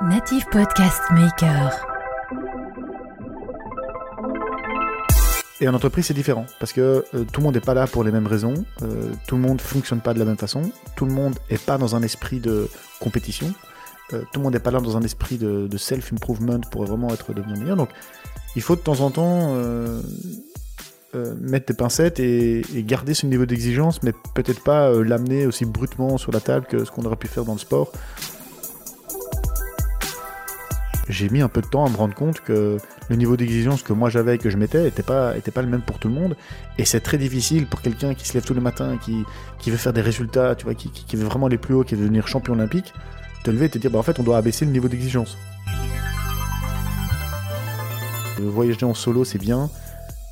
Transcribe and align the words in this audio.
Native 0.00 0.44
Podcast 0.52 1.02
Maker. 1.10 1.72
Et 5.60 5.68
en 5.68 5.74
entreprise, 5.74 6.06
c'est 6.06 6.14
différent 6.14 6.46
parce 6.60 6.72
que 6.72 7.04
euh, 7.14 7.24
tout 7.24 7.40
le 7.40 7.46
monde 7.46 7.54
n'est 7.56 7.60
pas 7.60 7.74
là 7.74 7.88
pour 7.88 8.04
les 8.04 8.12
mêmes 8.12 8.28
raisons, 8.28 8.54
euh, 8.82 9.10
tout 9.26 9.34
le 9.34 9.42
monde 9.42 9.60
fonctionne 9.60 10.00
pas 10.00 10.14
de 10.14 10.20
la 10.20 10.24
même 10.24 10.36
façon, 10.36 10.62
tout 10.94 11.04
le 11.04 11.10
monde 11.10 11.34
n'est 11.50 11.58
pas 11.58 11.78
dans 11.78 11.96
un 11.96 12.02
esprit 12.02 12.38
de 12.38 12.68
compétition, 13.00 13.52
euh, 14.12 14.22
tout 14.32 14.38
le 14.38 14.44
monde 14.44 14.52
n'est 14.52 14.60
pas 14.60 14.70
là 14.70 14.78
dans 14.80 14.96
un 14.96 15.02
esprit 15.02 15.36
de, 15.36 15.76
self-improvement 15.76 16.60
pour 16.70 16.84
vraiment 16.84 17.08
être 17.12 17.32
devenu 17.32 17.58
meilleur. 17.58 17.76
Donc, 17.76 17.88
il 18.54 18.62
faut 18.62 18.76
de 18.76 18.80
temps 18.80 19.00
en 19.00 19.10
temps 19.10 19.56
mettre 21.40 21.66
des 21.66 21.74
pincettes 21.74 22.20
et, 22.20 22.62
garder 22.86 23.14
ce 23.14 23.26
niveau 23.26 23.46
d'exigence, 23.46 24.04
mais 24.04 24.12
peut-être 24.34 24.62
pas 24.62 24.92
l'amener 24.92 25.44
aussi 25.46 25.64
brutement 25.64 26.18
sur 26.18 26.30
la 26.30 26.40
table 26.40 26.66
que 26.66 26.84
ce 26.84 26.90
qu'on 26.92 27.04
aurait 27.04 27.16
pu 27.16 27.26
faire 27.26 27.44
dans 27.44 27.54
le 27.54 27.58
sport. 27.58 27.90
J'ai 31.08 31.30
mis 31.30 31.40
un 31.40 31.48
peu 31.48 31.62
de 31.62 31.66
temps 31.66 31.86
à 31.86 31.88
me 31.88 31.96
rendre 31.96 32.14
compte 32.14 32.40
que 32.40 32.76
le 33.08 33.16
niveau 33.16 33.36
d'exigence 33.36 33.82
que 33.82 33.94
moi 33.94 34.10
j'avais 34.10 34.34
et 34.34 34.38
que 34.38 34.50
je 34.50 34.58
mettais 34.58 34.82
n'était 34.82 35.02
pas, 35.02 35.36
était 35.38 35.50
pas 35.50 35.62
le 35.62 35.68
même 35.68 35.80
pour 35.80 35.98
tout 35.98 36.08
le 36.08 36.14
monde. 36.14 36.36
Et 36.76 36.84
c'est 36.84 37.00
très 37.00 37.16
difficile 37.16 37.66
pour 37.66 37.80
quelqu'un 37.80 38.14
qui 38.14 38.28
se 38.28 38.34
lève 38.34 38.44
tous 38.44 38.54
les 38.54 38.60
matins, 38.60 38.98
qui, 38.98 39.24
qui 39.58 39.70
veut 39.70 39.78
faire 39.78 39.94
des 39.94 40.02
résultats, 40.02 40.54
tu 40.54 40.64
vois, 40.64 40.74
qui, 40.74 40.90
qui, 40.90 41.16
veut 41.16 41.24
vraiment 41.24 41.46
aller 41.46 41.56
plus 41.56 41.74
haut, 41.74 41.82
qui 41.82 41.94
veut 41.94 42.02
devenir 42.02 42.28
champion 42.28 42.52
olympique, 42.52 42.92
te 43.42 43.50
lever 43.50 43.66
et 43.66 43.70
te 43.70 43.78
dire, 43.78 43.90
bah 43.90 43.98
en 43.98 44.02
fait, 44.02 44.20
on 44.20 44.22
doit 44.22 44.36
abaisser 44.36 44.66
le 44.66 44.70
niveau 44.70 44.88
d'exigence. 44.88 45.38
Euh, 48.40 48.50
Voyager 48.50 48.84
en 48.84 48.94
solo, 48.94 49.24
c'est 49.24 49.38
bien, 49.38 49.70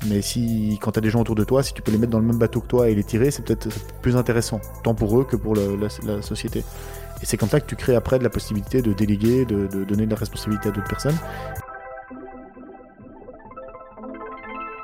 mais 0.05 0.21
si, 0.21 0.77
quand 0.79 0.91
t'as 0.91 1.01
des 1.01 1.09
gens 1.09 1.21
autour 1.21 1.35
de 1.35 1.43
toi, 1.43 1.63
si 1.63 1.73
tu 1.73 1.81
peux 1.81 1.91
les 1.91 1.97
mettre 1.97 2.11
dans 2.11 2.19
le 2.19 2.25
même 2.25 2.37
bateau 2.37 2.61
que 2.61 2.67
toi 2.67 2.89
et 2.89 2.93
les 2.93 3.03
tirer, 3.03 3.31
c'est 3.31 3.43
peut-être 3.43 3.67
plus 4.01 4.15
intéressant, 4.15 4.61
tant 4.83 4.93
pour 4.93 5.19
eux 5.19 5.25
que 5.25 5.35
pour 5.35 5.55
la 5.55 6.21
société. 6.21 6.63
Et 7.21 7.25
c'est 7.25 7.37
comme 7.37 7.49
ça 7.49 7.59
que 7.59 7.65
tu 7.65 7.75
crées 7.75 7.95
après 7.95 8.19
de 8.19 8.23
la 8.23 8.29
possibilité 8.29 8.81
de 8.81 8.93
déléguer, 8.93 9.45
de, 9.45 9.67
donner 9.83 10.05
de 10.05 10.11
la 10.11 10.17
responsabilité 10.17 10.69
à 10.69 10.71
d'autres 10.71 10.87
personnes. 10.87 11.17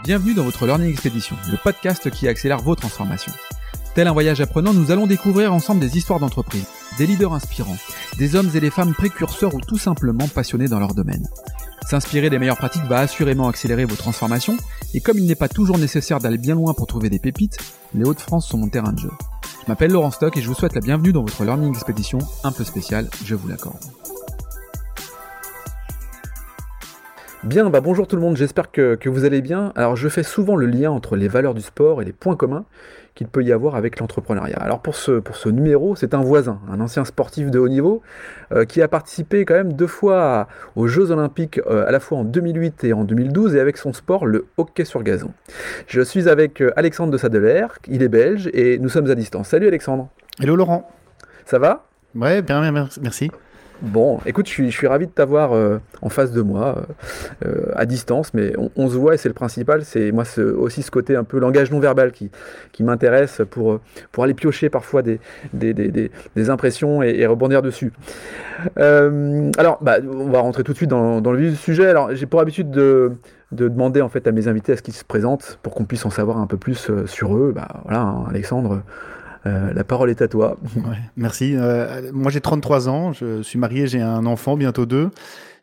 Bienvenue 0.03 0.33
dans 0.33 0.43
votre 0.43 0.65
Learning 0.65 0.89
Expedition, 0.89 1.35
le 1.49 1.57
podcast 1.63 2.09
qui 2.09 2.27
accélère 2.27 2.59
vos 2.59 2.75
transformations. 2.75 3.31
Tel 3.95 4.07
un 4.07 4.11
voyage 4.11 4.41
apprenant, 4.41 4.73
nous 4.73 4.91
allons 4.91 5.05
découvrir 5.05 5.53
ensemble 5.53 5.79
des 5.79 5.97
histoires 5.97 6.19
d'entreprise, 6.19 6.65
des 6.97 7.05
leaders 7.05 7.33
inspirants, 7.33 7.77
des 8.17 8.35
hommes 8.35 8.49
et 8.55 8.59
des 8.59 8.71
femmes 8.71 8.95
précurseurs 8.95 9.53
ou 9.53 9.61
tout 9.61 9.77
simplement 9.77 10.27
passionnés 10.27 10.67
dans 10.67 10.79
leur 10.79 10.95
domaine. 10.95 11.27
S'inspirer 11.87 12.29
des 12.29 12.39
meilleures 12.39 12.57
pratiques 12.57 12.85
va 12.85 12.99
assurément 12.99 13.47
accélérer 13.47 13.85
vos 13.85 13.95
transformations, 13.95 14.57
et 14.93 15.01
comme 15.01 15.19
il 15.19 15.25
n'est 15.25 15.35
pas 15.35 15.49
toujours 15.49 15.77
nécessaire 15.77 16.19
d'aller 16.19 16.37
bien 16.37 16.55
loin 16.55 16.73
pour 16.73 16.87
trouver 16.87 17.09
des 17.09 17.19
pépites, 17.19 17.59
les 17.93 18.03
Hauts-de-France 18.03 18.47
sont 18.47 18.57
mon 18.57 18.69
terrain 18.69 18.93
de 18.93 18.99
jeu. 18.99 19.11
Je 19.65 19.71
m'appelle 19.71 19.91
Laurent 19.91 20.11
Stock 20.11 20.35
et 20.35 20.41
je 20.41 20.47
vous 20.49 20.55
souhaite 20.55 20.75
la 20.75 20.81
bienvenue 20.81 21.13
dans 21.13 21.21
votre 21.21 21.41
Learning 21.45 21.69
Expedition 21.69 22.17
un 22.43 22.51
peu 22.51 22.65
spéciale, 22.65 23.09
je 23.23 23.33
vous 23.33 23.47
l'accorde. 23.47 23.79
Bien, 27.43 27.69
bah 27.69 27.81
bonjour 27.81 28.07
tout 28.07 28.15
le 28.15 28.21
monde, 28.21 28.37
j'espère 28.37 28.71
que, 28.71 28.95
que 28.95 29.09
vous 29.09 29.25
allez 29.25 29.41
bien. 29.41 29.73
Alors 29.75 29.97
je 29.97 30.07
fais 30.07 30.23
souvent 30.23 30.55
le 30.55 30.65
lien 30.65 30.91
entre 30.91 31.17
les 31.17 31.27
valeurs 31.27 31.53
du 31.53 31.61
sport 31.61 32.01
et 32.01 32.05
les 32.05 32.13
points 32.13 32.37
communs 32.37 32.63
qu'il 33.15 33.27
peut 33.27 33.43
y 33.43 33.51
avoir 33.51 33.75
avec 33.75 33.99
l'entrepreneuriat. 33.99 34.57
Alors 34.57 34.81
pour 34.81 34.95
ce, 34.95 35.19
pour 35.19 35.35
ce 35.35 35.49
numéro, 35.49 35.93
c'est 35.97 36.13
un 36.13 36.21
voisin, 36.21 36.61
un 36.71 36.79
ancien 36.79 37.03
sportif 37.03 37.51
de 37.51 37.59
haut 37.59 37.67
niveau, 37.67 38.01
euh, 38.53 38.63
qui 38.63 38.81
a 38.81 38.87
participé 38.87 39.43
quand 39.43 39.55
même 39.55 39.73
deux 39.73 39.87
fois 39.87 40.47
aux 40.77 40.87
Jeux 40.87 41.11
Olympiques, 41.11 41.59
euh, 41.67 41.85
à 41.85 41.91
la 41.91 41.99
fois 41.99 42.19
en 42.19 42.23
2008 42.23 42.85
et 42.85 42.93
en 42.93 43.03
2012, 43.03 43.55
et 43.55 43.59
avec 43.59 43.75
son 43.75 43.91
sport, 43.91 44.25
le 44.25 44.45
hockey 44.55 44.85
sur 44.85 45.03
gazon. 45.03 45.31
Je 45.87 45.99
suis 45.99 46.29
avec 46.29 46.61
euh, 46.61 46.71
Alexandre 46.77 47.11
de 47.11 47.17
Sadeler, 47.17 47.67
il 47.89 48.03
est 48.03 48.07
belge, 48.07 48.49
et 48.53 48.79
nous 48.79 48.89
sommes 48.89 49.09
à 49.11 49.15
distance. 49.15 49.49
Salut 49.49 49.67
Alexandre, 49.67 50.07
Hello 50.39 50.55
Laurent. 50.55 50.89
ça 51.45 51.59
va? 51.59 51.85
Ouais, 52.15 52.41
bien, 52.41 52.61
merci. 53.01 53.29
Bon, 53.81 54.19
écoute, 54.25 54.47
je 54.47 54.51
suis, 54.51 54.71
je 54.71 54.77
suis 54.77 54.87
ravi 54.87 55.07
de 55.07 55.11
t'avoir 55.11 55.53
euh, 55.53 55.77
en 56.01 56.09
face 56.09 56.31
de 56.31 56.41
moi, 56.41 56.85
euh, 57.43 57.47
euh, 57.47 57.71
à 57.75 57.85
distance, 57.85 58.33
mais 58.33 58.53
on, 58.77 58.89
se 58.89 58.95
voit 58.95 59.15
et 59.15 59.17
c'est 59.17 59.27
le 59.27 59.33
principal. 59.33 59.83
C'est 59.83 60.11
moi 60.11 60.23
aussi 60.57 60.81
ce 60.81 60.91
côté 60.91 61.15
un 61.15 61.23
peu 61.23 61.39
langage 61.39 61.71
non 61.71 61.79
verbal 61.79 62.11
qui, 62.11 62.29
m'intéresse 62.79 63.41
pour, 63.49 63.79
aller 64.17 64.33
piocher 64.33 64.69
parfois 64.69 65.01
des, 65.01 66.49
impressions 66.49 67.03
et, 67.03 67.25
rebondir 67.25 67.61
dessus. 67.61 67.91
Alors, 68.77 69.79
bah, 69.81 69.97
on 70.01 70.29
va 70.29 70.39
rentrer 70.39 70.63
tout 70.63 70.71
de 70.71 70.77
suite 70.77 70.89
dans, 70.89 71.19
le 71.19 71.37
vif 71.37 71.51
du 71.51 71.57
sujet. 71.57 71.87
Alors, 71.87 72.15
j'ai 72.15 72.25
pour 72.25 72.39
habitude 72.39 72.71
de, 72.71 73.13
de 73.51 73.67
demander 73.67 74.01
en 74.01 74.09
fait 74.09 74.27
à 74.27 74.31
mes 74.31 74.47
invités 74.47 74.71
à 74.73 74.77
ce 74.77 74.81
qu'ils 74.81 74.93
se 74.93 75.03
présentent 75.03 75.59
pour 75.61 75.73
qu'on 75.73 75.85
puisse 75.85 76.05
en 76.05 76.09
savoir 76.09 76.37
un 76.37 76.47
peu 76.47 76.57
plus 76.57 76.89
sur 77.05 77.35
eux. 77.35 77.51
Bah, 77.53 77.67
voilà, 77.83 78.01
hein, 78.01 78.25
Alexandre, 78.29 78.81
euh, 79.45 79.73
la 79.73 79.83
parole 79.83 80.09
est 80.09 80.21
à 80.21 80.27
toi. 80.27 80.57
Merci. 81.17 81.53
Euh, 81.55 82.11
moi, 82.13 82.31
j'ai 82.31 82.41
33 82.41 82.89
ans. 82.89 83.13
Je 83.13 83.41
suis 83.41 83.59
marié, 83.59 83.87
j'ai 83.87 84.01
un 84.01 84.25
enfant, 84.25 84.55
bientôt 84.55 84.85
deux. 84.85 85.09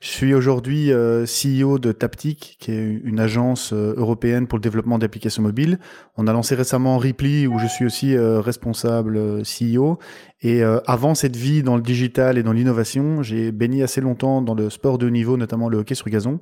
Je 0.01 0.09
suis 0.09 0.33
aujourd'hui 0.33 0.93
euh, 0.93 1.27
CEO 1.27 1.79
de 1.79 1.93
Taptic, 1.93 2.57
qui 2.59 2.73
est 2.73 3.01
une 3.05 3.21
agence 3.21 3.75
européenne 3.75 4.47
pour 4.47 4.57
le 4.57 4.63
développement 4.63 4.99
d'applications 4.99 5.43
mobiles. 5.43 5.79
On 6.17 6.27
a 6.27 6.33
lancé 6.33 6.55
récemment 6.55 6.97
Ripley, 6.97 7.47
où 7.47 7.59
je 7.59 7.67
suis 7.67 7.85
aussi 7.85 8.17
responsable 8.17 9.43
CEO. 9.43 9.99
Et 10.43 10.62
euh, 10.62 10.81
avant 10.87 11.15
cette 11.15 11.37
vie 11.37 11.62
dans 11.62 11.77
le 11.77 11.83
digital 11.83 12.39
et 12.39 12.43
dans 12.43 12.53
l'innovation, 12.53 13.23
j'ai 13.23 13.53
baigné 13.53 13.83
assez 13.83 14.01
longtemps 14.01 14.41
dans 14.41 14.55
le 14.55 14.71
sport 14.71 14.97
de 14.97 15.06
haut 15.06 15.11
niveau, 15.11 15.37
notamment 15.37 15.69
le 15.69 15.78
hockey 15.78 15.95
sur 15.95 16.09
gazon. 16.09 16.41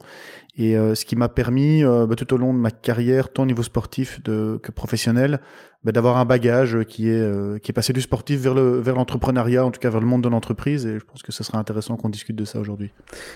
Et 0.57 0.77
euh, 0.77 0.95
ce 0.95 1.05
qui 1.05 1.17
m'a 1.17 1.29
permis, 1.29 1.85
euh, 1.85 2.07
bah, 2.07 2.15
tout 2.15 2.33
au 2.33 2.37
long 2.37 2.55
de 2.55 2.59
ma 2.59 2.71
carrière, 2.71 3.33
tant 3.33 3.43
au 3.43 3.47
niveau 3.47 3.63
sportif 3.63 4.23
de, 4.23 4.61
que 4.63 4.71
professionnel, 4.71 5.41
bah, 5.85 5.93
d'avoir 5.93 6.17
un 6.17 6.25
bagage 6.25 6.83
qui 6.89 7.09
est, 7.09 7.21
euh, 7.21 7.59
qui 7.59 7.71
est 7.71 7.73
passé 7.73 7.93
du 7.93 8.01
sportif 8.01 8.41
vers 8.41 8.53
le 8.53 8.81
vers 8.81 8.97
l'entrepreneuriat, 8.97 9.65
en 9.65 9.71
tout 9.71 9.79
cas 9.79 9.91
vers 9.91 10.01
le 10.01 10.07
monde 10.07 10.25
de 10.25 10.29
l'entreprise. 10.29 10.85
Et 10.87 10.99
je 10.99 11.05
pense 11.05 11.23
que 11.23 11.31
ce 11.31 11.45
sera 11.45 11.59
intéressant 11.59 11.97
qu'on 11.97 12.09
discute 12.09 12.35
de 12.35 12.45
ça 12.45 12.59
aujourd'hui. 12.59 12.91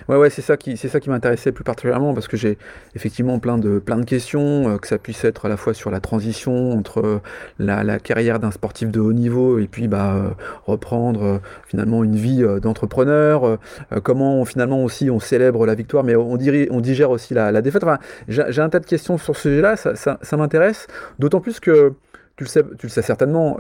Ouais, 0.09 0.17
ouais, 0.17 0.29
c'est 0.29 0.43
ça 0.43 0.57
qui, 0.57 0.77
c'est 0.77 0.89
ça 0.89 0.99
qui 0.99 1.09
m'intéressait 1.09 1.53
plus 1.53 1.63
particulièrement 1.63 2.15
parce 2.15 2.27
que 2.27 2.37
j'ai 2.37 2.59
effectivement 2.97 3.39
plein 3.39 3.59
de, 3.59 3.79
plein 3.79 3.97
de 3.97 4.05
questions, 4.05 4.69
euh, 4.69 4.79
que 4.79 4.89
ça 4.89 4.99
puisse 4.99 5.25
être 5.25 5.47
à 5.47 5.49
la 5.49 5.57
fois 5.57 5.73
sur 5.73 5.93
la 5.93 6.01
transition 6.01 6.73
entre 6.73 6.99
euh, 6.99 7.21
la, 7.61 7.85
la 7.85 8.01
carrière 8.01 8.41
d'un 8.41 8.51
sportif 8.51 8.91
de 8.91 8.99
haut 8.99 9.13
niveau 9.13 9.61
et 9.61 9.69
puis 9.69 9.87
bah, 9.87 10.37
reprendre 10.67 11.23
euh, 11.23 11.39
finalement 11.67 12.05
une 12.05 12.17
vie 12.17 12.43
euh, 12.43 12.61
d'entrepreneur, 12.61 13.45
euh, 13.45 13.57
comment 14.03 14.45
finalement 14.45 14.85
aussi 14.85 15.11
on 15.11 15.21
célèbre 15.21 15.67
la 15.67 15.75
victoire, 15.75 16.05
mais 16.05 16.17
on, 16.17 16.37
digère 16.37 17.11
aussi 17.11 17.35
la, 17.35 17.63
défaite. 17.63 17.85
J'ai 18.29 18.61
un 18.61 18.69
tas 18.69 18.81
de 18.81 18.87
questions 18.87 19.19
sur 19.19 19.37
ce 19.37 19.43
sujet-là, 19.43 19.77
ça, 19.77 20.37
m'intéresse, 20.37 20.87
d'autant 21.19 21.41
plus 21.41 21.61
que 21.61 21.93
tu 22.37 22.45
le 22.45 22.89
sais, 22.89 23.03
certainement, 23.03 23.57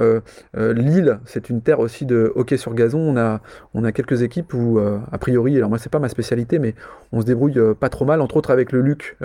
Lille, 0.54 1.20
c'est 1.24 1.50
une 1.50 1.60
terre 1.60 1.78
aussi 1.78 2.04
de 2.04 2.32
hockey 2.34 2.56
sur 2.56 2.74
gazon. 2.74 2.98
On 2.98 3.16
a, 3.16 3.40
on 3.74 3.82
quelques 3.92 4.22
équipes 4.22 4.54
où, 4.54 4.80
a 4.80 5.18
priori, 5.18 5.56
alors 5.56 5.68
moi 5.68 5.78
c'est 5.78 5.92
pas 5.92 5.98
ma 5.98 6.08
spécialité, 6.08 6.58
mais 6.58 6.74
on 7.12 7.20
se 7.20 7.26
débrouille 7.26 7.60
pas 7.78 7.90
trop 7.90 8.04
mal, 8.04 8.20
entre 8.20 8.38
autres 8.38 8.50
avec 8.50 8.72
le 8.72 8.80
Luc, 8.80 9.16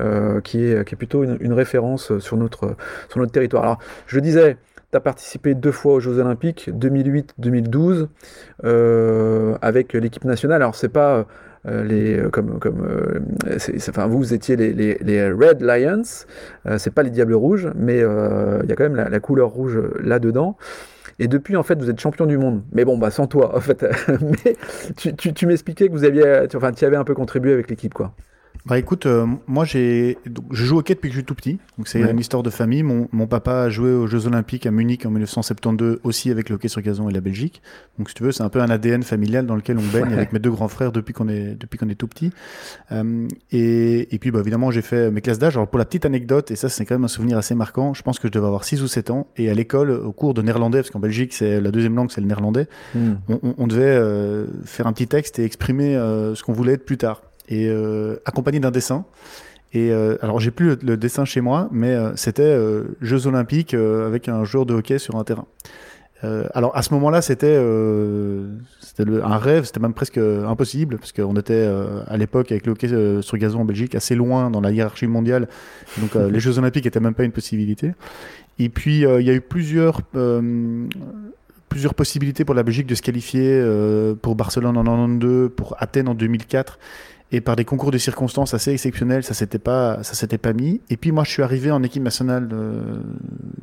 qui, 0.43 0.63
est, 0.63 0.95
plutôt 0.95 1.23
une, 1.23 1.53
référence 1.53 2.19
sur 2.19 2.37
notre, 2.37 2.75
sur 3.09 3.19
notre 3.19 3.31
territoire. 3.31 3.63
Alors, 3.63 3.79
je 4.05 4.19
disais, 4.19 4.57
tu 4.91 4.97
as 4.97 5.01
participé 5.01 5.53
deux 5.53 5.71
fois 5.71 5.95
aux 5.95 5.99
Jeux 5.99 6.19
Olympiques, 6.19 6.69
2008-2012, 6.69 8.07
euh, 8.63 9.57
avec 9.61 9.93
l'équipe 9.93 10.23
nationale. 10.23 10.61
Alors, 10.61 10.75
c'est 10.75 10.89
pas. 10.89 11.25
euh, 11.67 11.83
les, 11.83 12.17
euh, 12.17 12.29
comme, 12.29 12.59
comme, 12.59 12.87
enfin, 13.89 14.07
vous, 14.07 14.33
étiez 14.33 14.55
les, 14.55 14.73
les, 14.73 15.31
Red 15.31 15.61
Lions, 15.61 16.03
c'est 16.77 16.93
pas 16.93 17.03
les 17.03 17.09
Diables 17.09 17.33
Rouges, 17.33 17.69
mais 17.75 17.97
il 17.97 18.69
y 18.69 18.71
a 18.71 18.75
quand 18.75 18.89
même 18.89 18.95
la, 18.95 19.19
couleur 19.19 19.49
rouge 19.49 19.79
là-dedans. 20.01 20.57
Et 21.19 21.27
depuis, 21.27 21.55
en 21.55 21.63
fait, 21.63 21.79
vous 21.79 21.89
êtes 21.89 21.99
champion 21.99 22.27
du 22.27 22.37
monde. 22.37 22.61
Mais 22.71 22.85
bon, 22.85 22.97
bah, 22.97 23.09
sans 23.09 23.27
toi, 23.27 23.55
en 23.57 23.59
fait. 23.59 23.85
mais 24.21 24.55
tu, 24.95 25.33
tu, 25.33 25.47
m'expliquais 25.47 25.87
que 25.87 25.93
vous 25.93 26.03
aviez, 26.03 26.45
tu, 26.49 26.57
enfin, 26.57 26.71
tu 26.71 26.85
avais 26.85 26.95
un 26.95 27.03
peu 27.03 27.15
contribué 27.15 27.53
avec 27.53 27.69
l'équipe, 27.69 27.93
quoi. 27.93 28.13
Bah 28.67 28.77
écoute, 28.77 29.05
euh, 29.05 29.25
moi 29.47 29.63
j'ai, 29.65 30.17
je 30.51 30.65
joue 30.65 30.75
au 30.75 30.79
hockey 30.79 30.93
depuis 30.93 31.07
que 31.09 31.13
je 31.15 31.19
suis 31.19 31.25
tout 31.25 31.35
petit, 31.35 31.57
donc 31.77 31.87
c'est 31.87 32.03
Ouais. 32.03 32.11
une 32.11 32.19
histoire 32.19 32.43
de 32.43 32.49
famille. 32.49 32.83
Mon, 32.83 33.07
mon 33.11 33.25
papa 33.25 33.61
a 33.63 33.69
joué 33.69 33.91
aux 33.91 34.07
Jeux 34.07 34.27
Olympiques 34.27 34.65
à 34.65 34.71
Munich 34.71 35.05
en 35.05 35.09
1972 35.09 35.99
aussi 36.03 36.31
avec 36.31 36.49
le 36.49 36.55
hockey 36.55 36.67
sur 36.67 36.81
gazon 36.81 37.09
et 37.09 37.13
la 37.13 37.21
Belgique. 37.21 37.61
Donc 37.97 38.09
si 38.09 38.15
tu 38.15 38.23
veux, 38.23 38.31
c'est 38.31 38.43
un 38.43 38.49
peu 38.49 38.61
un 38.61 38.69
ADN 38.69 39.03
familial 39.03 39.45
dans 39.45 39.55
lequel 39.55 39.77
on 39.77 39.81
baigne 39.93 40.07
Ouais. 40.09 40.13
avec 40.13 40.33
mes 40.33 40.39
deux 40.39 40.51
grands 40.51 40.67
frères 40.67 40.91
depuis 40.91 41.13
qu'on 41.13 41.29
est 41.29 41.55
depuis 41.59 41.77
qu'on 41.77 41.87
est 41.89 41.95
tout 41.95 42.07
petit. 42.07 42.31
Euh, 42.91 43.27
et, 43.51 44.13
et 44.13 44.19
puis 44.19 44.31
bah, 44.31 44.39
évidemment 44.41 44.69
j'ai 44.71 44.81
fait 44.81 45.11
mes 45.11 45.21
classes 45.21 45.39
d'âge. 45.39 45.55
Alors 45.55 45.67
pour 45.69 45.79
la 45.79 45.85
petite 45.85 46.05
anecdote, 46.05 46.51
et 46.51 46.55
ça 46.55 46.67
c'est 46.69 46.85
quand 46.85 46.95
même 46.95 47.05
un 47.05 47.09
souvenir 47.09 47.37
assez 47.37 47.55
marquant, 47.55 47.93
je 47.93 48.01
pense 48.03 48.19
que 48.19 48.27
je 48.27 48.33
devais 48.33 48.47
avoir 48.47 48.63
6 48.65 48.81
ou 48.83 48.87
7 48.87 49.11
ans 49.11 49.27
et 49.37 49.49
à 49.49 49.53
l'école 49.53 49.91
au 49.91 50.11
cours 50.11 50.33
de 50.33 50.41
néerlandais, 50.41 50.79
parce 50.79 50.89
qu'en 50.91 50.99
Belgique 50.99 51.33
c'est 51.33 51.61
la 51.61 51.71
deuxième 51.71 51.95
langue 51.95 52.11
c'est 52.11 52.21
le 52.21 52.27
néerlandais. 52.27 52.67
Hmm. 52.93 53.13
on, 53.29 53.39
on- 53.43 53.55
on 53.59 53.67
devait 53.67 53.83
euh, 53.85 54.45
faire 54.65 54.87
un 54.87 54.93
petit 54.93 55.07
texte 55.07 55.39
et 55.39 55.43
exprimer 55.45 55.93
ce 55.93 56.43
qu'on 56.43 56.53
voulait 56.53 56.73
être 56.73 56.85
plus 56.85 56.97
tard, 56.97 57.21
et 57.47 57.67
euh, 57.69 58.17
accompagné 58.25 58.59
d'un 58.59 58.71
dessin. 58.71 59.05
Et 59.73 59.91
euh, 59.91 60.17
alors 60.21 60.39
j'ai 60.39 60.51
plus 60.51 60.77
le, 60.81 60.97
dessin 60.97 61.25
chez 61.25 61.41
moi, 61.41 61.67
mais 61.71 61.93
euh, 61.93 62.15
c'était 62.15 62.43
euh, 62.43 62.95
Jeux 63.01 63.27
Olympiques 63.27 63.73
euh, 63.73 64.07
avec 64.07 64.29
un 64.29 64.45
joueur 64.45 64.65
de 64.65 64.73
hockey 64.73 64.97
sur 64.97 65.15
un 65.15 65.23
terrain. 65.23 65.45
Alors 66.55 66.75
à 66.75 66.81
ce 66.81 66.95
moment-là, 66.95 67.21
c'était 67.21 67.55
un 67.57 69.37
rêve, 69.37 69.65
c'était 69.65 69.79
même 69.79 69.93
presque 69.93 70.17
impossible 70.17 70.97
parce 70.97 71.11
qu'on 71.11 71.35
était 71.35 71.71
à 72.07 72.17
l'époque 72.17 72.51
avec 72.51 72.65
le 72.65 72.71
hockey 72.71 72.87
sur 73.21 73.37
gazon 73.37 73.59
en 73.59 73.65
Belgique 73.65 73.93
assez 73.93 74.15
loin 74.15 74.49
dans 74.49 74.59
la 74.59 74.71
hiérarchie 74.71 75.05
mondiale, 75.05 75.47
donc 75.99 76.15
les 76.15 76.39
Jeux 76.39 76.57
Olympiques 76.57 76.87
étaient 76.87 76.99
même 76.99 77.13
pas 77.13 77.23
une 77.23 77.31
possibilité. 77.31 77.91
Et 78.57 78.69
puis 78.69 79.01
il 79.01 79.21
y 79.21 79.29
a 79.29 79.33
eu 79.33 79.41
plusieurs 79.41 80.01
plusieurs 81.69 81.93
possibilités 81.93 82.45
pour 82.45 82.55
la 82.55 82.63
Belgique 82.63 82.87
de 82.87 82.95
se 82.95 83.03
qualifier 83.03 83.63
pour 84.19 84.33
Barcelone 84.33 84.75
en 84.75 84.83
92, 84.83 85.51
pour 85.55 85.75
Athènes 85.77 86.07
en 86.07 86.15
2004. 86.15 86.79
Et 87.31 87.41
par 87.41 87.55
des 87.57 87.65
concours 87.65 87.91
de 87.91 87.97
circonstances 87.97 88.53
assez 88.53 88.71
exceptionnels, 88.71 89.23
ça 89.23 89.33
s'était 89.33 89.59
pas, 89.59 90.01
ça 90.03 90.13
s'était 90.13 90.37
pas 90.37 90.53
mis. 90.53 90.79
Et 90.89 90.95
puis 90.95 91.11
moi, 91.11 91.25
je 91.25 91.31
suis 91.31 91.43
arrivé 91.43 91.71
en 91.71 91.83
équipe 91.83 92.03
nationale 92.03 92.47
euh, 92.53 93.01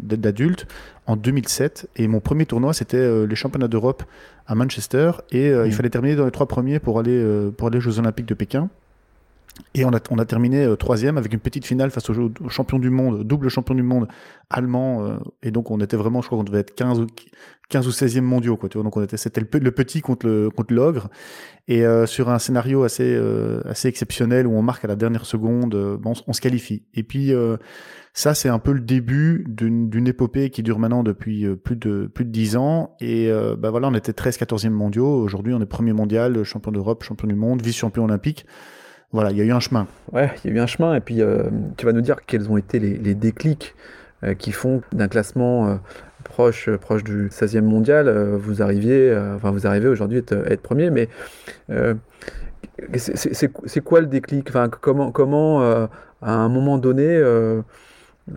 d'adultes 0.00 0.66
en 1.06 1.16
2007. 1.16 1.88
Et 1.96 2.06
mon 2.06 2.20
premier 2.20 2.44
tournoi, 2.44 2.74
c'était 2.74 2.98
euh, 2.98 3.26
les 3.26 3.36
championnats 3.36 3.68
d'Europe 3.68 4.02
à 4.46 4.54
Manchester. 4.54 5.12
Et 5.32 5.48
il 5.48 5.54
mmh. 5.54 5.70
fallait 5.72 5.90
terminer 5.90 6.16
dans 6.16 6.26
les 6.26 6.30
trois 6.30 6.46
premiers 6.46 6.78
pour 6.78 6.98
aller, 6.98 7.50
pour 7.56 7.68
aller 7.68 7.78
aux 7.78 7.80
Jeux 7.80 7.98
Olympiques 7.98 8.26
de 8.26 8.34
Pékin. 8.34 8.68
Et 9.74 9.84
on 9.84 9.92
a, 9.92 10.00
on 10.10 10.18
a 10.18 10.24
terminé 10.24 10.64
euh, 10.64 10.76
troisième 10.76 11.18
avec 11.18 11.32
une 11.32 11.40
petite 11.40 11.66
finale 11.66 11.90
face 11.90 12.08
au, 12.10 12.30
champion 12.48 12.78
du 12.78 12.90
monde, 12.90 13.22
double 13.24 13.48
champion 13.48 13.74
du 13.74 13.82
monde 13.82 14.08
allemand. 14.50 15.04
Euh, 15.04 15.16
et 15.42 15.50
donc 15.50 15.70
on 15.70 15.80
était 15.80 15.96
vraiment, 15.96 16.22
je 16.22 16.26
crois 16.26 16.38
qu'on 16.38 16.44
devait 16.44 16.60
être 16.60 16.74
15 16.74 17.00
ou, 17.00 17.06
15 17.70 17.86
ou 17.86 17.90
16e 17.90 18.20
mondiaux. 18.20 18.56
Quoi, 18.56 18.68
tu 18.68 18.78
vois, 18.78 18.84
donc 18.84 18.96
on 18.96 19.02
était, 19.02 19.16
c'était 19.16 19.40
le, 19.40 19.70
petit 19.70 20.00
contre, 20.00 20.26
le, 20.26 20.50
contre 20.50 20.72
l'ogre. 20.74 21.08
Et 21.66 21.84
euh, 21.84 22.06
sur 22.06 22.28
un 22.30 22.38
scénario 22.38 22.84
assez, 22.84 23.18
assez 23.64 23.88
exceptionnel 23.88 24.46
où 24.46 24.52
on 24.52 24.62
marque 24.62 24.84
à 24.84 24.88
la 24.88 24.96
dernière 24.96 25.24
seconde, 25.24 25.98
bon, 26.00 26.12
on, 26.26 26.32
se 26.32 26.40
qualifie. 26.40 26.84
Et 26.94 27.02
puis 27.02 27.32
ça, 28.12 28.34
c'est 28.34 28.48
un 28.48 28.58
peu 28.60 28.72
le 28.72 28.80
début 28.80 29.44
d'une, 29.48 29.88
d'une 29.88 30.06
épopée 30.06 30.50
qui 30.50 30.62
dure 30.62 30.78
maintenant 30.78 31.02
depuis 31.02 31.46
plus 31.56 31.76
de 31.76 32.06
plus 32.06 32.24
de 32.24 32.30
10 32.30 32.56
ans. 32.56 32.96
Et 33.00 33.30
bah 33.58 33.70
voilà, 33.70 33.88
on 33.88 33.94
était 33.94 34.12
13, 34.12 34.36
14e 34.38 34.70
mondiaux. 34.70 35.22
Aujourd'hui, 35.22 35.54
on 35.54 35.60
est 35.60 35.66
premier 35.66 35.92
mondial, 35.92 36.44
champion 36.44 36.70
d'Europe, 36.70 37.02
champion 37.02 37.26
du 37.26 37.34
monde, 37.34 37.62
vice-champion 37.62 38.04
olympique. 38.04 38.46
Voilà, 39.12 39.30
il 39.30 39.38
y 39.38 39.40
a 39.40 39.44
eu 39.44 39.52
un 39.52 39.60
chemin. 39.60 39.86
Ouais, 40.12 40.30
il 40.44 40.50
y 40.50 40.54
a 40.54 40.56
eu 40.56 40.60
un 40.60 40.66
chemin. 40.66 40.94
Et 40.94 41.00
puis, 41.00 41.22
euh, 41.22 41.44
tu 41.76 41.86
vas 41.86 41.92
nous 41.92 42.00
dire 42.00 42.16
quels 42.26 42.50
ont 42.50 42.56
été 42.56 42.78
les, 42.78 43.14
déclics 43.14 43.74
euh, 44.24 44.34
qui 44.34 44.52
font 44.52 44.82
d'un 44.92 45.08
classement 45.08 45.68
euh, 45.68 45.74
proche, 46.24 46.70
proche 46.76 47.04
du 47.04 47.28
16e 47.28 47.62
mondial, 47.62 48.10
vous 48.36 48.62
arriviez, 48.62 49.16
enfin, 49.36 49.50
vous 49.50 49.66
arrivez 49.66 49.88
aujourd'hui 49.88 50.18
à 50.30 50.34
être, 50.50 50.62
premier. 50.62 50.90
Mais 50.90 51.08
c'est 52.96 53.80
quoi 53.84 54.00
le 54.00 54.06
déclic? 54.06 54.48
Enfin, 54.48 54.68
Comment, 54.68 55.12
comment 55.12 55.60
à 55.62 56.32
un 56.32 56.48
moment 56.48 56.78
donné, 56.78 57.22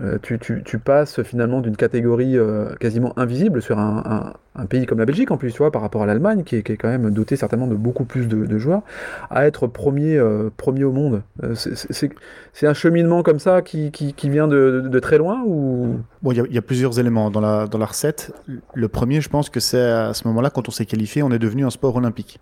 euh, 0.01 0.17
tu, 0.21 0.79
passes 0.79 1.23
finalement 1.23 1.61
d'une 1.61 1.77
catégorie 1.77 2.37
euh, 2.37 2.75
quasiment 2.75 3.17
invisible 3.17 3.61
sur 3.61 3.79
un, 3.79 4.33
pays 4.69 4.85
comme 4.85 4.99
la 4.99 5.05
Belgique 5.05 5.31
en 5.31 5.37
plus, 5.37 5.53
tu 5.53 5.59
vois, 5.59 5.71
par 5.71 5.81
rapport 5.81 6.03
à 6.03 6.05
l'Allemagne, 6.05 6.43
qui, 6.43 6.57
est 6.57 6.61
quand 6.61 6.89
même 6.89 7.09
doté 7.11 7.37
certainement 7.37 7.67
de 7.67 7.75
beaucoup 7.75 8.03
plus 8.03 8.27
de, 8.27 8.57
joueurs, 8.57 8.81
à 9.29 9.47
être 9.47 9.65
premier, 9.67 10.17
euh, 10.17 10.49
premier 10.57 10.83
au 10.83 10.91
monde. 10.91 11.21
c'est 11.53 12.67
un 12.67 12.73
cheminement 12.73 13.23
comme 13.23 13.39
ça 13.39 13.61
qui, 13.61 13.91
vient 14.23 14.47
de, 14.49 14.99
très 14.99 15.17
loin 15.17 15.41
ou? 15.45 15.99
Bon, 16.21 16.33
il 16.33 16.53
y, 16.53 16.57
a 16.57 16.61
plusieurs 16.61 16.99
éléments 16.99 17.31
dans 17.31 17.39
la 17.39 17.85
recette. 17.85 18.33
Le 18.73 18.87
premier, 18.89 19.21
je 19.21 19.29
pense 19.29 19.49
que 19.49 19.61
c'est 19.61 19.79
à 19.79 20.13
ce 20.13 20.27
moment-là, 20.27 20.49
quand 20.49 20.67
on 20.67 20.71
s'est 20.71 20.85
qualifié, 20.85 21.23
on 21.23 21.31
est 21.31 21.39
devenu 21.39 21.65
un 21.65 21.69
sport 21.69 21.95
olympique. 21.95 22.41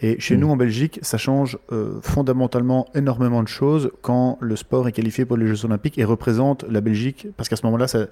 Et 0.00 0.18
chez 0.18 0.36
mm. 0.36 0.40
nous, 0.40 0.50
en 0.50 0.56
Belgique, 0.56 0.98
ça 1.02 1.18
change 1.18 1.58
euh, 1.72 2.00
fondamentalement 2.02 2.88
énormément 2.94 3.42
de 3.42 3.48
choses 3.48 3.90
quand 4.02 4.38
le 4.40 4.56
sport 4.56 4.88
est 4.88 4.92
qualifié 4.92 5.24
pour 5.24 5.36
les 5.36 5.46
Jeux 5.46 5.64
Olympiques 5.64 5.98
et 5.98 6.04
représente 6.04 6.64
la 6.68 6.80
Belgique, 6.80 7.28
parce 7.36 7.48
qu'à 7.48 7.56
ce 7.56 7.66
moment-là, 7.66 7.86
ça, 7.86 8.06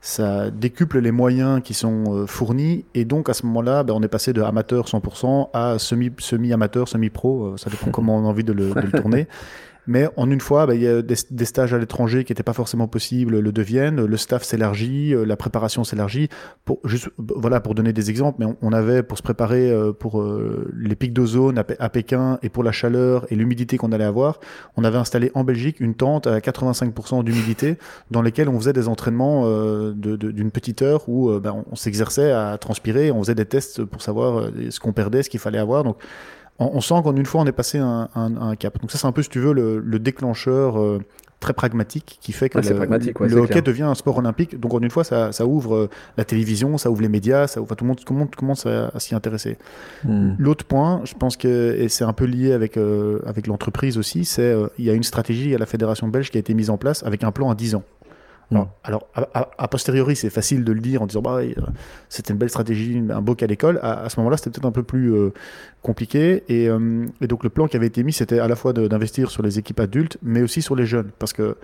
ça 0.00 0.50
décuple 0.50 0.98
les 0.98 1.12
moyens 1.12 1.62
qui 1.62 1.72
sont 1.72 2.04
euh, 2.08 2.26
fournis, 2.26 2.84
et 2.94 3.04
donc 3.04 3.28
à 3.28 3.34
ce 3.34 3.46
moment-là, 3.46 3.82
ben, 3.84 3.94
on 3.94 4.02
est 4.02 4.08
passé 4.08 4.32
de 4.32 4.42
amateur 4.42 4.86
100% 4.86 5.48
à 5.54 5.78
semi-amateur, 5.78 6.88
semi 6.88 7.06
semi-pro, 7.06 7.44
euh, 7.44 7.56
ça 7.56 7.70
dépend 7.70 7.90
comment 7.92 8.18
on 8.18 8.26
a 8.26 8.28
envie 8.28 8.44
de 8.44 8.52
le, 8.52 8.70
de 8.70 8.80
le 8.80 8.92
tourner. 8.92 9.26
Mais 9.86 10.08
en 10.16 10.30
une 10.30 10.40
fois, 10.40 10.66
bah, 10.66 10.74
il 10.74 10.82
y 10.82 10.88
a 10.88 11.02
des, 11.02 11.44
stages 11.44 11.74
à 11.74 11.78
l'étranger 11.78 12.24
qui 12.24 12.32
n'étaient 12.32 12.42
pas 12.42 12.52
forcément 12.52 12.88
possibles 12.88 13.38
le 13.38 13.52
deviennent. 13.52 14.04
Le 14.04 14.16
staff 14.16 14.42
s'élargit, 14.42 15.14
euh, 15.14 15.24
la 15.24 15.36
préparation 15.36 15.84
s'élargit. 15.84 16.28
Pour 16.64 16.80
juste, 16.84 17.08
voilà, 17.18 17.60
pour 17.60 17.74
donner 17.74 17.92
des 17.92 18.10
exemples, 18.10 18.44
mais 18.44 18.54
on, 18.62 18.72
avait 18.72 19.02
pour 19.02 19.18
se 19.18 19.22
préparer 19.22 19.70
euh, 19.70 19.92
pour 19.92 20.20
euh, 20.20 20.70
les 20.76 20.96
pics 20.96 21.12
d'ozone 21.12 21.58
à, 21.58 21.88
Pékin 21.88 22.38
et 22.42 22.48
pour 22.48 22.64
la 22.64 22.72
chaleur 22.72 23.26
et 23.30 23.36
l'humidité 23.36 23.76
qu'on 23.76 23.92
allait 23.92 24.04
avoir, 24.04 24.40
on 24.76 24.84
avait 24.84 24.98
installé 24.98 25.30
en 25.34 25.44
Belgique 25.44 25.80
une 25.80 25.94
tente 25.94 26.26
à 26.26 26.38
85% 26.38 27.22
d'humidité 27.22 27.76
dans 28.10 28.22
lesquelles 28.22 28.48
on 28.48 28.58
faisait 28.58 28.72
des 28.72 28.88
entraînements 28.88 29.48
d'une 29.92 30.50
petite 30.50 30.82
heure 30.82 31.08
où 31.08 31.30
bah, 31.38 31.54
on, 31.70 31.76
s'exerçait 31.76 32.32
à 32.32 32.58
transpirer, 32.58 33.10
on 33.10 33.22
faisait 33.22 33.34
des 33.34 33.44
tests 33.44 33.84
pour 33.84 34.02
savoir 34.02 34.50
ce 34.70 34.80
qu'on 34.80 34.92
perdait, 34.92 35.22
ce 35.22 35.30
qu'il 35.30 35.40
fallait 35.40 35.58
avoir. 35.58 35.84
Donc 35.84 35.98
on, 36.58 36.80
sent 36.80 36.94
qu'en 37.02 37.16
une 37.16 37.26
fois, 37.26 37.40
on 37.40 37.46
est 37.46 37.52
passé 37.52 37.78
un, 37.78 38.08
un, 38.14 38.56
cap. 38.56 38.80
Donc 38.80 38.90
ça, 38.90 38.98
c'est 38.98 39.06
un 39.06 39.12
peu, 39.12 39.22
si 39.22 39.28
tu 39.28 39.40
veux, 39.40 39.52
le, 39.52 39.98
déclencheur 39.98 40.78
euh, 40.78 41.00
très 41.40 41.52
pragmatique 41.52 42.18
qui 42.20 42.32
fait 42.32 42.48
que 42.48 42.58
le, 42.58 43.36
hockey 43.36 43.60
devient 43.60 43.82
un 43.82 43.94
sport 43.94 44.18
olympique. 44.18 44.58
Donc 44.60 44.72
en 44.74 44.80
une 44.80 44.90
fois, 44.90 45.04
ça, 45.04 45.46
ouvre 45.46 45.74
euh, 45.74 45.90
la 46.16 46.24
télévision, 46.24 46.78
ça 46.78 46.90
ouvre 46.90 47.02
les 47.02 47.08
médias, 47.08 47.46
ça 47.48 47.60
ouvre, 47.60 47.74
tout 47.74 47.84
le 47.84 48.18
monde, 48.18 48.34
commence 48.34 48.66
à, 48.66 48.92
s'y 48.98 49.14
intéresser. 49.14 49.58
Hmm. 50.04 50.34
L'autre 50.38 50.64
point, 50.64 51.00
je 51.04 51.14
pense 51.14 51.36
que, 51.36 51.74
et 51.76 51.88
c'est 51.88 52.04
un 52.04 52.12
peu 52.12 52.24
lié 52.24 52.52
avec, 52.52 52.76
euh, 52.76 53.20
avec 53.26 53.46
l'entreprise 53.46 53.98
aussi, 53.98 54.24
c'est 54.24 54.54
il 54.78 54.84
y 54.84 54.90
a 54.90 54.94
une 54.94 55.02
stratégie 55.02 55.54
à 55.54 55.58
la 55.58 55.66
fédération 55.66 56.08
belge 56.08 56.30
qui 56.30 56.36
a 56.36 56.40
été 56.40 56.54
mise 56.54 56.70
en 56.70 56.76
place 56.76 57.02
avec 57.02 57.24
un 57.24 57.32
plan 57.32 57.50
à 57.50 57.54
10 57.54 57.74
ans. 57.74 57.82
Alors, 58.82 59.06
a, 59.14 59.68
posteriori, 59.68 60.16
c'est 60.16 60.30
facile 60.30 60.64
de 60.64 60.72
le 60.72 60.80
dire 60.80 61.02
en 61.02 61.06
disant 61.06 61.22
bah, 61.22 61.40
c'était 62.08 62.32
une 62.32 62.38
belle 62.38 62.50
stratégie, 62.50 63.02
un 63.10 63.20
beau 63.20 63.34
cas 63.34 63.46
d'école. 63.46 63.78
À, 63.82 64.08
ce 64.08 64.18
moment-là, 64.20 64.36
c'était 64.36 64.50
peut-être 64.50 64.66
un 64.66 64.72
peu 64.72 64.82
plus 64.82 65.14
euh, 65.14 65.32
compliqué. 65.82 66.44
Euh, 66.50 67.06
et, 67.20 67.26
donc, 67.26 67.44
le 67.44 67.50
plan 67.50 67.66
qui 67.66 67.76
avait 67.76 67.86
été 67.86 68.02
mis, 68.02 68.12
c'était 68.12 68.38
à 68.38 68.48
la 68.48 68.56
fois 68.56 68.72
d'investir 68.72 69.30
sur 69.30 69.42
les 69.42 69.58
équipes 69.58 69.80
adultes, 69.80 70.18
mais 70.22 70.42
aussi 70.42 70.62
sur 70.62 70.76
les 70.76 70.86
jeunes. 70.86 71.10
Parce 71.18 71.32
que 71.32 71.56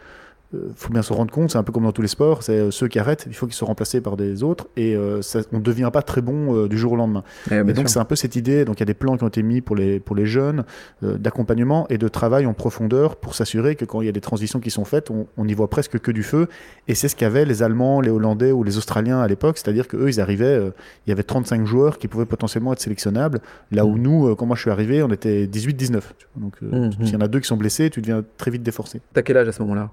faut 0.75 0.93
bien 0.93 1.03
se 1.03 1.13
rendre 1.13 1.33
compte, 1.33 1.51
c'est 1.53 1.59
un 1.59 1.63
peu 1.63 1.73
comme 1.73 1.85
dans 1.85 1.93
tous 1.93 2.03
les 2.03 2.09
sports, 2.09 2.43
c'est 2.43 2.59
euh, 2.59 2.71
ceux 2.71 2.89
qui 2.89 2.99
arrêtent, 2.99 3.25
il 3.29 3.35
faut 3.35 3.47
qu'ils 3.47 3.55
soient 3.55 3.69
remplacés 3.69 4.01
par 4.01 4.17
des 4.17 4.43
autres 4.43 4.69
et 4.77 4.97
euh, 4.97 5.21
on 5.53 5.59
ne 5.59 5.63
devient 5.63 5.91
pas 5.93 6.03
très 6.03 6.23
bon 6.23 6.67
du 6.67 6.77
jour 6.77 6.93
au 6.93 6.97
lendemain. 6.97 7.23
Eh, 7.51 7.57
et, 7.57 7.73
donc 7.73 7.89
c'est 7.89 8.01
un 8.01 8.05
peu 8.05 8.17
cette 8.17 8.35
idée, 8.35 8.65
donc 8.65 8.77
il 8.79 8.81
y 8.81 8.83
a 8.83 8.87
des 8.87 8.95
plans 8.95 9.17
qui 9.17 9.25
ont 9.25 9.29
été 9.29 9.43
mis 9.43 9.61
pour 9.61 9.77
les, 9.77 10.01
pour 10.01 10.17
les 10.17 10.27
jeunes 10.27 10.65
d'accompagnement 11.03 11.87
et 11.89 11.99
de 11.99 12.09
travail 12.09 12.47
en 12.47 12.55
profondeur 12.55 13.17
pour 13.17 13.35
s'assurer 13.35 13.77
que 13.77 13.85
quand 13.85 14.01
il 14.01 14.07
y 14.07 14.09
a 14.09 14.13
des 14.13 14.21
transitions 14.21 14.61
qui 14.61 14.71
sont 14.71 14.85
faites, 14.85 15.11
on 15.11 15.45
n'y 15.45 15.55
voit 15.55 15.71
presque 15.71 15.99
que 15.99 16.11
du 16.11 16.23
feu 16.23 16.49
et 16.89 16.95
c'est 16.95 17.09
ce 17.09 17.17
qu'avaient 17.17 17.45
les 17.45 17.63
Allemands, 17.63 18.01
les 18.01 18.11
Hollandais 18.11 18.53
ou 18.53 18.65
les 18.65 18.77
Australiens 18.77 19.21
à 19.21 19.29
l'époque, 19.29 19.59
c'est-à-dire 19.59 19.87
qu'eux 19.87 20.09
ils 20.09 20.21
arrivaient, 20.21 20.73
il 21.07 21.11
y 21.11 21.13
avait 21.13 21.23
35 21.23 21.65
joueurs 21.65 21.99
qui 21.99 22.09
pouvaient 22.09 22.27
potentiellement 22.27 22.73
être 22.73 22.81
sélectionnables, 22.81 23.41
là 23.71 23.85
où 23.85 23.97
mmh. 23.97 24.03
nous, 24.03 24.37
quand 24.37 24.47
moi 24.47 24.57
je 24.57 24.63
suis 24.63 24.71
arrivé, 24.71 25.03
on 25.03 25.11
était 25.11 25.47
18-19. 25.47 26.01
Donc 26.37 26.61
mmh, 26.61 26.91
s'il 27.05 27.13
y 27.13 27.17
en 27.17 27.21
a 27.21 27.29
deux 27.29 27.41
qui 27.41 27.47
sont 27.47 27.57
blessés, 27.57 27.91
tu 27.91 28.01
deviens 28.01 28.25
très 28.37 28.51
vite 28.51 28.63
déforcé. 28.63 29.01
T'as 29.13 29.23
quel 29.23 29.37
âge 29.37 29.49
à 29.49 29.53
ce 29.53 29.63
moment-là? 29.63 29.91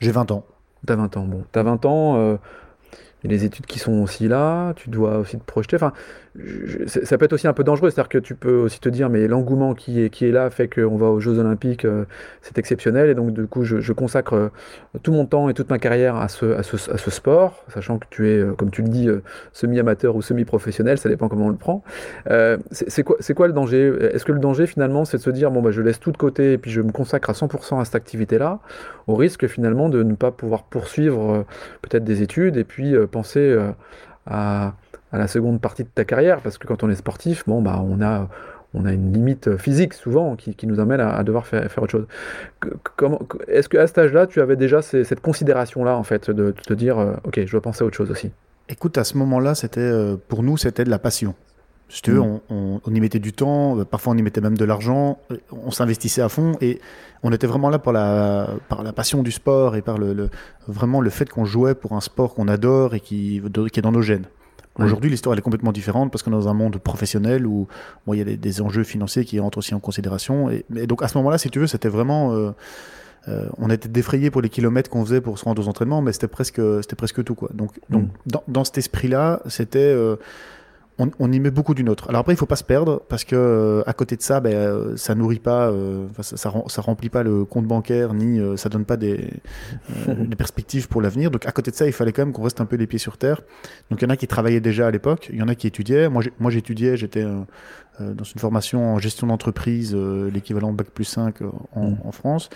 J'ai 0.00 0.10
20 0.10 0.30
ans. 0.30 0.44
T'as 0.86 0.96
20 0.96 1.16
ans, 1.16 1.24
bon. 1.24 1.44
T'as 1.52 1.62
20 1.62 1.84
ans, 1.84 2.16
euh, 2.16 2.36
il 3.22 3.30
y 3.30 3.34
a 3.34 3.36
les 3.36 3.44
études 3.44 3.66
qui 3.66 3.78
sont 3.78 4.00
aussi 4.00 4.28
là, 4.28 4.72
tu 4.74 4.88
dois 4.88 5.18
aussi 5.18 5.38
te 5.38 5.44
projeter. 5.44 5.76
Ça 6.86 7.18
peut 7.18 7.24
être 7.24 7.32
aussi 7.32 7.48
un 7.48 7.52
peu 7.52 7.64
dangereux, 7.64 7.90
c'est-à-dire 7.90 8.08
que 8.08 8.18
tu 8.18 8.36
peux 8.36 8.54
aussi 8.54 8.78
te 8.78 8.88
dire, 8.88 9.10
mais 9.10 9.26
l'engouement 9.26 9.74
qui 9.74 10.00
est, 10.00 10.22
là 10.30 10.48
fait 10.50 10.68
qu'on 10.68 10.96
va 10.96 11.06
aux 11.06 11.18
Jeux 11.18 11.38
Olympiques, 11.38 11.84
euh, 11.84 12.04
c'est 12.40 12.56
exceptionnel, 12.56 13.10
et 13.10 13.14
donc 13.14 13.32
du 13.32 13.46
coup, 13.48 13.64
je, 13.64 13.92
consacre 13.92 14.34
euh, 14.34 14.48
tout 15.02 15.12
mon 15.12 15.26
temps 15.26 15.48
et 15.48 15.54
toute 15.54 15.70
ma 15.70 15.80
carrière 15.80 16.14
à 16.14 16.28
ce, 16.28 16.54
sport, 17.10 17.64
sachant 17.68 17.98
que 17.98 18.06
tu 18.10 18.28
es, 18.30 18.38
euh, 18.38 18.52
comme 18.52 18.70
tu 18.70 18.82
le 18.82 18.88
dis, 18.88 19.08
semi-amateur 19.52 20.14
ou 20.14 20.22
semi-professionnel, 20.22 20.98
ça 20.98 21.08
dépend 21.08 21.28
comment 21.28 21.46
on 21.46 21.50
le 21.50 21.56
prend. 21.56 21.82
c'est 22.70 23.02
quoi, 23.02 23.16
quoi 23.34 23.46
le 23.48 23.52
danger? 23.52 23.92
Est-ce 24.12 24.24
que 24.24 24.32
le 24.32 24.38
danger 24.38 24.66
finalement, 24.66 25.04
c'est 25.04 25.16
de 25.16 25.22
se 25.22 25.30
dire, 25.30 25.50
bon, 25.50 25.62
bah, 25.62 25.72
je 25.72 25.82
laisse 25.82 25.98
tout 25.98 26.12
de 26.12 26.16
côté 26.16 26.52
et 26.52 26.58
puis 26.58 26.70
je 26.70 26.80
me 26.80 26.92
consacre 26.92 27.30
à 27.30 27.32
100% 27.32 27.80
à 27.80 27.84
cette 27.84 27.96
activité-là, 27.96 28.60
au 29.08 29.16
risque 29.16 29.48
finalement 29.48 29.88
de 29.88 30.04
ne 30.04 30.14
pas 30.14 30.30
pouvoir 30.30 30.62
poursuivre 30.62 31.44
peut-être 31.82 32.04
des 32.04 32.22
études 32.22 32.56
et 32.56 32.64
puis 32.64 32.94
penser 33.10 33.58
à 34.26 34.74
à 35.12 35.18
la 35.18 35.26
seconde 35.26 35.60
partie 35.60 35.84
de 35.84 35.88
ta 35.88 36.04
carrière, 36.04 36.40
parce 36.40 36.58
que 36.58 36.66
quand 36.66 36.82
on 36.82 36.90
est 36.90 36.94
sportif, 36.96 37.44
bon, 37.46 37.62
bah, 37.62 37.82
on 37.84 38.00
a, 38.00 38.28
on 38.74 38.86
a 38.86 38.92
une 38.92 39.12
limite 39.12 39.56
physique 39.56 39.94
souvent 39.94 40.36
qui, 40.36 40.54
qui 40.54 40.66
nous 40.66 40.80
amène 40.80 41.00
à, 41.00 41.22
devoir 41.24 41.46
faire, 41.46 41.70
faire, 41.70 41.82
autre 41.82 41.92
chose. 41.92 42.06
Est-ce 43.48 43.68
qu'à 43.68 43.86
cet 43.86 43.98
âge-là, 43.98 44.26
tu 44.26 44.40
avais 44.40 44.56
déjà 44.56 44.82
cette 44.82 45.20
considération-là, 45.20 45.96
en 45.96 46.04
fait, 46.04 46.30
de, 46.30 46.52
te 46.52 46.74
dire, 46.74 46.98
euh, 46.98 47.14
ok, 47.24 47.40
je 47.44 47.50
dois 47.50 47.60
penser 47.60 47.82
à 47.82 47.86
autre 47.86 47.96
chose 47.96 48.10
aussi? 48.10 48.30
Écoute, 48.68 48.98
à 48.98 49.04
ce 49.04 49.18
moment-là, 49.18 49.54
c'était 49.54 49.80
euh, 49.80 50.16
pour 50.28 50.42
nous, 50.42 50.56
c'était 50.56 50.84
de 50.84 50.90
la 50.90 51.00
passion. 51.00 51.34
Si 51.88 52.02
tu 52.02 52.12
veux, 52.12 52.20
mm. 52.20 52.40
on, 52.50 52.80
on, 52.84 52.94
y 52.94 53.00
mettait 53.00 53.18
du 53.18 53.32
temps, 53.32 53.80
euh, 53.80 53.84
parfois 53.84 54.12
on 54.12 54.16
y 54.16 54.22
mettait 54.22 54.40
même 54.40 54.56
de 54.56 54.64
l'argent, 54.64 55.18
on 55.50 55.72
s'investissait 55.72 56.22
à 56.22 56.28
fond 56.28 56.56
et 56.60 56.80
on 57.24 57.32
était 57.32 57.48
vraiment 57.48 57.68
là 57.68 57.80
par 57.80 57.92
la, 57.92 58.48
par 58.68 58.84
la 58.84 58.92
passion 58.92 59.24
du 59.24 59.32
sport 59.32 59.74
et 59.74 59.82
par 59.82 59.98
le, 59.98 60.30
vraiment 60.68 61.00
le 61.00 61.10
fait 61.10 61.28
qu'on 61.28 61.44
jouait 61.44 61.74
pour 61.74 61.94
un 61.94 62.00
sport 62.00 62.34
qu'on 62.34 62.46
adore 62.46 62.94
et 62.94 63.00
qui, 63.00 63.42
qui 63.72 63.80
est 63.80 63.82
dans 63.82 63.90
nos 63.90 64.02
gènes. 64.02 64.26
Aujourd'hui, 64.78 65.10
l'histoire 65.10 65.36
est 65.36 65.42
complètement 65.42 65.72
différente 65.72 66.10
parce 66.10 66.22
qu'on 66.22 66.30
est 66.30 66.34
dans 66.34 66.48
un 66.48 66.54
monde 66.54 66.78
professionnel 66.78 67.46
où 67.46 67.66
il 68.08 68.14
y 68.14 68.20
a 68.20 68.24
des, 68.24 68.62
enjeux 68.62 68.84
financiers 68.84 69.24
qui 69.24 69.40
entrent 69.40 69.58
aussi 69.58 69.74
en 69.74 69.80
considération. 69.80 70.50
Et, 70.50 70.64
donc 70.86 71.02
à 71.02 71.08
ce 71.08 71.18
moment-là, 71.18 71.38
si 71.38 71.50
tu 71.50 71.58
veux, 71.58 71.66
c'était 71.66 71.88
vraiment. 71.88 72.34
Euh, 72.34 72.52
euh, 73.28 73.46
on 73.58 73.68
était 73.68 73.88
défrayé 73.88 74.30
pour 74.30 74.40
les 74.40 74.48
kilomètres 74.48 74.88
qu'on 74.88 75.04
faisait 75.04 75.20
pour 75.20 75.38
se 75.38 75.44
rendre 75.44 75.62
aux 75.62 75.68
entraînements, 75.68 76.00
mais 76.00 76.12
c'était 76.12 76.28
presque, 76.28 76.60
c'était 76.80 76.96
presque 76.96 77.22
tout. 77.22 77.34
Quoi. 77.34 77.50
Donc, 77.52 77.72
donc 77.90 78.04
mm. 78.04 78.38
dans, 78.48 78.64
cet 78.64 78.78
esprit-là, 78.78 79.42
c'était. 79.46 79.78
Euh, 79.78 80.16
on, 81.18 81.32
y 81.32 81.40
met 81.40 81.50
beaucoup 81.50 81.74
d'une 81.74 81.88
autre. 81.88 82.08
Alors 82.08 82.20
après, 82.20 82.32
il 82.32 82.36
faut 82.36 82.46
pas 82.46 82.56
se 82.56 82.64
perdre 82.64 83.02
parce 83.08 83.24
que 83.24 83.36
euh, 83.36 83.82
à 83.86 83.92
côté 83.92 84.16
de 84.16 84.22
ça, 84.22 84.40
ben, 84.40 84.54
euh, 84.54 84.96
ça 84.96 85.14
nourrit 85.14 85.38
pas, 85.38 85.70
euh, 85.70 86.06
ça, 86.20 86.36
ça, 86.36 86.82
remplit 86.82 87.08
pas 87.08 87.22
le 87.22 87.44
compte 87.44 87.66
bancaire 87.66 88.14
ni 88.14 88.40
ça 88.56 88.68
donne 88.68 88.84
pas 88.84 88.96
des, 88.96 89.30
des 90.06 90.36
perspectives 90.36 90.88
pour 90.88 91.00
l'avenir. 91.00 91.30
Donc 91.30 91.46
à 91.46 91.52
côté 91.52 91.70
de 91.70 91.76
ça, 91.76 91.86
il 91.86 91.92
fallait 91.92 92.12
quand 92.12 92.24
même 92.24 92.32
qu'on 92.32 92.42
reste 92.42 92.60
un 92.60 92.66
peu 92.66 92.76
les 92.76 92.86
pieds 92.86 92.98
sur 92.98 93.18
terre. 93.18 93.42
Donc 93.90 94.02
il 94.02 94.04
y 94.04 94.06
en 94.06 94.10
a 94.10 94.16
qui 94.16 94.26
travaillaient 94.26 94.60
déjà 94.60 94.86
à 94.86 94.90
l'époque, 94.90 95.28
il 95.32 95.38
y 95.38 95.42
en 95.42 95.48
a 95.48 95.54
qui 95.54 95.66
étudiaient. 95.66 96.08
Moi, 96.08 96.22
moi 96.38 96.50
j'étudiais, 96.50 96.96
j'étais 96.96 97.24
dans 98.00 98.24
une 98.24 98.40
formation 98.40 98.94
en 98.94 98.98
gestion 98.98 99.26
d'entreprise, 99.26 99.94
l'équivalent 99.94 100.72
bac 100.72 100.88
plus 100.90 101.04
5 101.04 101.36
en, 101.72 101.90
mm. 101.90 101.98
en, 102.04 102.12
France. 102.12 102.50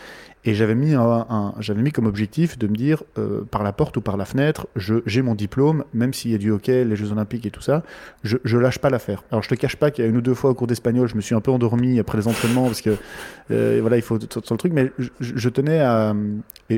Et 0.47 0.55
j'avais 0.55 0.75
mis, 0.75 0.95
un, 0.95 1.55
j'avais 1.59 1.81
mis 1.81 1.91
comme 1.91 2.07
objectif 2.07 2.59
de 2.59 2.67
me 2.67 2.75
dire, 2.75 3.03
par 3.51 3.63
la 3.63 3.73
porte 3.73 3.97
ou 3.97 4.01
par 4.01 4.17
la 4.17 4.25
fenêtre, 4.25 4.67
j'ai 4.77 5.23
mon 5.23 5.35
diplôme, 5.35 5.85
même 5.95 6.13
s'il 6.13 6.33
y 6.33 6.35
a 6.35 6.39
du 6.39 6.51
hockey, 6.51 6.85
les 6.85 6.97
Jeux 6.97 7.13
Olympiques 7.13 7.47
et 7.47 7.51
tout 7.51 7.63
ça, 7.63 7.83
je, 8.25 8.37
je 8.45 8.59
lâche 8.59 8.79
pas 8.79 8.91
l'affaire. 8.91 9.25
Alors 9.31 9.43
je 9.43 9.49
te 9.49 9.55
cache 9.55 9.77
pas 9.77 9.91
qu'il 9.91 10.05
y 10.05 10.07
a 10.07 10.11
une 10.11 10.17
ou 10.17 10.21
deux 10.21 10.35
fois 10.35 10.51
au 10.51 10.55
cours 10.55 10.67
d'espagnol, 10.67 11.09
je 11.09 11.17
me 11.17 11.21
suis 11.21 11.35
un 11.35 11.41
peu 11.41 11.51
endormi 11.51 11.99
après 11.99 12.19
les 12.19 12.29
entraînements 12.29 12.67
parce 12.67 12.83
que 12.83 12.97
euh, 13.51 13.79
voilà, 13.81 13.97
il 13.97 14.03
faut 14.03 14.19
sur 14.21 14.55
le 14.55 14.59
truc, 14.59 14.73
mais 14.73 14.91
je, 15.21 15.49
tenais 15.49 15.81
à, 15.81 16.15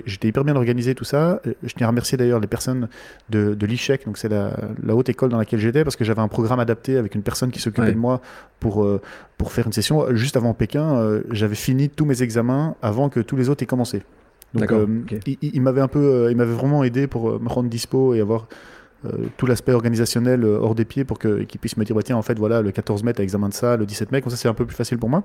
j'étais 0.04 0.28
hyper 0.28 0.44
bien 0.44 0.56
organisé 0.56 0.94
tout 0.94 1.04
ça. 1.04 1.40
Je 1.62 1.75
tiens 1.75 1.87
à 1.87 1.90
remercier 1.90 2.18
d'ailleurs 2.18 2.40
les 2.40 2.46
personnes 2.46 2.88
de, 3.30 3.54
de 3.54 3.66
l'ICHEC, 3.66 4.06
donc 4.06 4.18
c'est 4.18 4.28
la, 4.28 4.52
la, 4.82 4.94
haute 4.94 5.08
école 5.08 5.30
dans 5.30 5.38
laquelle 5.38 5.61
j'étais, 5.61 5.85
parce 5.85 5.96
que 5.96 6.04
j'avais 6.04 6.23
un 6.23 6.28
programme 6.28 6.61
adapté 6.61 6.96
avec 6.96 7.14
une 7.14 7.23
personne 7.23 7.50
qui 7.50 7.61
s'occupait 7.61 7.92
de 7.92 7.99
moi 7.99 8.20
pour 8.60 8.84
euh, 8.84 9.00
pour 9.38 9.52
faire 9.52 9.66
une 9.66 9.72
session 9.72 10.14
juste 10.14 10.36
avant 10.36 10.54
Pékin. 10.54 10.96
Euh, 10.96 11.22
j'avais 11.30 11.54
fini 11.54 11.88
tous 11.88 12.04
mes 12.04 12.22
examens 12.22 12.76
avant 12.82 13.08
que 13.08 13.20
tous 13.20 13.36
les 13.36 13.48
autres 13.48 13.62
aient 13.62 13.66
commencé. 13.66 14.02
Donc, 14.54 14.72
il, 15.26 15.36
il 15.42 15.60
m'avait 15.60 15.82
un 15.82 15.88
peu, 15.88 16.28
il 16.30 16.36
m'avait 16.36 16.54
vraiment 16.54 16.82
aidé 16.82 17.06
pour 17.06 17.40
me 17.40 17.48
rendre 17.48 17.68
dispo 17.68 18.14
et 18.14 18.20
avoir 18.20 18.46
euh, 19.04 19.26
tout 19.36 19.44
l'aspect 19.46 19.72
organisationnel 19.72 20.42
euh, 20.42 20.58
hors 20.58 20.75
des 20.75 20.86
pieds 20.86 21.04
pour 21.04 21.18
qu'ils 21.18 21.46
puissent 21.60 21.76
me 21.76 21.84
dire 21.84 21.94
bah, 21.94 22.02
tiens 22.02 22.16
en 22.16 22.22
fait 22.22 22.38
voilà 22.38 22.62
le 22.62 22.72
14 22.72 23.02
mai 23.02 23.12
t'as 23.12 23.22
examen 23.22 23.50
de 23.50 23.54
ça 23.54 23.76
le 23.76 23.84
17 23.84 24.10
mai 24.10 24.22
comme 24.22 24.30
ça 24.30 24.38
c'est 24.38 24.48
un 24.48 24.54
peu 24.54 24.64
plus 24.64 24.75
facile 24.75 24.96
pour 24.96 25.10
moi 25.10 25.22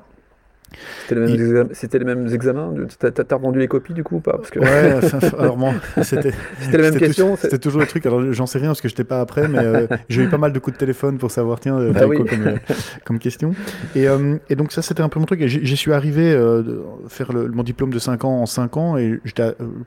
c'était 1.07 1.99
les, 1.99 2.05
mêmes 2.05 2.27
examens 2.33 2.73
T'as 2.99 3.35
revendu 3.35 3.59
les 3.59 3.67
copies 3.67 3.93
du 3.93 4.03
coup 4.03 4.17
ou 4.17 4.19
pas? 4.19 4.37
Parce 4.37 4.49
que... 4.49 4.59
Ouais, 4.59 4.99
alors 5.39 5.57
moi, 5.57 5.73
c'était 6.01 6.31
la 6.71 6.91
même 6.91 6.97
question. 6.97 7.35
C'était 7.35 7.57
toujours 7.57 7.81
le 7.81 7.87
truc. 7.87 8.05
Alors 8.05 8.31
j'en 8.31 8.45
sais 8.45 8.59
rien 8.59 8.69
parce 8.69 8.81
que 8.81 8.87
j'étais 8.87 9.03
pas 9.03 9.21
après, 9.21 9.47
mais 9.47 9.59
euh, 9.59 9.87
j'ai 10.09 10.23
eu 10.23 10.29
pas 10.29 10.37
mal 10.37 10.53
de 10.53 10.59
coups 10.59 10.75
de 10.75 10.79
téléphone 10.79 11.17
pour 11.17 11.31
savoir 11.31 11.59
tiens, 11.59 11.79
bah 11.91 12.05
quoi 12.05 12.25
comme, 12.25 12.59
comme, 13.03 13.19
question. 13.19 13.53
Et, 13.95 14.05
et 14.49 14.55
donc 14.55 14.71
ça 14.71 14.81
c'était 14.81 15.01
un 15.01 15.09
peu 15.09 15.19
mon 15.19 15.25
truc. 15.25 15.45
J'y 15.45 15.77
suis 15.77 15.93
arrivé 15.93 16.31
euh, 16.31 16.63
faire 17.07 17.33
le, 17.33 17.47
mon 17.49 17.63
diplôme 17.63 17.91
de 17.91 17.99
5 17.99 18.23
ans 18.25 18.41
en 18.41 18.45
5 18.45 18.77
ans 18.77 18.97
et 18.97 19.19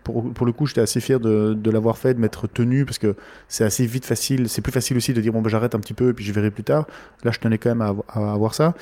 pour, 0.03 0.33
pour 0.33 0.47
le 0.47 0.53
coup 0.53 0.67
j'étais 0.67 0.81
assez 0.81 1.01
fier 1.01 1.21
de, 1.21 1.55
de 1.55 1.71
l'avoir 1.71 1.99
fait, 1.99 2.15
de 2.15 2.21
m'être 2.21 2.47
tenu 2.47 2.85
parce 2.85 2.99
que 2.99 3.15
c'est 3.49 3.65
assez 3.65 3.87
vite 3.87 4.05
facile. 4.05 4.49
C'est 4.49 4.63
plus 4.63 4.73
facile 4.73 4.97
aussi 4.97 5.15
de 5.15 5.21
dire 5.21 5.33
bon 5.33 5.43
bah, 5.43 5.49
j'arrête 5.49 5.75
un 5.75 5.81
petit 5.81 5.95
peu 5.95 6.11
et 6.11 6.13
puis 6.13 6.25
je 6.25 6.33
verrai 6.33 6.51
plus 6.51 6.65
tard. 6.65 6.87
Là 7.25 7.31
je 7.31 7.39
tenais 7.39 7.59
quand 7.59 7.71
même 7.71 7.83
à, 7.83 7.95
à 8.09 8.33
avoir 8.33 8.55
ça. 8.55 8.75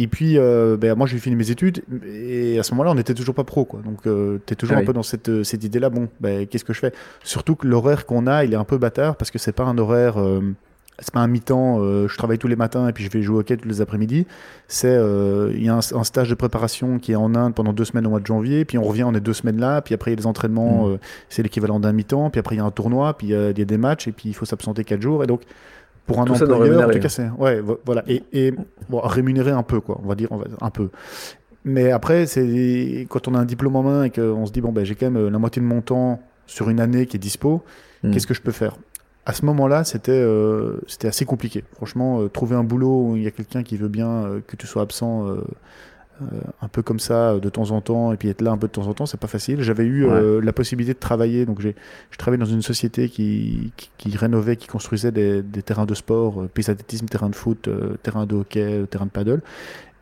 Et 0.00 0.06
puis, 0.06 0.38
euh, 0.38 0.78
ben, 0.78 0.94
moi, 0.94 1.06
j'ai 1.06 1.18
fini 1.18 1.36
mes 1.36 1.49
études 1.50 1.82
et 2.06 2.58
à 2.58 2.62
ce 2.62 2.72
moment-là, 2.72 2.90
on 2.90 2.94
n'était 2.94 3.14
toujours 3.14 3.34
pas 3.34 3.44
pro. 3.44 3.64
Quoi. 3.64 3.80
Donc, 3.84 4.06
euh, 4.06 4.38
tu 4.46 4.52
es 4.52 4.56
toujours 4.56 4.76
ah 4.76 4.80
un 4.80 4.84
peu 4.84 4.92
dans 4.92 5.02
cette, 5.02 5.28
euh, 5.28 5.44
cette 5.44 5.64
idée-là. 5.64 5.90
Bon, 5.90 6.08
ben, 6.20 6.46
qu'est-ce 6.46 6.64
que 6.64 6.72
je 6.72 6.80
fais? 6.80 6.92
Surtout 7.22 7.54
que 7.54 7.66
l'horaire 7.66 8.06
qu'on 8.06 8.26
a, 8.26 8.44
il 8.44 8.52
est 8.52 8.56
un 8.56 8.64
peu 8.64 8.78
bâtard 8.78 9.16
parce 9.16 9.30
que 9.30 9.38
c'est 9.38 9.52
pas 9.52 9.64
un 9.64 9.78
horaire. 9.78 10.16
c'est 10.98 11.14
pas 11.14 11.20
un 11.20 11.28
mi-temps, 11.28 11.78
je 12.06 12.16
travaille 12.16 12.38
tous 12.38 12.48
les 12.48 12.56
matins 12.56 12.86
et 12.88 12.92
puis 12.92 13.04
je 13.04 13.10
vais 13.10 13.22
jouer 13.22 13.36
au 13.36 13.40
hockey 13.40 13.56
tous 13.56 13.68
les 13.68 13.80
après-midi. 13.80 14.26
C'est, 14.68 14.98
il 15.54 15.64
y 15.64 15.68
a 15.68 15.76
un, 15.76 16.04
stage 16.04 16.28
de 16.28 16.34
préparation 16.34 16.98
qui 16.98 17.12
est 17.12 17.16
en 17.16 17.34
Inde 17.34 17.54
pendant 17.54 17.72
deux 17.72 17.84
semaines 17.84 18.06
au 18.06 18.10
mois 18.10 18.20
de 18.20 18.26
janvier, 18.26 18.64
puis 18.64 18.78
on 18.78 18.82
revient, 18.82 19.04
on 19.04 19.14
est 19.14 19.20
deux 19.20 19.32
semaines 19.32 19.60
là, 19.60 19.80
puis 19.80 19.94
après 19.94 20.10
il 20.10 20.14
y 20.14 20.18
a 20.18 20.20
des 20.20 20.26
entraînements, 20.26 20.88
mmh. 20.88 20.98
c'est 21.28 21.42
l'équivalent 21.42 21.80
d'un 21.80 21.92
mi-temps, 21.92 22.30
puis 22.30 22.38
après 22.38 22.56
il 22.56 22.58
y 22.58 22.62
a 22.62 22.64
un 22.64 22.70
tournoi, 22.70 23.16
puis 23.16 23.28
il 23.28 23.30
y, 23.30 23.34
a 23.34 23.52
des 23.52 23.78
matchs, 23.78 24.08
et 24.08 24.12
puis 24.12 24.28
il 24.28 24.34
faut 24.34 24.44
s'absenter 24.44 24.84
quatre 24.84 25.02
jours. 25.02 25.24
Et 25.24 25.26
donc, 25.26 25.42
pour 26.10 26.20
un 26.20 26.24
employeur, 26.24 26.88
en 26.88 26.92
tout 26.92 26.98
cas, 26.98 27.08
c'est 27.08 27.28
ouais, 27.38 27.62
voilà, 27.84 28.02
et, 28.08 28.22
et 28.32 28.52
bon, 28.88 29.00
rémunérer 29.00 29.52
un 29.52 29.62
peu, 29.62 29.80
quoi, 29.80 30.00
on 30.02 30.08
va 30.08 30.14
dire, 30.14 30.28
on 30.30 30.38
va, 30.38 30.46
un 30.60 30.70
peu. 30.70 30.90
Mais 31.64 31.90
après, 31.90 32.26
c'est 32.26 33.06
quand 33.08 33.28
on 33.28 33.34
a 33.34 33.38
un 33.38 33.44
diplôme 33.44 33.76
en 33.76 33.82
main 33.82 34.04
et 34.04 34.10
qu'on 34.10 34.46
se 34.46 34.52
dit 34.52 34.60
bon 34.60 34.72
ben 34.72 34.84
j'ai 34.84 34.94
quand 34.94 35.10
même 35.10 35.22
euh, 35.22 35.30
la 35.30 35.38
moitié 35.38 35.60
de 35.60 35.66
mon 35.66 35.82
temps 35.82 36.20
sur 36.46 36.70
une 36.70 36.80
année 36.80 37.06
qui 37.06 37.16
est 37.16 37.20
dispo, 37.20 37.62
hmm. 38.02 38.12
qu'est-ce 38.12 38.26
que 38.26 38.34
je 38.34 38.42
peux 38.42 38.52
faire? 38.52 38.76
À 39.26 39.34
ce 39.34 39.44
moment-là, 39.44 39.84
c'était 39.84 40.12
euh, 40.12 40.78
c'était 40.86 41.08
assez 41.08 41.26
compliqué. 41.26 41.62
Franchement, 41.74 42.22
euh, 42.22 42.28
trouver 42.28 42.56
un 42.56 42.64
boulot 42.64 43.10
où 43.10 43.16
il 43.16 43.22
y 43.22 43.26
a 43.26 43.30
quelqu'un 43.30 43.62
qui 43.62 43.76
veut 43.76 43.88
bien 43.88 44.40
que 44.46 44.56
tu 44.56 44.66
sois 44.66 44.82
absent 44.82 45.26
un 46.60 46.68
peu 46.68 46.82
comme 46.82 46.98
ça 46.98 47.38
de 47.38 47.48
temps 47.48 47.70
en 47.70 47.80
temps 47.80 48.12
et 48.12 48.18
puis 48.18 48.28
être 48.28 48.42
là 48.42 48.50
un 48.50 48.58
peu 48.58 48.66
de 48.66 48.72
temps 48.72 48.86
en 48.86 48.92
temps, 48.92 49.06
c'est 49.06 49.20
pas 49.20 49.26
facile. 49.26 49.62
J'avais 49.62 49.84
eu 49.84 50.06
la 50.40 50.52
possibilité 50.52 50.94
de 50.94 50.98
travailler, 50.98 51.46
donc 51.46 51.60
j'ai 51.60 51.74
je 52.10 52.18
travaillais 52.18 52.42
dans 52.42 52.50
une 52.50 52.62
société 52.62 53.08
qui, 53.08 53.72
qui, 53.96 54.16
rénovait, 54.16 54.56
qui 54.56 54.66
construisait 54.66 55.12
des, 55.12 55.42
des, 55.42 55.62
terrains 55.62 55.86
de 55.86 55.94
sport, 55.94 56.46
piste 56.52 56.68
d'athlétisme, 56.68 57.06
terrain 57.06 57.30
de 57.30 57.34
foot, 57.34 57.70
terrain 58.02 58.26
de 58.26 58.36
hockey, 58.36 58.84
terrain 58.90 59.06
de 59.06 59.10
paddle. 59.10 59.40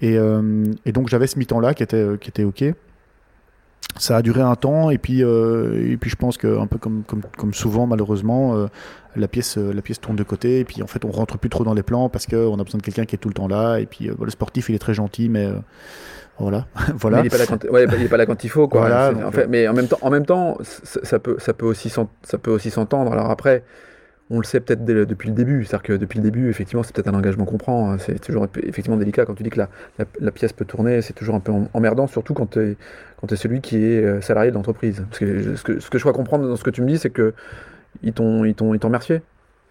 Et, 0.00 0.16
et 0.84 0.92
donc 0.92 1.08
j'avais 1.08 1.26
ce 1.26 1.38
mi-temps 1.38 1.60
là 1.60 1.74
qui 1.74 1.82
était, 1.82 2.06
qui 2.20 2.28
était 2.28 2.44
ok. 2.44 2.72
Ça 3.96 4.16
a 4.16 4.22
duré 4.22 4.42
un 4.42 4.54
temps 4.54 4.90
et 4.90 4.98
puis 4.98 5.24
euh, 5.24 5.92
et 5.92 5.96
puis 5.96 6.10
je 6.10 6.16
pense 6.16 6.36
que 6.36 6.58
un 6.58 6.66
peu 6.66 6.78
comme 6.78 7.02
comme, 7.04 7.22
comme 7.36 7.52
souvent 7.52 7.86
malheureusement 7.86 8.56
euh, 8.56 8.66
la 9.16 9.26
pièce 9.26 9.58
euh, 9.58 9.72
la 9.72 9.82
pièce 9.82 10.00
tourne 10.00 10.14
de 10.14 10.22
côté 10.22 10.60
et 10.60 10.64
puis 10.64 10.82
en 10.82 10.86
fait 10.86 11.04
on 11.04 11.10
rentre 11.10 11.36
plus 11.38 11.50
trop 11.50 11.64
dans 11.64 11.74
les 11.74 11.82
plans 11.82 12.08
parce 12.08 12.26
qu'on 12.26 12.58
a 12.58 12.64
besoin 12.64 12.78
de 12.78 12.84
quelqu'un 12.84 13.06
qui 13.06 13.16
est 13.16 13.18
tout 13.18 13.28
le 13.28 13.34
temps 13.34 13.48
là 13.48 13.78
et 13.78 13.86
puis 13.86 14.08
le 14.08 14.30
sportif 14.30 14.68
il 14.68 14.76
est 14.76 14.78
très 14.78 14.94
gentil 14.94 15.28
mais 15.28 15.48
voilà. 16.38 16.66
Voilà. 16.94 17.18
il 17.18 17.24
n'est 17.24 17.28
pas, 17.30 17.38
là 17.38 17.46
quand... 17.46 17.64
ouais, 17.64 17.86
il 17.92 18.02
est 18.02 18.08
pas 18.08 18.16
là 18.16 18.26
quand 18.26 18.44
il 18.44 18.48
faut 18.48 18.68
quoi. 18.68 18.82
Voilà, 18.82 19.12
en 19.26 19.32
fait, 19.32 19.48
mais 19.48 19.66
en 19.66 19.72
même 19.72 19.88
temps 19.88 19.98
en 20.02 20.10
même 20.10 20.26
temps 20.26 20.58
ça 20.62 21.18
peut 21.18 21.36
ça 21.40 21.52
peut 21.52 21.66
aussi 21.66 21.90
ça 21.90 22.38
peut 22.40 22.52
aussi 22.52 22.70
s'entendre. 22.70 23.12
Alors 23.12 23.30
après 23.30 23.64
on 24.30 24.38
le 24.38 24.44
sait 24.44 24.61
peut-être 24.61 24.85
depuis 24.85 25.28
le 25.28 25.35
début. 25.35 25.64
C'est-à-dire 25.64 25.82
que 25.82 25.92
depuis 25.94 26.18
le 26.18 26.23
début, 26.23 26.50
effectivement, 26.50 26.82
c'est 26.82 26.94
peut-être 26.94 27.08
un 27.08 27.14
engagement 27.14 27.44
qu'on 27.44 27.58
prend. 27.58 27.90
Hein. 27.90 27.99
C'est 27.99 28.18
toujours 28.18 28.47
effectivement 28.62 28.97
délicat. 28.97 29.25
Quand 29.25 29.35
tu 29.35 29.42
dis 29.42 29.50
que 29.50 29.61
la, 30.20 30.30
pièce 30.32 30.52
peut 30.52 30.64
tourner, 30.64 31.00
c'est 31.02 31.14
toujours 31.14 31.35
un 31.35 31.40
peu 31.40 31.52
emmerdant, 31.73 32.06
surtout 32.06 32.35
quand 32.35 32.50
tu 32.50 32.61
es, 32.61 33.37
celui 33.37 33.61
qui 33.61 33.76
est 33.76 34.04
euh, 34.04 34.20
salarié 34.20 34.50
de 34.50 34.56
l'entreprise. 34.56 35.04
Parce 35.08 35.18
que 35.18 35.56
ce, 35.56 35.62
que 35.62 35.80
ce, 35.80 35.88
que 35.88 35.99
je 35.99 36.02
crois 36.02 36.12
comprendre 36.12 36.47
dans 36.47 36.56
ce 36.56 36.64
que 36.64 36.70
tu 36.70 36.82
me 36.82 36.88
dis, 36.88 36.99
c'est 36.99 37.11
que 37.11 37.32
ils 38.02 38.12
t'ont 38.12 38.42
remercié. 38.82 39.23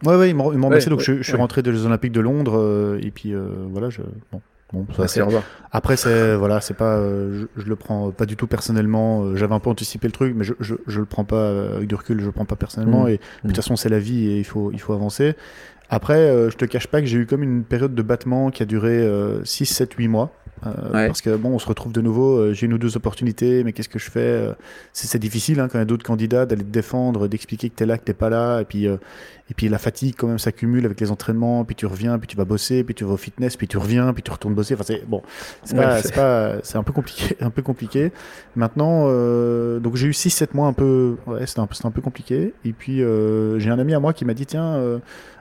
Ouais, 0.05 0.15
ouais, 0.15 0.29
ils 0.29 0.35
m'ont 0.35 0.45
remercié. 0.45 0.89
donc 0.89 1.01
je, 1.01 1.21
suis 1.21 1.35
rentré 1.35 1.61
des 1.61 1.71
Jeux 1.71 1.85
Olympiques 1.85 2.11
de 2.11 2.21
Londres. 2.21 2.57
Euh, 2.57 2.99
et 3.01 3.11
puis 3.11 3.33
euh, 3.33 3.47
voilà, 3.69 3.89
je. 3.89 4.01
Bon. 4.31 4.41
Bon, 4.73 4.85
ça, 5.07 5.25
Après, 5.71 5.95
c'est 5.95 6.35
voilà, 6.35 6.59
c'est 6.59 6.73
pas, 6.73 6.97
euh, 6.97 7.45
je, 7.55 7.65
le 7.65 7.75
prends 7.77 8.11
pas 8.11 8.25
du 8.25 8.35
tout 8.35 8.47
personnellement. 8.47 9.23
Euh, 9.23 9.35
j'avais 9.37 9.55
un 9.55 9.59
peu 9.59 9.69
anticipé 9.69 10.07
le 10.07 10.11
truc, 10.11 10.33
mais 10.35 10.43
je, 10.43 10.53
je, 10.59 10.75
je 10.87 10.99
le 10.99 11.05
prends 11.05 11.23
pas 11.23 11.37
euh, 11.37 11.77
avec 11.77 11.87
du 11.87 11.95
recul. 11.95 12.19
Je 12.19 12.25
le 12.25 12.31
prends 12.33 12.45
pas 12.45 12.57
personnellement. 12.57 13.05
Mmh. 13.05 13.09
Et 13.09 13.11
de 13.13 13.19
toute 13.43 13.51
mmh. 13.51 13.55
façon, 13.55 13.75
c'est 13.77 13.89
la 13.89 13.99
vie 13.99 14.27
et 14.27 14.39
il 14.39 14.43
faut, 14.43 14.71
il 14.73 14.79
faut 14.79 14.93
avancer. 14.93 15.35
Après, 15.89 16.49
je 16.49 16.55
te 16.57 16.65
cache 16.65 16.87
pas 16.87 16.99
que 16.99 17.07
j'ai 17.07 17.17
eu 17.17 17.25
comme 17.25 17.43
une 17.43 17.63
période 17.63 17.95
de 17.95 18.01
battement 18.01 18.51
qui 18.51 18.61
a 18.61 18.65
duré 18.65 19.09
6, 19.45 19.65
7, 19.65 19.93
8 19.93 20.09
mois. 20.09 20.33
Euh, 20.65 21.07
parce 21.07 21.21
que 21.21 21.35
bon, 21.35 21.49
on 21.49 21.59
se 21.59 21.67
retrouve 21.67 21.91
de 21.91 22.01
nouveau. 22.01 22.37
Euh, 22.37 22.53
j'ai 22.53 22.65
une 22.65 22.73
ou 22.73 22.77
deux 22.77 22.97
opportunités, 22.97 23.63
mais 23.63 23.73
qu'est-ce 23.73 23.89
que 23.89 23.99
je 23.99 24.09
fais 24.09 24.19
euh, 24.19 24.53
C'est 24.93 25.19
difficile 25.19 25.59
hein, 25.59 25.67
quand 25.67 25.77
il 25.77 25.81
y 25.81 25.83
a 25.83 25.85
d'autres 25.85 26.05
candidats 26.05 26.45
d'aller 26.45 26.63
te 26.63 26.69
défendre, 26.69 27.27
d'expliquer 27.27 27.69
que 27.69 27.75
t'es 27.75 27.85
là, 27.85 27.97
que 27.97 28.03
t'es 28.03 28.13
pas 28.13 28.29
là, 28.29 28.61
et 28.61 28.65
puis 28.65 28.85
et 29.49 29.53
puis 29.55 29.69
la 29.69 29.77
fatigue 29.77 30.15
quand 30.17 30.27
même 30.27 30.39
s'accumule 30.39 30.85
avec 30.85 30.99
les 30.99 31.11
entraînements, 31.11 31.63
puis 31.63 31.75
tu 31.75 31.85
reviens, 31.85 32.19
puis 32.19 32.27
tu 32.27 32.35
vas 32.35 32.43
bosser, 32.43 32.83
puis 32.83 32.95
tu 32.95 33.05
vas 33.05 33.13
au 33.13 33.17
fitness, 33.17 33.55
puis 33.55 33.67
tu 33.67 33.77
reviens, 33.77 34.13
puis 34.13 34.23
tu 34.23 34.31
retournes 34.31 34.55
bosser. 34.55 34.73
Enfin 34.73 34.83
c'est 34.85 35.07
bon, 35.07 35.21
c'est 35.63 35.75
c'est 36.63 36.77
un 36.77 36.83
peu 36.83 36.93
compliqué, 36.93 37.37
un 37.41 37.49
peu 37.49 37.61
compliqué. 37.61 38.11
Maintenant, 38.55 39.05
donc 39.79 39.95
j'ai 39.95 40.07
eu 40.07 40.11
6-7 40.11 40.49
mois 40.53 40.67
un 40.67 40.73
peu, 40.73 41.17
ouais, 41.27 41.45
c'était 41.45 41.59
un, 41.59 41.67
un, 41.83 41.91
peu 41.91 42.01
compliqué. 42.01 42.53
Et 42.65 42.73
puis 42.73 42.97
j'ai 42.97 43.69
un 43.69 43.79
ami 43.79 43.93
à 43.93 43.99
moi 43.99 44.13
qui 44.13 44.25
m'a 44.25 44.33
dit 44.33 44.45
tiens 44.45 44.99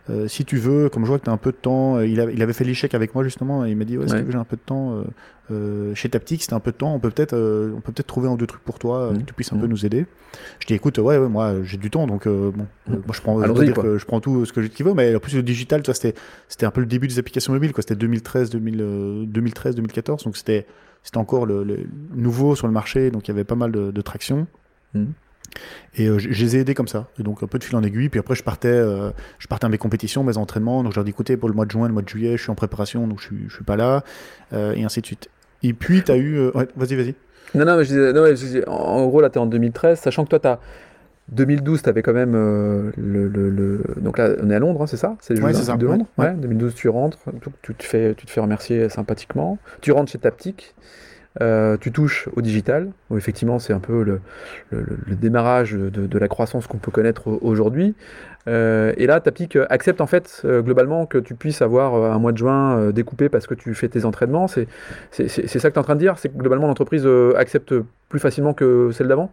euh, 0.09 0.29
si 0.29 0.45
tu 0.45 0.57
veux, 0.57 0.89
comme 0.89 1.05
je 1.05 1.09
vois 1.09 1.19
que 1.19 1.25
tu 1.25 1.31
as 1.31 1.33
un 1.33 1.37
peu 1.37 1.51
de 1.51 1.57
temps, 1.57 1.97
euh, 1.97 2.07
il, 2.07 2.13
il, 2.33 2.43
avait 2.43 2.53
fait 2.53 2.65
l'échec 2.65 2.95
avec 2.95 3.15
moi 3.15 3.25
justement, 3.25 3.67
et 3.67 3.71
il 3.71 3.77
m'a 3.77 3.85
dit 3.85 3.99
ouais, 3.99 4.07
que 4.07 4.31
j'ai 4.31 4.39
un 4.39 4.45
peu 4.45 4.57
de 4.57 4.63
temps 4.65 5.03
euh, 5.51 5.95
chez 5.95 6.09
Taptic, 6.09 6.43
c'était 6.43 6.55
un 6.55 6.61
peu 6.61 6.71
de 6.71 6.77
temps, 6.77 6.95
on 6.95 7.01
peut 7.01 7.11
peut-être 7.11 7.35
on 7.35 7.81
peut 7.81 7.93
peut-être 7.93 8.07
trouver 8.07 8.29
un 8.29 8.33
ou 8.33 8.37
deux 8.37 8.47
trucs 8.47 8.63
pour 8.63 8.79
toi, 8.79 9.13
que 9.13 9.23
tu 9.23 9.35
puisses 9.35 9.53
un 9.53 9.57
peu 9.57 9.67
mmh. 9.67 9.71
nous 9.71 9.87
aider. 9.87 10.07
Je 10.61 10.67
dis 10.67 10.75
écoute, 10.75 10.99
ouais, 10.99 11.19
ouais 11.19 11.29
moi 11.29 11.55
j'ai 11.65 11.77
du 11.77 11.91
temps, 11.91 12.07
donc 12.07 12.29
bon, 12.29 12.53
mmh. 12.53 12.93
moi 12.93 13.03
je 13.13 13.21
prends, 13.21 13.43
je, 13.43 13.99
je 13.99 14.05
prends 14.05 14.21
tout 14.21 14.45
ce 14.45 14.53
que 14.53 14.63
je 14.63 14.85
veux, 14.85 14.95
mais 14.95 15.15
en 15.17 15.19
plus 15.19 15.35
le 15.35 15.43
digital, 15.43 15.83
c'était 15.85 16.15
c'était 16.49 16.67
un 16.67 16.71
peu 16.71 16.81
le 16.81 16.87
début 16.87 17.09
des 17.09 17.19
applications 17.19 17.53
mobiles, 17.53 17.73
quoi. 17.73 17.83
C'était 17.83 17.97
2013, 17.97 18.51
2013, 18.51 19.75
2014, 19.75 20.25
donc 20.25 20.37
c'était 20.37 20.67
c'était 21.03 21.19
encore 21.19 21.47
le, 21.47 21.65
nouveau 22.15 22.55
sur 22.55 22.69
le 22.69 22.73
marché, 22.73 23.11
donc 23.11 23.27
il 23.27 23.31
y 23.31 23.35
avait 23.35 23.45
pas 23.45 23.55
mal 23.57 23.73
de, 23.73 23.91
de 23.91 24.01
traction. 24.03 24.47
Et 25.97 26.07
euh, 26.07 26.19
je, 26.19 26.29
les 26.29 26.57
ai 26.57 26.61
aidés 26.61 26.75
comme 26.75 26.89
ça. 26.89 27.09
Et 27.19 27.23
donc 27.23 27.43
un 27.43 27.47
peu 27.47 27.59
de 27.59 27.65
fil 27.65 27.77
en 27.77 27.83
aiguille. 27.83 28.09
Puis 28.09 28.21
après, 28.21 28.35
je 28.35 28.43
partais, 28.43 28.69
euh, 28.69 29.11
je 29.39 29.47
partais 29.47 29.67
à 29.67 29.69
mes 29.69 29.79
compétitions, 29.79 30.25
mes 30.25 30.37
entraînements. 30.37 30.83
Donc 30.83 30.93
je 30.93 30.97
leur 30.97 31.05
dis 31.05 31.11
écoutez, 31.11 31.37
pour 31.37 31.49
le 31.49 31.55
mois 31.55 31.65
de 31.65 31.71
juin, 31.71 31.87
le 31.87 31.93
mois 31.93 32.03
de 32.03 32.09
juillet, 32.09 32.37
je 32.37 32.43
suis 32.43 32.51
en 32.51 32.55
préparation, 32.55 33.07
donc 33.07 33.21
je 33.21 33.29
je 33.49 33.55
suis 33.55 33.65
pas 33.65 33.77
là. 33.77 34.03
Euh, 34.53 34.75
et 34.75 34.85
ainsi 34.85 35.01
de 35.01 35.07
suite. 35.07 35.29
Et 35.63 35.73
puis, 35.73 36.03
tu 36.03 36.13
as 36.13 36.17
eu. 36.17 36.49
Ouais, 36.49 36.69
vas-y, 36.77 36.95
vas-y. 36.95 37.15
Non, 37.55 37.65
non, 37.65 37.77
mais 37.77 37.85
je 37.85 37.89
disais, 37.89 38.13
non, 38.13 38.27
je 38.27 38.33
disais, 38.33 38.69
en 38.69 39.07
gros, 39.07 39.21
là, 39.21 39.31
tu 39.31 39.39
es 39.39 39.41
en 39.41 39.47
2013, 39.47 39.99
sachant 39.99 40.25
que 40.25 40.31
toi, 40.31 40.39
tu 40.39 40.49
as. 40.49 40.61
2012, 41.29 41.83
tu 41.83 41.89
avais 41.89 42.03
quand 42.03 42.13
même 42.13 42.35
le, 42.35 42.93
le, 42.97 43.51
le, 43.51 43.83
Donc 43.97 44.17
là, 44.19 44.31
on 44.41 44.49
est 44.49 44.55
à 44.55 44.61
Londres, 44.61 44.83
hein, 44.83 44.87
c'est 44.87 44.97
ça? 44.97 45.17
C'est 45.21 45.35
ouais, 45.43 45.53
de 45.53 45.87
Londres? 45.87 46.07
ouais. 46.19 46.35
2012, 46.35 46.75
tu 46.77 46.89
rentres, 46.89 47.19
tu 47.63 47.75
te, 47.75 47.83
fais, 47.83 48.15
tu 48.15 48.27
te 48.27 48.31
fais 48.31 48.41
remercier 48.41 48.89
sympathiquement. 48.89 49.59
Tu 49.81 49.91
rentres 49.91 50.13
chez 50.13 50.19
Taptic. 50.19 50.77
Euh, 51.41 51.77
tu 51.79 51.93
touches 51.93 52.29
au 52.35 52.41
digital, 52.41 52.91
effectivement 53.15 53.59
c'est 53.59 53.73
un 53.73 53.79
peu 53.79 54.03
le, 54.03 54.21
démarrage 55.17 55.73
de, 55.73 56.19
la 56.19 56.29
croissance 56.29 56.67
qu'on 56.67 56.79
peut 56.79 56.91
connaître 56.91 57.29
aujourd'hui. 57.43 57.95
Euh, 58.49 58.93
et 58.97 59.07
là, 59.07 59.21
Taptic 59.21 59.59
accepte 59.69 60.01
en 60.01 60.07
fait 60.07 60.43
globalement 60.45 61.07
que 61.07 61.19
tu 61.19 61.35
puisses 61.35 61.63
avoir 61.63 61.95
un 62.13 62.19
mois 62.19 62.33
de 62.33 62.39
juin 62.39 62.91
découpé 62.91 63.29
parce 63.29 63.47
que 63.47 63.55
tu 63.55 63.75
fais 63.75 63.89
tes 63.89 64.05
entraînements. 64.05 64.47
C'est 64.47 64.67
ça 65.11 65.71
que 65.71 65.75
tu 65.75 65.79
es 65.79 65.79
en 65.79 65.83
train 65.83 65.95
de 65.95 66.01
dire? 66.01 66.19
C'est 66.19 66.29
que 66.29 66.39
globalement 66.39 66.69
l'entreprise 66.69 67.09
accepte 67.37 67.75
plus 68.09 68.21
facilement 68.21 68.55
que 68.55 68.91
celle 68.93 69.09
d'avant? 69.09 69.33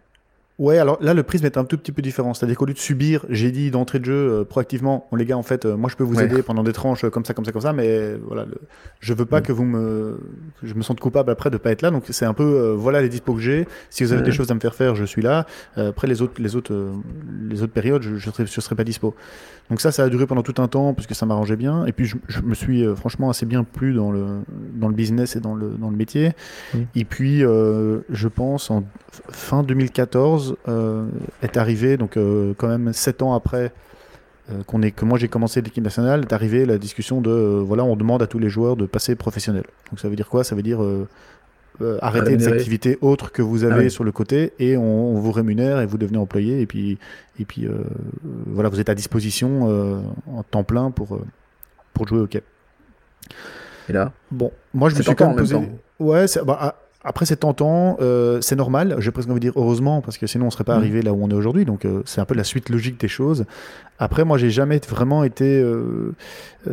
Ouais, 0.60 0.78
alors 0.78 1.00
là, 1.02 1.16
le 1.16 1.24
prisme 1.24 1.48
est 1.48 1.58
un 1.58 1.66
tout 1.66 1.78
petit 1.80 1.92
peu 1.92 2.04
différent. 2.04 2.36
C'est-à-dire 2.36 2.56
qu'au 2.58 2.66
lieu 2.66 2.76
de 2.76 2.80
subir, 2.80 3.26
j'ai 3.28 3.52
dit 3.52 3.72
d'entrée 3.72 3.98
de 3.98 4.06
jeu 4.06 4.14
euh, 4.14 4.44
proactivement, 4.44 5.08
bon, 5.10 5.18
les 5.18 5.26
gars, 5.26 5.38
en 5.38 5.42
fait, 5.42 5.66
euh, 5.66 5.76
moi, 5.76 5.90
je 5.90 5.96
peux 5.96 6.04
vous 6.04 6.20
aider 6.22 6.44
pendant 6.44 6.62
des 6.64 6.74
tranches 6.74 7.06
euh, 7.06 7.10
comme 7.10 7.26
ça, 7.26 7.34
comme 7.34 7.44
ça, 7.44 7.52
comme 7.52 7.64
ça, 7.64 7.74
mais 7.74 8.14
voilà, 8.28 8.46
le... 8.46 8.62
je 9.00 9.14
veux 9.16 9.26
pas 9.26 9.42
que 9.42 9.52
vous 9.52 9.66
me, 9.66 10.20
que 10.62 10.68
je 10.68 10.76
me 10.76 10.84
sente 10.84 11.00
coupable 11.00 11.32
après 11.32 11.50
de 11.50 11.58
pas 11.58 11.72
être 11.72 11.82
là. 11.82 11.90
Donc, 11.90 12.04
c'est 12.08 12.26
un 12.26 12.36
peu, 12.36 12.76
voilà 12.78 13.02
les 13.02 13.10
dispos 13.10 13.34
que 13.34 13.42
j'ai. 13.42 13.68
Si 13.90 14.04
vous 14.04 14.14
avez 14.14 14.22
des 14.22 14.32
choses 14.32 14.52
à 14.52 14.54
me 14.54 14.60
faire 14.60 14.76
faire, 14.76 14.94
je 14.94 15.06
suis 15.06 15.24
là. 15.24 15.48
après, 15.76 16.08
les 16.08 16.22
autres, 16.22 16.40
les 16.40 16.56
autres, 16.56 16.92
les 17.50 17.64
autres 17.64 17.74
périodes, 17.74 18.04
je, 18.04 18.18
je 18.18 18.30
serai, 18.30 18.46
je 18.46 18.62
serai 18.62 18.76
pas 18.76 18.84
dispo. 18.84 19.16
Donc 19.70 19.82
ça, 19.82 19.92
ça 19.92 20.04
a 20.04 20.10
duré 20.10 20.28
pendant 20.28 20.44
tout 20.44 20.62
un 20.62 20.68
temps 20.68 20.94
parce 20.94 21.08
que 21.08 21.16
ça 21.16 21.26
m'arrangeait 21.26 21.56
bien. 21.56 21.86
Et 21.88 21.94
puis 21.94 22.06
je, 22.06 22.42
me 22.42 22.54
suis 22.54 22.86
franchement 22.96 23.30
assez 23.32 23.46
bien 23.46 23.64
plu 23.64 23.94
dans 23.94 24.12
le, 24.12 24.42
dans 24.76 24.88
le 24.88 24.94
business 24.94 25.36
et 25.36 25.40
dans 25.40 25.56
le, 25.56 25.70
dans 25.70 25.90
le 25.90 25.96
métier. 25.96 26.34
Et 26.96 27.06
puis 27.06 27.40
je 27.40 28.28
pense 28.28 28.70
en 28.70 28.84
fin 29.30 29.64
2014 29.64 30.43
euh, 30.68 31.06
est 31.42 31.58
arrivé, 31.58 31.98
donc 31.98 32.18
quand 32.58 32.68
même 32.68 32.94
sept 32.94 33.22
ans 33.22 33.34
après 33.34 33.72
qu'on 34.68 34.82
est, 34.82 34.92
que 34.92 35.06
moi 35.06 35.18
j'ai 35.18 35.30
commencé 35.30 35.62
l'équipe 35.62 35.84
nationale, 35.84 36.22
est 36.22 36.34
arrivé 36.34 36.66
la 36.66 36.78
discussion 36.78 37.22
de 37.22 37.32
voilà, 37.32 37.84
on 37.84 37.96
demande 37.96 38.22
à 38.22 38.28
tous 38.28 38.40
les 38.40 38.50
joueurs 38.50 38.76
de 38.76 38.86
passer 38.86 39.16
professionnel. 39.16 39.64
Donc 39.90 40.00
ça 40.00 40.10
veut 40.10 40.16
dire 40.16 40.28
quoi? 40.28 40.44
Ça 40.44 40.56
veut 40.56 40.64
dire 40.64 40.82
euh, 41.82 41.98
arrêter 42.04 42.38
des 42.38 42.48
activités 42.48 43.00
autres 43.02 43.32
que 43.32 43.42
vous 43.42 43.64
avez 43.64 43.88
ah 43.88 43.90
sur 43.90 44.04
le 44.04 44.12
côté 44.12 44.54
et 44.60 44.78
on, 44.78 45.16
vous 45.16 45.32
rémunère 45.32 45.82
et 45.82 45.88
vous 45.88 45.98
devenez 45.98 46.20
employé 46.20 46.62
et 46.62 46.68
puis 46.68 47.00
et 47.40 47.46
puis 47.46 47.66
euh, 47.66 47.84
voilà 48.46 48.70
vous 48.70 48.80
êtes 48.80 48.90
à 48.90 48.94
disposition 48.94 49.68
euh, 49.72 50.00
en 50.32 50.44
temps 50.44 50.64
plein 50.64 50.92
pour 50.92 51.20
pour 51.96 52.08
jouer 52.08 52.20
au 52.20 52.28
quai. 52.28 52.44
Et 53.90 53.94
là? 53.94 54.12
Bon, 54.30 54.52
moi 54.72 54.90
je 54.90 54.98
me 54.98 55.02
suis 55.02 55.16
quand 55.16 55.30
même 55.30 55.36
posé. 55.36 55.56
Ouais, 56.00 56.26
bah, 56.46 56.58
ah, 56.62 56.76
après, 57.06 57.26
c'est 57.26 57.38
tentant, 57.38 57.98
euh, 58.00 58.40
c'est 58.40 58.56
normal, 58.56 58.96
j'ai 59.00 59.12
presque 59.12 59.30
envie 59.30 59.42
de 59.42 59.52
dire 59.52 59.54
heureusement, 59.58 60.02
parce 60.02 60.18
que 60.18 60.26
sinon 60.26 60.46
on 60.46 60.52
serait 60.52 60.64
pas 60.64 60.76
mm. 60.76 60.80
arrivé 60.80 61.02
là 61.02 61.12
où 61.12 61.22
on 61.22 61.30
est 61.30 61.34
aujourd'hui. 61.34 61.66
Donc, 61.66 61.84
euh, 61.84 62.02
c'est 62.06 62.22
un 62.22 62.26
peu 62.26 62.34
la 62.34 62.46
suite 62.46 62.70
logique 62.70 62.98
des 62.98 63.10
choses. 63.10 63.46
Après, 64.00 64.24
moi, 64.24 64.38
j'ai 64.38 64.50
jamais 64.50 64.80
vraiment 64.90 65.24
été, 65.24 65.62
euh, 65.62 66.16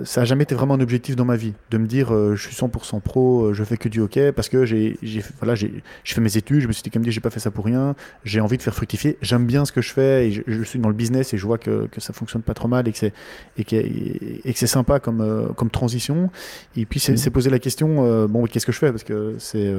ça 0.05 0.23
a 0.23 0.25
jamais 0.25 0.45
été 0.45 0.55
vraiment 0.55 0.75
un 0.75 0.81
objectif 0.81 1.17
dans 1.17 1.25
ma 1.25 1.37
vie, 1.37 1.55
de 1.71 1.79
me 1.79 1.87
dire, 1.87 2.09
je 2.11 2.41
suis 2.41 2.55
100% 2.55 3.01
pro, 3.01 3.53
je 3.53 3.63
fais 3.63 3.77
que 3.77 3.89
du 3.89 4.01
hockey, 4.01 4.33
parce 4.33 4.49
que 4.49 4.65
j'ai, 4.65 4.97
voilà, 5.39 5.55
j'ai, 5.55 5.83
fait 6.05 6.21
mes 6.21 6.37
études, 6.37 6.61
je 6.63 6.69
me 6.69 6.73
suis 6.73 6.83
dit, 6.83 6.91
comme 6.91 7.03
dit, 7.03 7.13
j'ai 7.13 7.21
pas 7.21 7.31
fait 7.31 7.41
ça 7.41 7.51
pour 7.51 7.65
rien, 7.65 7.95
j'ai 8.25 8.41
envie 8.41 8.57
de 8.57 8.63
faire 8.63 8.75
fructifier, 8.75 9.19
j'aime 9.21 9.47
bien 9.47 9.65
ce 9.65 9.73
que 9.73 9.83
je 9.83 9.93
fais, 9.93 10.29
et 10.29 10.33
je, 10.33 10.63
suis 10.63 10.79
dans 10.79 10.89
le 10.89 10.95
business 10.95 11.35
et 11.35 11.39
je 11.39 11.47
vois 11.47 11.59
que, 11.59 11.87
que 11.89 12.01
ça 12.01 12.13
fonctionne 12.13 12.43
pas 12.43 12.55
trop 12.55 12.69
mal 12.69 12.89
et 12.89 12.93
que 12.93 12.99
c'est, 12.99 13.13
et 13.59 13.65
que, 13.65 13.77
et 13.77 14.53
que 14.53 14.59
c'est 14.59 14.67
sympa 14.67 14.99
comme, 14.99 15.53
comme 15.57 15.71
transition. 15.71 16.31
Et 16.77 16.87
puis, 16.87 17.01
c'est, 17.01 17.15
mm. 17.15 17.31
poser 17.31 17.51
la 17.51 17.59
question, 17.59 18.27
bon, 18.27 18.47
qu'est-ce 18.47 18.67
que 18.67 18.73
je 18.73 18.79
fais, 18.79 18.91
parce 18.91 19.05
que 19.05 19.37
c'est, 19.39 19.73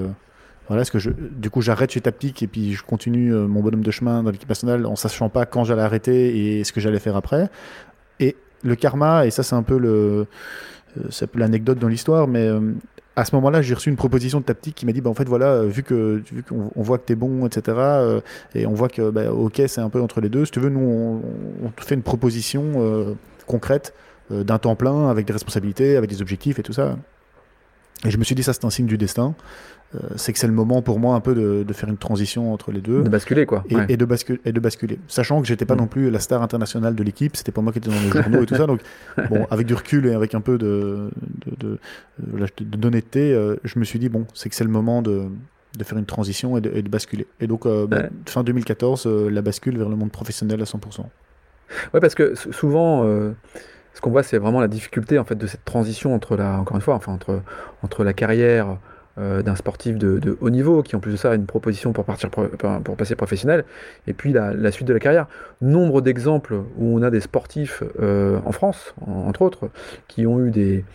voilà, 0.71 0.85
ce 0.85 0.91
que 0.91 0.99
je, 0.99 1.09
du 1.09 1.49
coup, 1.49 1.61
j'arrête 1.61 1.91
chez 1.91 1.99
Taptic 1.99 2.41
et 2.43 2.47
puis 2.47 2.71
je 2.71 2.81
continue 2.81 3.33
euh, 3.33 3.45
mon 3.45 3.59
bonhomme 3.59 3.83
de 3.83 3.91
chemin 3.91 4.23
dans 4.23 4.31
l'équipe 4.31 4.47
nationale 4.47 4.85
en 4.85 4.95
sachant 4.95 5.27
pas 5.27 5.45
quand 5.45 5.65
j'allais 5.65 5.81
arrêter 5.81 6.59
et 6.59 6.63
ce 6.63 6.71
que 6.71 6.79
j'allais 6.79 6.99
faire 6.99 7.17
après? 7.17 7.49
Et 8.21 8.37
le 8.63 8.75
karma, 8.77 9.25
et 9.25 9.31
ça, 9.31 9.43
c'est 9.43 9.55
un 9.55 9.63
peu 9.63 9.77
le, 9.77 9.89
euh, 10.97 11.03
c'est 11.09 11.35
l'anecdote 11.35 11.77
dans 11.77 11.89
l'histoire, 11.89 12.29
mais 12.29 12.47
euh, 12.47 12.71
à 13.17 13.25
ce 13.25 13.35
moment-là, 13.35 13.61
j'ai 13.61 13.73
reçu 13.73 13.89
une 13.89 13.97
proposition 13.97 14.39
de 14.39 14.45
Taptic 14.45 14.73
qui 14.73 14.85
m'a 14.85 14.93
dit, 14.93 15.01
bah, 15.01 15.09
en 15.09 15.13
fait, 15.13 15.27
voilà, 15.27 15.65
vu 15.65 15.83
que 15.83 16.23
vu 16.31 16.41
qu'on 16.41 16.71
on 16.73 16.81
voit 16.81 16.99
que 16.99 17.05
tu 17.05 17.11
es 17.11 17.15
bon, 17.17 17.45
etc., 17.45 17.77
et 18.55 18.65
on 18.65 18.73
voit 18.73 18.87
que, 18.87 19.09
bah, 19.09 19.29
ok, 19.29 19.63
c'est 19.67 19.81
un 19.81 19.89
peu 19.89 19.99
entre 19.99 20.21
les 20.21 20.29
deux. 20.29 20.45
Si 20.45 20.51
tu 20.51 20.61
veux, 20.61 20.69
nous, 20.69 21.21
on 21.61 21.69
te 21.71 21.83
fait 21.83 21.95
une 21.95 22.01
proposition 22.01 23.13
concrète 23.45 23.93
d'un 24.29 24.57
temps 24.57 24.77
plein 24.77 25.09
avec 25.09 25.25
des 25.25 25.33
responsabilités, 25.33 25.97
avec 25.97 26.09
des 26.09 26.21
objectifs 26.21 26.59
et 26.59 26.63
tout 26.63 26.71
ça. 26.71 26.95
Et 28.05 28.09
je 28.09 28.17
me 28.17 28.23
suis 28.23 28.35
dit, 28.35 28.43
ça, 28.43 28.53
c'est 28.53 28.63
un 28.63 28.69
signe 28.69 28.85
du 28.85 28.97
destin. 28.97 29.35
Euh, 29.95 29.99
c'est 30.15 30.31
que 30.31 30.39
c'est 30.39 30.47
le 30.47 30.53
moment 30.53 30.81
pour 30.81 30.99
moi 30.99 31.15
un 31.15 31.19
peu 31.19 31.35
de, 31.35 31.73
faire 31.73 31.89
une 31.89 31.97
transition 31.97 32.53
entre 32.53 32.71
les 32.71 32.81
deux. 32.81 33.03
De 33.03 33.09
basculer, 33.09 33.45
quoi. 33.45 33.63
Et, 33.89 33.97
de, 33.97 34.05
basculer, 34.05 34.39
et 34.45 34.51
de 34.51 34.59
basculer. 34.59 34.99
Sachant 35.07 35.41
que 35.41 35.47
j'étais 35.47 35.65
pas 35.65 35.75
mm. 35.75 35.79
non 35.79 35.87
plus 35.87 36.09
la 36.09 36.19
star 36.19 36.41
internationale 36.41 36.95
de 36.95 37.03
l'équipe, 37.03 37.35
c'était 37.35 37.51
pas 37.51 37.61
moi 37.61 37.73
qui 37.73 37.79
étais 37.79 37.89
dans 37.89 37.99
les 37.99 38.09
journaux 38.21 38.43
et 38.43 38.45
tout 38.45 38.55
ça. 38.55 38.67
Donc, 38.67 38.81
bon, 39.29 39.45
avec 39.51 39.67
du 39.67 39.73
recul 39.73 40.05
et 40.05 40.13
avec 40.13 40.33
un 40.33 40.41
peu 40.41 40.57
de, 40.57 41.09
d'honnêteté, 42.59 43.33
euh, 43.33 43.55
je 43.63 43.79
me 43.79 43.83
suis 43.83 43.99
dit, 43.99 44.09
bon, 44.09 44.25
c'est 44.33 44.49
que 44.49 44.55
c'est 44.55 44.63
le 44.63 44.69
moment 44.69 45.01
de, 45.01 45.23
faire 45.83 45.97
une 45.97 46.05
transition 46.05 46.57
et 46.57 46.61
de, 46.61 46.89
basculer. 46.89 47.27
Et 47.41 47.47
donc, 47.47 47.65
euh, 47.65 47.85
bah, 47.85 48.03
fin 48.25 48.43
2014, 48.43 49.07
la 49.07 49.41
bascule 49.41 49.77
vers 49.77 49.89
le 49.89 49.95
monde 49.95 50.11
professionnel 50.11 50.61
à 50.61 50.65
100%. 50.65 51.01
Ouais, 51.93 51.99
parce 51.99 52.15
que 52.15 52.35
souvent 52.35 53.05
ce 53.93 53.99
qu'on 53.99 54.11
voit, 54.11 54.23
c'est 54.23 54.37
vraiment 54.37 54.61
la 54.61 54.69
difficulté 54.69 55.19
en 55.19 55.25
fait 55.25 55.35
de 55.35 55.47
cette 55.47 55.65
transition 55.65 56.15
entre 56.15 56.37
la, 56.37 56.59
encore 56.59 56.77
une 56.77 56.81
fois, 56.81 56.95
enfin 56.95 57.11
entre 57.11 57.41
entre 57.81 58.03
la 58.05 58.13
carrière 58.13 58.77
euh, 59.17 59.41
d'un 59.41 59.57
sportif 59.57 59.97
de, 59.97 60.37
haut 60.39 60.49
niveau, 60.49 60.83
qui 60.83 60.95
en 60.95 61.01
plus 61.01 61.11
de 61.11 61.17
ça 61.17 61.31
a 61.31 61.35
une 61.35 61.45
proposition 61.45 61.91
pour, 61.91 62.05
partir 62.05 62.29
pour 62.29 62.95
passer 62.95 63.15
professionnel, 63.15 63.65
et 64.07 64.13
puis 64.13 64.31
la, 64.31 64.71
suite 64.71 64.87
de 64.87 64.93
la 64.93 64.99
carrière. 64.99 65.27
Nombre 65.61 65.99
d'exemples 65.99 66.53
où 66.77 66.97
on 66.97 67.01
a 67.01 67.09
des 67.09 67.19
sportifs 67.19 67.83
euh, 67.99 68.39
en 68.45 68.53
France, 68.53 68.95
entre 69.05 69.41
autres, 69.41 69.69
qui 70.07 70.25
ont 70.25 70.39
eu 70.39 70.49
des, 70.49 70.85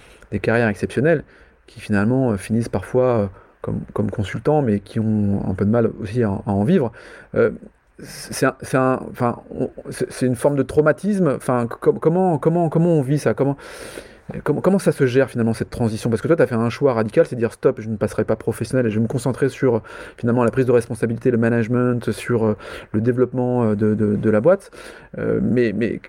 carrières 0.40 0.68
exceptionnelles, 0.68 1.24
qui 1.66 1.78
finalement 1.80 2.32
euh, 2.32 2.36
finissent 2.38 2.70
parfois 2.70 3.30
comme, 3.60 3.80
comme, 3.92 4.10
consultants, 4.10 4.62
mais 4.62 4.80
qui 4.80 4.98
ont 4.98 5.42
un 5.46 5.52
peu 5.52 5.66
de 5.66 5.70
mal 5.70 5.90
aussi 6.00 6.22
à, 6.22 6.30
en 6.46 6.64
vivre. 6.64 6.92
c'est 7.98 8.46
un, 8.76 9.00
c'est 9.90 10.26
une 10.26 10.36
forme 10.36 10.56
de 10.56 10.62
traumatisme. 10.62 11.34
Enfin, 11.36 11.66
comment, 11.66 12.38
comment, 12.38 12.70
comment 12.70 12.94
on 12.94 13.02
vit 13.02 13.18
ça? 13.18 13.34
Comment 13.34 13.58
Comment, 14.42 14.80
ça 14.80 14.90
se 14.90 15.06
gère 15.06 15.30
finalement 15.30 15.54
cette 15.54 15.70
transition? 15.70 16.10
Parce 16.10 16.20
que 16.20 16.26
toi, 16.26 16.36
tu 16.36 16.42
as 16.42 16.46
fait 16.46 16.56
un 16.56 16.70
choix 16.70 16.94
radical, 16.94 17.26
c'est 17.26 17.36
dire 17.36 17.52
stop, 17.52 17.80
je 17.80 17.88
ne 17.88 17.96
passerai 17.96 18.24
pas 18.24 18.34
professionnel 18.34 18.86
et 18.86 18.90
je 18.90 18.96
vais 18.96 19.02
me 19.02 19.08
concentrer 19.08 19.48
sur 19.48 19.82
finalement 20.16 20.42
la 20.42 20.50
prise 20.50 20.66
de 20.66 20.72
responsabilité, 20.72 21.30
le 21.30 21.38
management, 21.38 22.10
sur 22.10 22.44
euh, 22.44 22.56
le 22.92 23.00
développement 23.00 23.70
euh, 23.70 23.74
de, 23.76 24.30
la 24.30 24.40
boîte. 24.40 24.72
Euh, 25.18 25.38
mais, 25.40 25.72
mais 25.72 26.00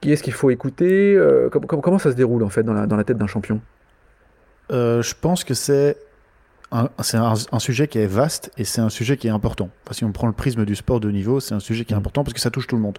qui 0.00 0.12
est-ce 0.12 0.22
qu'il 0.22 0.34
faut 0.34 0.50
écouter? 0.50 1.18
Comment, 1.50 1.98
ça 1.98 2.10
se 2.10 2.16
déroule 2.16 2.42
en 2.42 2.50
fait 2.50 2.62
dans 2.62 2.74
la, 2.74 2.86
dans 2.86 2.96
la 2.96 3.04
tête 3.04 3.16
d'un 3.16 3.26
champion? 3.26 3.60
Je 4.70 5.14
pense 5.20 5.44
que 5.44 5.54
c'est 5.54 5.96
un, 6.72 6.88
un, 6.98 7.58
sujet 7.58 7.88
qui 7.88 7.98
est 7.98 8.06
vaste 8.06 8.50
et 8.58 8.64
c'est 8.64 8.80
un 8.80 8.90
sujet 8.90 9.16
qui 9.16 9.28
est 9.28 9.30
important. 9.30 9.70
si 9.92 10.04
on 10.04 10.12
prend 10.12 10.26
le 10.26 10.32
prisme 10.32 10.66
du 10.66 10.74
sport 10.74 11.00
de 11.00 11.10
niveau, 11.10 11.40
c'est 11.40 11.54
un 11.54 11.60
sujet 11.60 11.84
qui 11.84 11.94
est 11.94 11.96
mmh. 11.96 12.00
important 12.00 12.24
parce 12.24 12.34
que 12.34 12.40
ça 12.40 12.50
touche 12.50 12.66
tout 12.66 12.76
le 12.76 12.82
monde. 12.82 12.98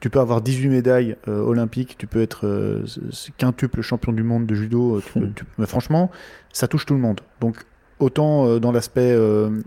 Tu 0.00 0.08
peux 0.08 0.18
avoir 0.18 0.40
18 0.40 0.68
médailles 0.68 1.16
euh, 1.28 1.42
olympiques, 1.42 1.96
tu 1.98 2.06
peux 2.06 2.22
être 2.22 2.46
euh, 2.46 2.84
quintuple 3.36 3.82
champion 3.82 4.12
du 4.12 4.22
monde 4.22 4.46
de 4.46 4.54
judo. 4.54 4.96
Euh, 5.16 5.28
mais 5.58 5.66
franchement, 5.66 6.10
ça 6.52 6.68
touche 6.68 6.86
tout 6.86 6.94
le 6.94 7.00
monde. 7.00 7.20
Donc 7.40 7.56
autant 7.98 8.58
dans 8.58 8.72
l'aspect 8.72 9.14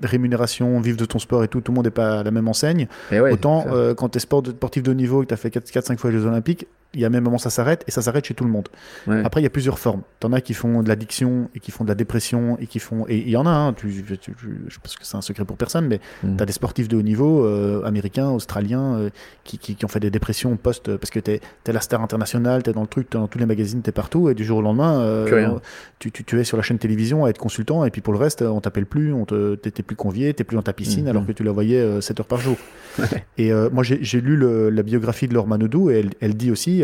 rémunération, 0.02 0.82
vivre 0.82 0.98
de 0.98 1.06
ton 1.06 1.20
sport 1.20 1.44
et 1.44 1.48
tout, 1.48 1.62
tout 1.62 1.72
le 1.72 1.76
monde 1.76 1.86
n'est 1.86 1.92
pas 1.92 2.22
à 2.22 2.24
la 2.24 2.32
même 2.32 2.48
enseigne. 2.48 2.88
autant 3.12 3.66
quand 3.96 4.10
tu 4.10 4.18
es 4.18 4.20
sportif 4.20 4.82
de 4.82 4.90
haut 4.90 4.96
niveau 4.96 5.22
et 5.22 5.26
que 5.26 5.30
tu 5.30 5.34
as 5.36 5.38
fait 5.38 5.50
4-5 5.50 5.98
fois 5.98 6.10
les 6.10 6.18
Jeux 6.18 6.26
Olympiques, 6.26 6.66
il 6.94 7.00
y 7.02 7.06
a 7.06 7.10
même 7.10 7.24
un 7.24 7.26
moment 7.26 7.38
ça 7.38 7.50
s'arrête 7.50 7.84
et 7.88 7.92
ça 7.92 8.02
s'arrête 8.02 8.26
chez 8.26 8.34
tout 8.34 8.44
le 8.44 8.50
monde. 8.50 8.70
Après, 9.08 9.42
il 9.42 9.44
y 9.44 9.48
a 9.48 9.50
plusieurs 9.50 9.80
formes. 9.80 10.02
T'en 10.20 10.32
as 10.34 10.42
qui 10.42 10.54
font 10.54 10.84
de 10.84 10.88
l'addiction 10.90 11.50
et 11.56 11.60
qui 11.60 11.72
font 11.72 11.84
de 11.84 11.90
la 11.90 11.96
dépression 11.96 12.58
et 12.60 12.68
qui 12.68 12.80
font 12.80 13.06
et 13.08 13.18
il 13.18 13.30
y 13.30 13.38
en 13.38 13.46
a. 13.46 13.50
Hein, 13.50 13.74
tu, 13.74 13.90
je 13.92 14.80
pense 14.80 14.96
que 14.96 15.06
c'est 15.06 15.18
un 15.18 15.22
secret 15.22 15.46
pour 15.46 15.58
personne, 15.58 15.88
mais 15.88 16.00
mm. 16.24 16.38
tu 16.38 16.44
as 16.44 16.46
des 16.46 16.54
sportifs 16.54 16.88
de 16.88 16.98
haut 16.98 17.02
niveau 17.02 17.46
euh, 17.46 17.84
américains, 17.84 18.30
australiens 18.30 18.96
euh, 18.96 19.10
qui, 19.44 19.58
qui, 19.58 19.76
qui, 19.76 19.86
ont 19.86 19.88
fait 19.88 20.00
des 20.00 20.10
dépressions 20.10 20.56
post 20.58 20.96
parce 20.98 21.10
que 21.10 21.20
t'es 21.20 21.42
es 21.66 21.72
la 21.72 21.82
star 21.82 22.02
internationale, 22.02 22.64
t'es 22.64 22.74
dans 22.74 22.82
le 22.82 22.88
truc, 22.88 23.10
t'es 23.10 23.18
dans 23.18 23.28
tous 23.28 23.40
les 23.40 23.46
magazines, 23.46 23.82
t'es 23.82 23.92
partout 23.92 24.30
et 24.30 24.36
du 24.36 24.44
jour 24.44 24.60
au 24.60 24.62
lendemain, 24.62 25.02
euh, 25.02 25.58
tu, 26.00 26.12
tu, 26.12 26.24
tu, 26.24 26.40
es 26.40 26.44
sur 26.44 26.58
la 26.58 26.64
chaîne 26.64 26.78
télévision 26.78 27.26
à 27.26 27.30
être 27.30 27.38
consultant 27.38 27.86
et 27.86 27.92
puis 27.92 28.02
pour 28.02 28.14
le 28.14 28.20
reste, 28.20 28.42
on 28.42 28.62
t'appelle 28.62 28.86
plus, 28.86 29.14
on 29.14 29.26
t'es 29.26 29.72
plus 29.84 29.96
convié, 29.96 30.34
t'es 30.34 30.44
plus 30.44 30.56
dans 30.56 30.64
ta 30.64 30.74
piscine 30.74 31.06
mm, 31.06 31.10
alors 31.10 31.24
mm. 31.24 31.28
que 31.28 31.32
tu 31.32 31.44
la 31.44 31.52
voyais 31.52 32.02
7 32.02 32.20
heures 32.20 32.26
par 32.28 32.40
jour. 32.40 32.58
et 33.38 33.52
moi, 33.72 33.84
j'ai 33.84 34.22
lu 34.22 34.36
le, 34.36 34.70
la 34.70 34.84
biographie 34.84 35.28
de 35.28 35.34
Laure 35.34 35.48
Manodou 35.48 35.90
et 35.90 36.00
elle, 36.00 36.12
elle 36.22 36.36
dit 36.36 36.52
aussi 36.52 36.84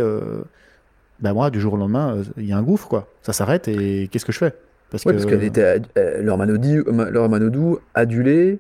ben 1.22 1.34
moi, 1.34 1.50
du 1.50 1.60
jour 1.60 1.74
au 1.74 1.78
lendemain, 1.78 2.16
euh, 2.16 2.24
il 2.38 2.46
y 2.46 2.54
a 2.54 2.58
un 2.58 2.64
gouffre, 2.64 2.88
quoi. 2.88 3.08
Ça 3.22 3.34
s'arrête 3.34 3.68
et 3.68 4.08
qu'est-ce 4.12 4.26
que 4.26 4.32
je 4.32 4.38
fais? 4.38 4.54
Parce 4.90 5.04
que... 5.04 5.10
parce 5.10 5.26
qu'elle 5.26 5.44
était, 5.44 5.82
euh, 5.98 6.22
Laure 6.22 6.38
Manodou, 6.38 7.80
adulée, 7.94 8.60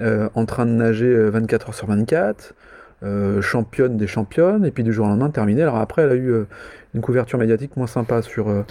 euh, 0.00 0.28
en 0.34 0.46
train 0.46 0.66
de 0.66 0.70
nager 0.70 1.12
24 1.30 1.68
heures 1.68 1.74
sur 1.74 1.86
24, 1.86 2.54
championne 3.40 3.96
des 3.96 4.06
championnes, 4.06 4.64
et 4.64 4.70
puis 4.70 4.82
du 4.82 4.92
jour 4.92 5.06
au 5.06 5.08
lendemain, 5.08 5.30
terminée. 5.30 5.62
Alors 5.62 5.76
après, 5.76 6.02
elle 6.02 6.10
a 6.10 6.16
eu 6.16 6.46
une 6.96 7.02
couverture 7.02 7.38
médiatique 7.38 7.76
moins 7.76 7.86
sympa 7.86 8.22
sur, 8.22 8.48
euh, 8.48 8.62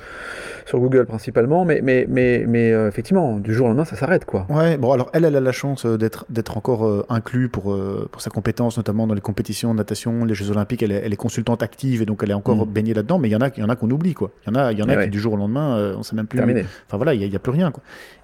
sur 0.65 0.79
Google 0.79 1.05
principalement, 1.05 1.63
mais, 1.63 1.79
mais, 1.81 2.05
mais, 2.09 2.43
mais 2.47 2.73
euh, 2.73 2.89
effectivement, 2.89 3.37
du 3.37 3.53
jour 3.53 3.65
au 3.65 3.69
lendemain, 3.69 3.85
ça 3.85 3.95
s'arrête. 3.95 4.25
quoi. 4.25 4.47
Ouais, 4.49 4.77
bon, 4.77 4.91
alors 4.91 5.09
elle, 5.13 5.25
elle 5.25 5.35
a 5.35 5.39
la 5.39 5.51
chance 5.51 5.85
euh, 5.85 5.97
d'être, 5.97 6.25
d'être 6.29 6.57
encore 6.57 7.05
inclus 7.09 7.49
pour, 7.49 7.77
pour 8.11 8.21
sa 8.21 8.29
compétence, 8.29 8.77
notamment 8.77 9.07
dans 9.07 9.13
les 9.13 9.21
compétitions 9.21 9.73
de 9.73 9.77
natation, 9.77 10.25
les 10.25 10.33
Jeux 10.33 10.51
Olympiques, 10.51 10.81
elle 10.83 10.91
est, 10.91 11.01
elle 11.05 11.13
est 11.13 11.17
consultante 11.17 11.61
active 11.61 12.01
et 12.01 12.05
donc 12.05 12.21
elle 12.23 12.31
est 12.31 12.35
encore 12.35 12.65
mm. 12.65 12.69
baignée 12.69 12.93
là-dedans, 12.93 13.19
mais 13.19 13.29
il 13.29 13.31
y 13.31 13.35
en 13.35 13.41
a, 13.41 13.49
y 13.55 13.63
en 13.63 13.69
a 13.69 13.75
qu'on 13.75 13.89
oublie, 13.91 14.15
quoi. 14.15 14.31
Il 14.45 14.53
y 14.53 14.57
en 14.57 14.59
a, 14.59 14.71
il 14.71 14.79
y 14.79 14.83
en 14.83 14.89
a 14.89 15.03
qui, 15.03 15.09
du 15.09 15.19
jour 15.19 15.33
au 15.33 15.37
lendemain, 15.37 15.93
on 15.97 16.03
sait 16.03 16.15
même 16.15 16.27
plus. 16.27 16.37
Terminé. 16.37 16.65
Enfin 16.87 16.97
voilà, 16.97 17.13
il 17.13 17.19
n'y 17.19 17.33
a, 17.33 17.35
a, 17.35 17.39
plus 17.39 17.51
rien, 17.51 17.71
quoi. 17.71 17.83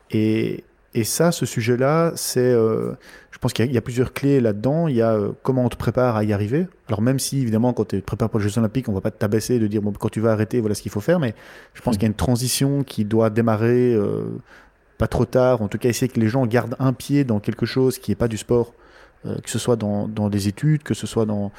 Et, 0.10 0.64
Et 0.94 1.04
ça, 1.04 1.32
ce 1.32 1.46
sujet-là, 1.46 2.12
c'est, 2.16 2.52
euh, 2.52 2.94
pense 3.42 3.54
qu'il 3.54 3.72
y, 3.72 3.78
a 3.78 3.82
plusieurs 3.82 4.14
clés 4.14 4.40
là-dedans. 4.40 4.88
Il 4.88 4.96
y 4.96 5.02
a 5.02 5.14
euh, 5.14 5.32
comment 5.42 5.66
on 5.66 5.70
te 5.70 5.76
prépare 5.76 6.16
à 6.16 6.24
y 6.24 6.32
arriver. 6.32 6.68
Alors 6.88 7.02
même 7.02 7.20
si 7.20 7.42
évidemment, 7.42 7.74
quand 7.74 7.86
tu 7.86 8.00
te 8.00 8.06
prépares 8.06 8.30
pour 8.30 8.40
les 8.40 8.48
Jeux 8.48 8.60
Olympiques, 8.60 8.88
on 8.88 8.94
va 8.94 9.02
pas 9.02 9.12
te 9.12 9.18
tabasser 9.18 9.58
de 9.58 9.68
dire 9.68 9.82
bon 9.82 9.92
quand 9.92 10.10
tu 10.10 10.22
vas 10.22 10.32
arrêter, 10.32 10.60
voilà 10.60 10.76
ce 10.76 10.82
qu'il 10.82 10.92
faut 10.92 11.02
faire. 11.02 11.20
Mais 11.20 11.34
je 11.74 11.82
pense 11.82 11.96
mmh. 11.96 11.98
qu'il 11.98 12.04
y 12.04 12.06
a 12.06 12.10
une 12.10 12.14
transition 12.14 12.84
qui 12.84 13.04
doit 13.04 13.30
démarrer 13.30 13.94
euh, 13.94 14.26
pas 14.98 15.08
trop 15.08 15.26
tard. 15.26 15.62
En 15.62 15.68
tout 15.68 15.80
cas, 15.80 15.90
essayer 15.90 16.08
que 16.08 16.20
les 16.20 16.28
gens 16.28 16.46
gardent 16.46 16.76
un 16.80 16.94
pied 16.94 17.24
dans 17.24 17.40
quelque 17.40 17.66
chose 17.66 17.98
qui 17.98 18.12
n'est 18.12 18.16
pas 18.16 18.28
du 18.28 18.38
sport, 18.38 18.74
que 19.24 19.50
ce 19.50 19.60
soit 19.60 19.76
dans, 19.76 20.08
dans 20.08 20.30
des 20.30 20.48
études, 20.48 20.84
que 20.84 20.94
ce 20.94 21.06
soit 21.06 21.26
dans 21.26 21.52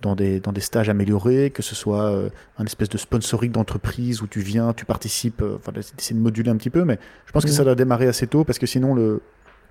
dans 0.00 0.14
des, 0.14 0.40
dans 0.40 0.52
des 0.52 0.60
stages 0.60 0.88
améliorés, 0.88 1.50
que 1.50 1.62
ce 1.62 1.74
soit 1.74 2.04
euh, 2.04 2.30
un 2.58 2.64
espèce 2.64 2.88
de 2.88 2.98
sponsoring 2.98 3.50
d'entreprise 3.50 4.22
où 4.22 4.26
tu 4.26 4.40
viens, 4.40 4.72
tu 4.72 4.84
participes, 4.84 5.42
euh, 5.42 5.56
enfin, 5.56 5.72
c'est 5.96 6.14
de 6.14 6.18
moduler 6.18 6.50
un 6.50 6.56
petit 6.56 6.70
peu, 6.70 6.84
mais 6.84 6.98
je 7.26 7.32
pense 7.32 7.44
que 7.44 7.50
ça 7.50 7.62
mm. 7.62 7.64
doit 7.64 7.74
démarrer 7.74 8.06
assez 8.06 8.26
tôt 8.26 8.44
parce 8.44 8.58
que 8.58 8.66
sinon, 8.66 8.94
le, 8.94 9.20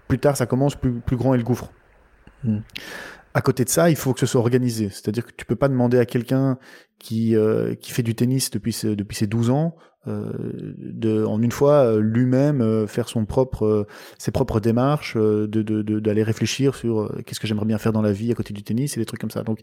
plus 0.08 0.20
tard, 0.20 0.38
ça 0.38 0.46
commence, 0.46 0.76
plus, 0.76 0.94
plus 0.94 1.18
grand 1.18 1.34
est 1.34 1.38
le 1.38 1.44
gouffre. 1.44 1.72
Mm. 2.44 2.60
À 3.34 3.42
côté 3.42 3.64
de 3.64 3.70
ça, 3.70 3.90
il 3.90 3.96
faut 3.96 4.14
que 4.14 4.20
ce 4.20 4.26
soit 4.26 4.42
organisé. 4.42 4.90
C'est-à-dire 4.90 5.26
que 5.26 5.32
tu 5.36 5.46
peux 5.46 5.56
pas 5.56 5.68
demander 5.68 6.00
à 6.00 6.06
quelqu'un 6.06 6.58
qui, 6.98 7.36
euh, 7.36 7.76
qui 7.76 7.92
fait 7.92 8.04
du 8.04 8.16
tennis 8.16 8.50
depuis, 8.50 8.76
depuis 8.84 9.16
ses 9.16 9.28
12 9.28 9.50
ans 9.52 9.76
euh, 10.08 10.32
de, 10.78 11.26
en 11.26 11.42
une 11.42 11.52
fois 11.52 11.84
euh, 11.84 12.00
lui-même 12.00 12.62
euh, 12.62 12.88
faire 12.88 13.10
son 13.10 13.26
propre, 13.26 13.88
ses 14.18 14.32
propres 14.32 14.60
démarches, 14.60 15.18
de, 15.18 15.48
d'aller 16.00 16.24
réfléchir 16.24 16.76
sur 16.76 17.12
qu'est-ce 17.26 17.40
que 17.40 17.48
j'aimerais 17.48 17.66
bien 17.66 17.78
faire 17.78 17.92
dans 17.92 18.02
la 18.02 18.14
vie 18.14 18.32
à 18.32 18.36
côté 18.36 18.54
du 18.54 18.64
tennis 18.64 18.96
et 18.96 19.00
des 19.00 19.06
trucs 19.06 19.20
comme 19.20 19.32
ça. 19.32 19.44
Donc 19.44 19.60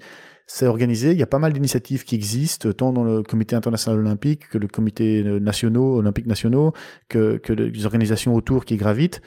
c'est 0.46 0.66
organisé. 0.66 1.12
Il 1.12 1.18
y 1.18 1.22
a 1.22 1.26
pas 1.26 1.38
mal 1.38 1.52
d'initiatives 1.52 2.04
qui 2.04 2.14
existent, 2.14 2.72
tant 2.72 2.92
dans 2.92 3.04
le 3.04 3.22
Comité 3.22 3.57
international 3.57 4.00
olympique 4.00 4.48
que 4.48 4.59
le 4.59 4.68
Comité 4.68 5.22
nationaux, 5.40 5.96
olympique 5.96 6.26
nationaux, 6.26 6.72
que, 7.09 7.38
que 7.38 7.52
les 7.52 7.87
organisations 7.87 8.35
autour 8.35 8.64
qui 8.64 8.76
gravitent. 8.76 9.22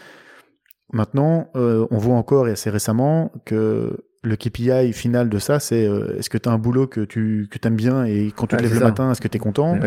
Maintenant, 0.93 1.49
on 1.53 1.97
voit 1.97 2.15
encore 2.15 2.47
et 2.47 2.51
assez 2.51 2.69
récemment 2.69 3.31
que 3.45 3.97
le 4.23 4.35
KPI 4.35 4.93
final 4.93 5.29
de 5.29 5.39
ça, 5.39 5.59
c'est 5.59 5.83
est-ce 6.17 6.29
que 6.29 6.37
tu 6.37 6.47
as 6.47 6.51
un 6.51 6.57
boulot 6.57 6.87
que 6.87 7.01
tu 7.01 7.49
que 7.51 7.65
aimes 7.67 7.75
bien 7.75 8.05
et 8.05 8.31
quand 8.35 8.47
tu 8.47 8.55
te 8.55 8.61
lèves 8.61 8.73
le 8.73 8.79
matin, 8.79 9.11
est-ce 9.11 9.21
que 9.21 9.27
tu 9.27 9.37
es 9.37 9.39
content 9.39 9.77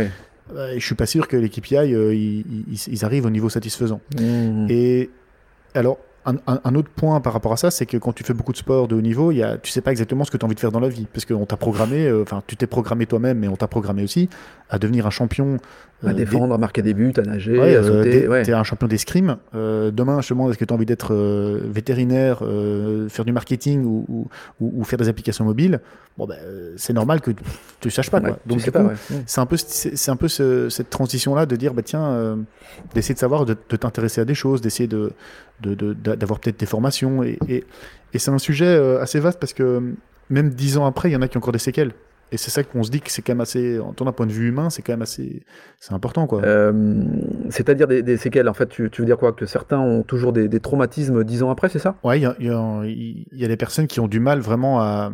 euh, 0.57 0.75
je 0.77 0.85
suis 0.85 0.95
pas 0.95 1.07
sûr 1.07 1.29
que 1.29 1.37
les 1.37 1.49
KPI 1.49 1.95
euh, 1.95 2.15
ils, 2.15 3.05
arrivent 3.05 3.27
au 3.27 3.31
niveau 3.31 3.49
satisfaisant. 3.49 4.01
Mmh. 4.19 4.67
Et 4.69 5.11
alors, 5.75 5.99
un, 6.27 6.75
autre 6.75 6.91
point 6.91 7.21
par 7.21 7.33
rapport 7.33 7.53
à 7.53 7.57
ça, 7.57 7.71
c'est 7.71 7.87
que 7.87 7.97
quand 7.97 8.13
tu 8.13 8.25
fais 8.25 8.35
beaucoup 8.35 8.53
de 8.53 8.59
sport 8.59 8.89
de 8.89 8.95
haut 8.95 9.01
niveau, 9.01 9.33
y 9.33 9.43
a, 9.43 9.57
tu 9.57 9.71
sais 9.71 9.81
pas 9.81 9.91
exactement 9.91 10.25
ce 10.25 10.31
que 10.31 10.37
tu 10.37 10.45
as 10.45 10.47
envie 10.47 10.55
de 10.55 10.61
faire 10.61 10.73
dans 10.73 10.81
la 10.81 10.89
vie. 10.89 11.07
Parce 11.13 11.25
qu'on 11.25 11.47
t'a 11.47 11.57
programmé, 11.57 12.07
euh, 12.07 12.23
enfin, 12.23 12.43
tu 12.47 12.57
t'es 12.57 12.67
programmé 12.67 13.07
toi-même, 13.07 13.39
mais 13.39 13.49
on 13.49 13.57
t'a 13.57 13.69
programmé 13.69 14.03
aussi 14.03 14.29
à 14.69 14.79
devenir 14.79 15.07
un 15.07 15.11
champion. 15.11 15.59
À 16.05 16.13
défendre, 16.13 16.55
à 16.55 16.59
marquer 16.59 16.83
des 16.83 16.95
buts, 16.95 17.13
à 17.17 17.23
nager, 17.23 17.77
à 17.77 17.83
sauter. 17.83 18.29
Tu 18.45 18.51
es 18.51 18.55
un 18.55 18.65
champion 18.65 18.89
d'escrime. 18.89 19.37
demain, 19.53 20.21
je 20.21 20.29
te 20.29 20.35
demande 20.35 20.51
est-ce 20.51 20.59
que 20.59 20.65
tu 20.65 20.73
as 20.73 20.77
envie 20.77 20.87
d'être 20.87 21.15
vétérinaire, 21.15 22.43
faire 23.09 23.25
du 23.25 23.33
marketing 23.33 23.85
ou, 23.85 24.29
ou, 24.61 24.85
faire 24.85 24.99
des 24.99 25.09
applications 25.09 25.45
mobiles? 25.45 25.81
Bon, 26.19 26.27
ben, 26.27 26.37
c'est 26.77 26.93
normal 26.93 27.21
que 27.21 27.31
tu 27.31 27.89
ne 27.89 27.91
saches 27.91 28.11
pas. 28.11 28.21
Quoi. 28.21 28.39
Donc, 28.47 28.61
c'est 28.61 29.41
un 29.41 29.47
peu, 29.47 29.57
c'est 29.57 30.11
un 30.11 30.17
peu 30.17 30.29
cette 30.29 30.91
transition-là 30.91 31.47
de 31.47 31.57
dire, 31.57 31.75
bah, 31.75 31.83
tiens, 31.83 32.05
euh, 32.05 32.37
d'essayer 32.95 33.15
de 33.15 33.19
savoir, 33.19 33.47
de, 33.47 33.55
t'intéresser 33.55 34.21
à 34.21 34.25
des 34.25 34.35
choses, 34.35 34.61
d'essayer 34.61 34.89
de, 34.89 35.13
d'avoir 35.63 36.41
peut-être 36.41 36.61
des 36.61 36.67
formations. 36.67 37.23
Et, 37.23 37.39
et, 37.49 37.65
et 38.13 38.19
c'est 38.19 38.31
un 38.31 38.39
sujet 38.39 38.67
euh, 38.67 39.01
assez 39.01 39.21
vaste 39.21 39.39
parce 39.39 39.53
que 39.53 39.95
même 40.29 40.51
dix 40.51 40.77
ans 40.77 40.87
après, 40.87 41.11
il 41.11 41.13
y 41.13 41.17
en 41.17 41.23
a 41.23 41.29
qui 41.29 41.37
ont 41.37 41.41
encore 41.41 41.53
des 41.53 41.59
séquelles. 41.59 41.93
Et 42.33 42.37
c'est 42.37 42.51
ça 42.51 42.63
qu'on 42.63 42.83
se 42.83 42.91
dit 42.91 43.01
que 43.01 43.11
c'est 43.11 43.23
quand 43.23 43.33
même 43.33 43.41
assez, 43.41 43.79
en 43.79 43.93
d'un 43.93 44.13
point 44.13 44.27
de 44.27 44.33
vue 44.33 44.49
humain, 44.49 44.71
c'est 44.71 44.83
quand 44.83 44.93
même 44.93 45.03
assez, 45.03 45.43
c'est 45.79 45.93
important 45.93 46.27
quoi. 46.27 46.43
Euh, 46.45 46.73
c'est-à-dire 47.51 47.87
des, 47.87 48.17
séquelles, 48.17 48.49
en 48.49 48.55
fait, 48.55 48.69
tu, 48.69 48.83
veux 48.83 49.05
dire 49.05 49.19
quoi? 49.19 49.33
Que 49.33 49.47
certains 49.47 49.79
ont 49.79 50.03
toujours 50.03 50.33
des, 50.33 50.61
traumatismes 50.61 51.25
dix 51.25 51.43
ans 51.43 51.51
après, 51.51 51.69
c'est 51.69 51.79
ça? 51.79 51.97
Ouais, 52.05 52.21
il 52.21 52.23
y 52.23 53.45
a, 53.45 53.49
des 53.49 53.57
personnes 53.57 53.87
qui 53.87 54.01
ont 54.01 54.09
du 54.09 54.21
mal 54.21 54.41
vraiment 54.41 54.81
à, 54.81 55.13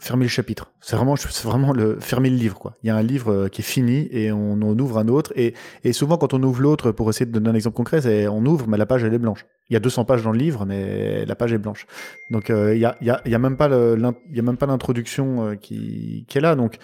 fermer 0.00 0.24
le 0.24 0.30
chapitre. 0.30 0.72
C'est 0.80 0.96
vraiment, 0.96 1.16
c'est 1.16 1.44
vraiment 1.44 1.72
le 1.72 1.98
fermer 2.00 2.30
le 2.30 2.36
livre 2.36 2.58
quoi. 2.58 2.76
Il 2.82 2.86
y 2.86 2.90
a 2.90 2.96
un 2.96 3.02
livre 3.02 3.32
euh, 3.32 3.48
qui 3.48 3.60
est 3.60 3.64
fini 3.64 4.08
et 4.10 4.32
on 4.32 4.52
en 4.52 4.78
ouvre 4.78 4.98
un 4.98 5.08
autre 5.08 5.32
et, 5.34 5.54
et 5.84 5.92
souvent 5.92 6.16
quand 6.16 6.34
on 6.34 6.42
ouvre 6.42 6.62
l'autre, 6.62 6.92
pour 6.92 7.10
essayer 7.10 7.26
de 7.26 7.32
donner 7.32 7.50
un 7.50 7.54
exemple 7.54 7.76
concret, 7.76 8.00
c'est 8.00 8.28
on 8.28 8.44
ouvre 8.46 8.66
mais 8.68 8.78
la 8.78 8.86
page 8.86 9.04
elle 9.04 9.14
est 9.14 9.18
blanche. 9.18 9.46
Il 9.68 9.74
y 9.74 9.76
a 9.76 9.80
200 9.80 10.04
pages 10.04 10.22
dans 10.22 10.30
le 10.30 10.38
livre 10.38 10.64
mais 10.64 11.24
la 11.26 11.34
page 11.34 11.52
est 11.52 11.58
blanche. 11.58 11.86
Donc 12.30 12.50
euh, 12.50 12.74
il 12.74 12.80
y 12.80 12.84
a, 12.84 12.96
y, 13.00 13.10
a, 13.10 13.20
y 13.26 13.34
a 13.34 13.38
même 13.38 13.56
pas 13.56 13.68
il 13.68 14.36
y 14.36 14.38
a 14.38 14.42
même 14.42 14.56
pas 14.56 14.66
l'introduction 14.66 15.56
qui, 15.60 16.24
qui 16.28 16.38
est 16.38 16.40
là 16.40 16.45
donc 16.54 16.78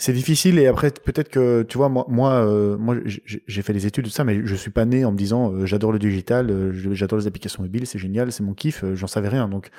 c'est 0.00 0.12
difficile 0.12 0.60
et 0.60 0.68
après 0.68 0.92
peut-être 0.92 1.28
que 1.28 1.64
tu 1.64 1.76
vois 1.76 1.88
moi 1.88 2.06
moi 2.08 2.30
euh, 2.34 2.78
moi 2.78 2.94
j'ai 3.04 3.62
fait 3.62 3.72
des 3.72 3.86
études 3.86 4.04
de 4.04 4.10
ça 4.10 4.22
mais 4.22 4.46
je 4.46 4.54
suis 4.54 4.70
pas 4.70 4.84
né 4.84 5.04
en 5.04 5.10
me 5.10 5.16
disant 5.16 5.52
euh, 5.52 5.66
j'adore 5.66 5.90
le 5.90 5.98
digital 5.98 6.50
euh, 6.50 6.72
j'adore 6.94 7.18
les 7.18 7.26
applications 7.26 7.64
mobiles 7.64 7.84
c'est 7.84 7.98
génial 7.98 8.30
c'est 8.30 8.44
mon 8.44 8.54
kiff 8.54 8.84
j'en 8.94 9.08
savais 9.08 9.28
rien. 9.28 9.48
Donc 9.48 9.70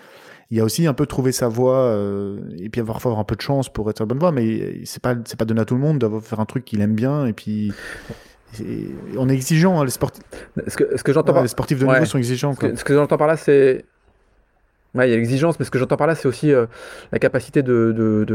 il 0.51 0.57
y 0.57 0.59
a 0.59 0.65
aussi 0.65 0.87
un 0.87 0.93
peu 0.93 1.05
trouver 1.05 1.31
sa 1.31 1.47
voie 1.47 1.95
et 2.57 2.69
puis 2.69 2.81
avoir 2.81 2.97
avoir 2.97 3.19
un 3.19 3.23
peu 3.23 3.35
de 3.35 3.41
chance 3.41 3.69
pour 3.69 3.89
être 3.89 3.97
sur 3.97 4.05
la 4.05 4.09
bonne 4.09 4.19
voie 4.19 4.33
mais 4.33 4.81
c'est 4.83 5.01
pas 5.01 5.15
c'est 5.23 5.37
pas 5.37 5.45
donné 5.45 5.61
à 5.61 5.65
tout 5.65 5.75
le 5.75 5.81
monde 5.81 5.99
d'avoir 5.99 6.21
faire 6.21 6.41
un 6.41 6.45
truc 6.45 6.65
qu'il 6.65 6.81
aime 6.81 6.95
bien 6.95 7.25
et 7.25 7.33
puis 7.33 7.71
on 9.17 9.29
est 9.29 9.35
exigeant 9.35 9.79
hein, 9.79 9.85
les 9.85 9.91
sportifs 9.91 10.23
ce 10.67 10.75
que 10.75 10.97
ce 10.97 11.03
que 11.03 11.13
j'entends 11.13 11.41
les 11.41 11.47
sportifs 11.47 11.79
de 11.79 11.85
niveau 11.85 12.05
sont 12.05 12.17
exigeants 12.17 12.55
ce 12.55 12.83
que 12.83 12.93
j'entends 12.93 13.17
par 13.17 13.27
là 13.27 13.37
c'est 13.37 13.85
Ouais, 14.95 15.07
il 15.07 15.11
y 15.11 15.13
a 15.13 15.17
l'exigence, 15.17 15.59
mais 15.59 15.65
ce 15.65 15.71
que 15.71 15.77
j'entends 15.77 15.97
par 15.97 16.07
là, 16.07 16.15
c'est 16.15 16.27
aussi 16.27 16.51
euh, 16.51 16.65
la 17.11 17.19
capacité 17.19 17.61
de, 17.61 18.25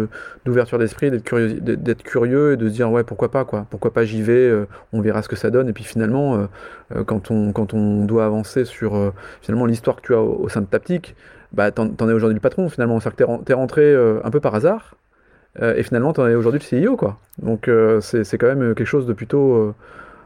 d'ouverture 0.45 0.79
d'esprit, 0.79 1.11
d'être 1.11 1.25
curieux, 1.25 1.55
d'être 1.61 2.05
curieux 2.05 2.53
et 2.53 2.57
de 2.57 2.69
se 2.69 2.75
dire 2.75 2.93
ouais 2.93 3.03
pourquoi 3.03 3.29
pas 3.29 3.45
quoi, 3.45 3.67
pourquoi 3.71 3.93
pas 3.93 4.05
j'y 4.05 4.23
vais, 4.23 4.35
euh, 4.35 4.69
on 4.93 5.01
verra 5.01 5.23
ce 5.23 5.29
que 5.29 5.35
ça 5.35 5.51
donne. 5.51 5.69
Et 5.69 5.73
puis 5.73 5.83
finalement, 5.83 6.47
euh, 6.95 7.03
quand 7.05 7.33
on 7.33 7.53
quand 7.53 7.75
on 7.75 8.05
doit 8.05 8.25
avancer 8.25 8.65
sur 8.65 9.13
finalement 9.43 9.67
l'histoire 9.67 9.97
que 9.97 10.03
tu 10.03 10.15
as 10.15 10.21
au, 10.21 10.49
sein 10.49 10.61
de 10.61 10.67
Taptic, 10.67 11.17
bah 11.53 11.73
t'en, 11.73 11.89
es 11.89 12.13
aujourd'hui 12.13 12.37
le 12.37 12.41
patron 12.41 12.69
finalement, 12.69 13.01
c'est-à-dire 13.01 13.39
que 13.39 13.45
t'es, 13.45 13.55
rentré 13.55 13.95
un 14.23 14.31
peu 14.31 14.39
par 14.39 14.55
hasard 14.55 14.95
et 15.61 15.83
finalement 15.83 16.13
t'en 16.13 16.29
es 16.29 16.37
aujourd'hui 16.37 16.61
le 16.71 16.87
CEO 16.87 16.97
quoi. 16.97 17.19
Donc 17.43 17.69
c'est, 18.01 18.39
quand 18.39 18.47
même 18.47 18.77
quelque 18.77 18.87
chose 18.87 19.07
de 19.07 19.13
plutôt 19.13 19.75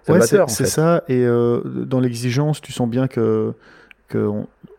ouais, 0.08 0.20
c'est, 0.20 0.46
c'est 0.48 0.66
ça. 0.66 1.04
Et 1.08 1.26
dans 1.26 2.00
l'exigence, 2.00 2.60
tu 2.60 2.72
sens 2.72 2.88
bien 2.88 3.08
que 3.08 3.54
que 4.08 4.30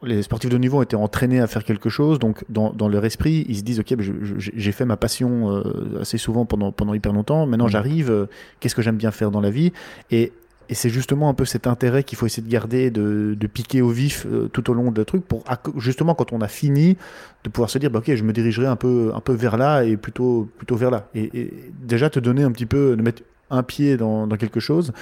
les 0.03 0.21
sportifs 0.23 0.49
de 0.49 0.55
haut 0.55 0.59
niveau 0.59 0.79
ont 0.79 0.81
été 0.81 0.95
entraînés 0.95 1.41
à 1.41 1.47
faire 1.47 1.63
quelque 1.63 1.89
chose, 1.89 2.19
donc 2.19 2.45
dans, 2.49 2.71
dans 2.71 2.87
leur 2.87 3.03
esprit, 3.05 3.45
ils 3.49 3.57
se 3.57 3.63
disent 3.63 3.79
ok, 3.79 3.95
j'ai 4.37 4.71
fait 4.71 4.85
ma 4.85 4.97
passion 4.97 5.51
euh, 5.51 6.01
assez 6.01 6.17
souvent 6.17 6.45
pendant 6.45 6.71
pendant 6.71 6.93
hyper 6.93 7.11
longtemps. 7.13 7.45
Maintenant, 7.45 7.65
mmh. 7.65 7.69
j'arrive. 7.69 8.11
Euh, 8.11 8.25
qu'est-ce 8.59 8.75
que 8.75 8.81
j'aime 8.81 8.97
bien 8.97 9.11
faire 9.11 9.31
dans 9.31 9.41
la 9.41 9.49
vie? 9.49 9.73
Et 10.11 10.31
et 10.71 10.75
c'est 10.75 10.89
justement 10.89 11.29
un 11.29 11.33
peu 11.33 11.45
cet 11.45 11.65
intérêt 11.65 12.03
qu'il 12.03 12.15
faut 12.15 12.27
essayer 12.27 12.45
de 12.45 12.51
garder, 12.51 12.91
de, 12.91 13.35
de 13.37 13.47
piquer 13.47 13.81
au 13.81 13.89
vif 13.89 14.27
euh, 14.27 14.47
tout 14.53 14.69
au 14.69 14.75
long 14.75 14.91
de 14.91 15.03
truc, 15.03 15.25
pour 15.25 15.43
justement 15.77 16.13
quand 16.13 16.31
on 16.31 16.41
a 16.41 16.47
fini, 16.47 16.95
de 17.43 17.49
pouvoir 17.49 17.71
se 17.71 17.79
dire, 17.79 17.89
bah, 17.89 17.99
ok, 17.99 18.13
je 18.13 18.23
me 18.23 18.31
dirigerai 18.33 18.67
un 18.67 18.75
peu, 18.75 19.11
un 19.15 19.19
peu 19.19 19.33
vers 19.33 19.57
là 19.57 19.83
et 19.83 19.97
plutôt, 19.97 20.47
plutôt 20.57 20.75
vers 20.75 20.91
là. 20.91 21.09
Et, 21.15 21.29
et 21.33 21.53
déjà 21.81 22.11
te 22.11 22.19
donner 22.19 22.43
un 22.43 22.51
petit 22.51 22.67
peu, 22.67 22.95
de 22.95 23.01
mettre 23.01 23.23
un 23.49 23.63
pied 23.63 23.97
dans, 23.97 24.27
dans 24.27 24.37
quelque 24.37 24.59
chose. 24.59 24.93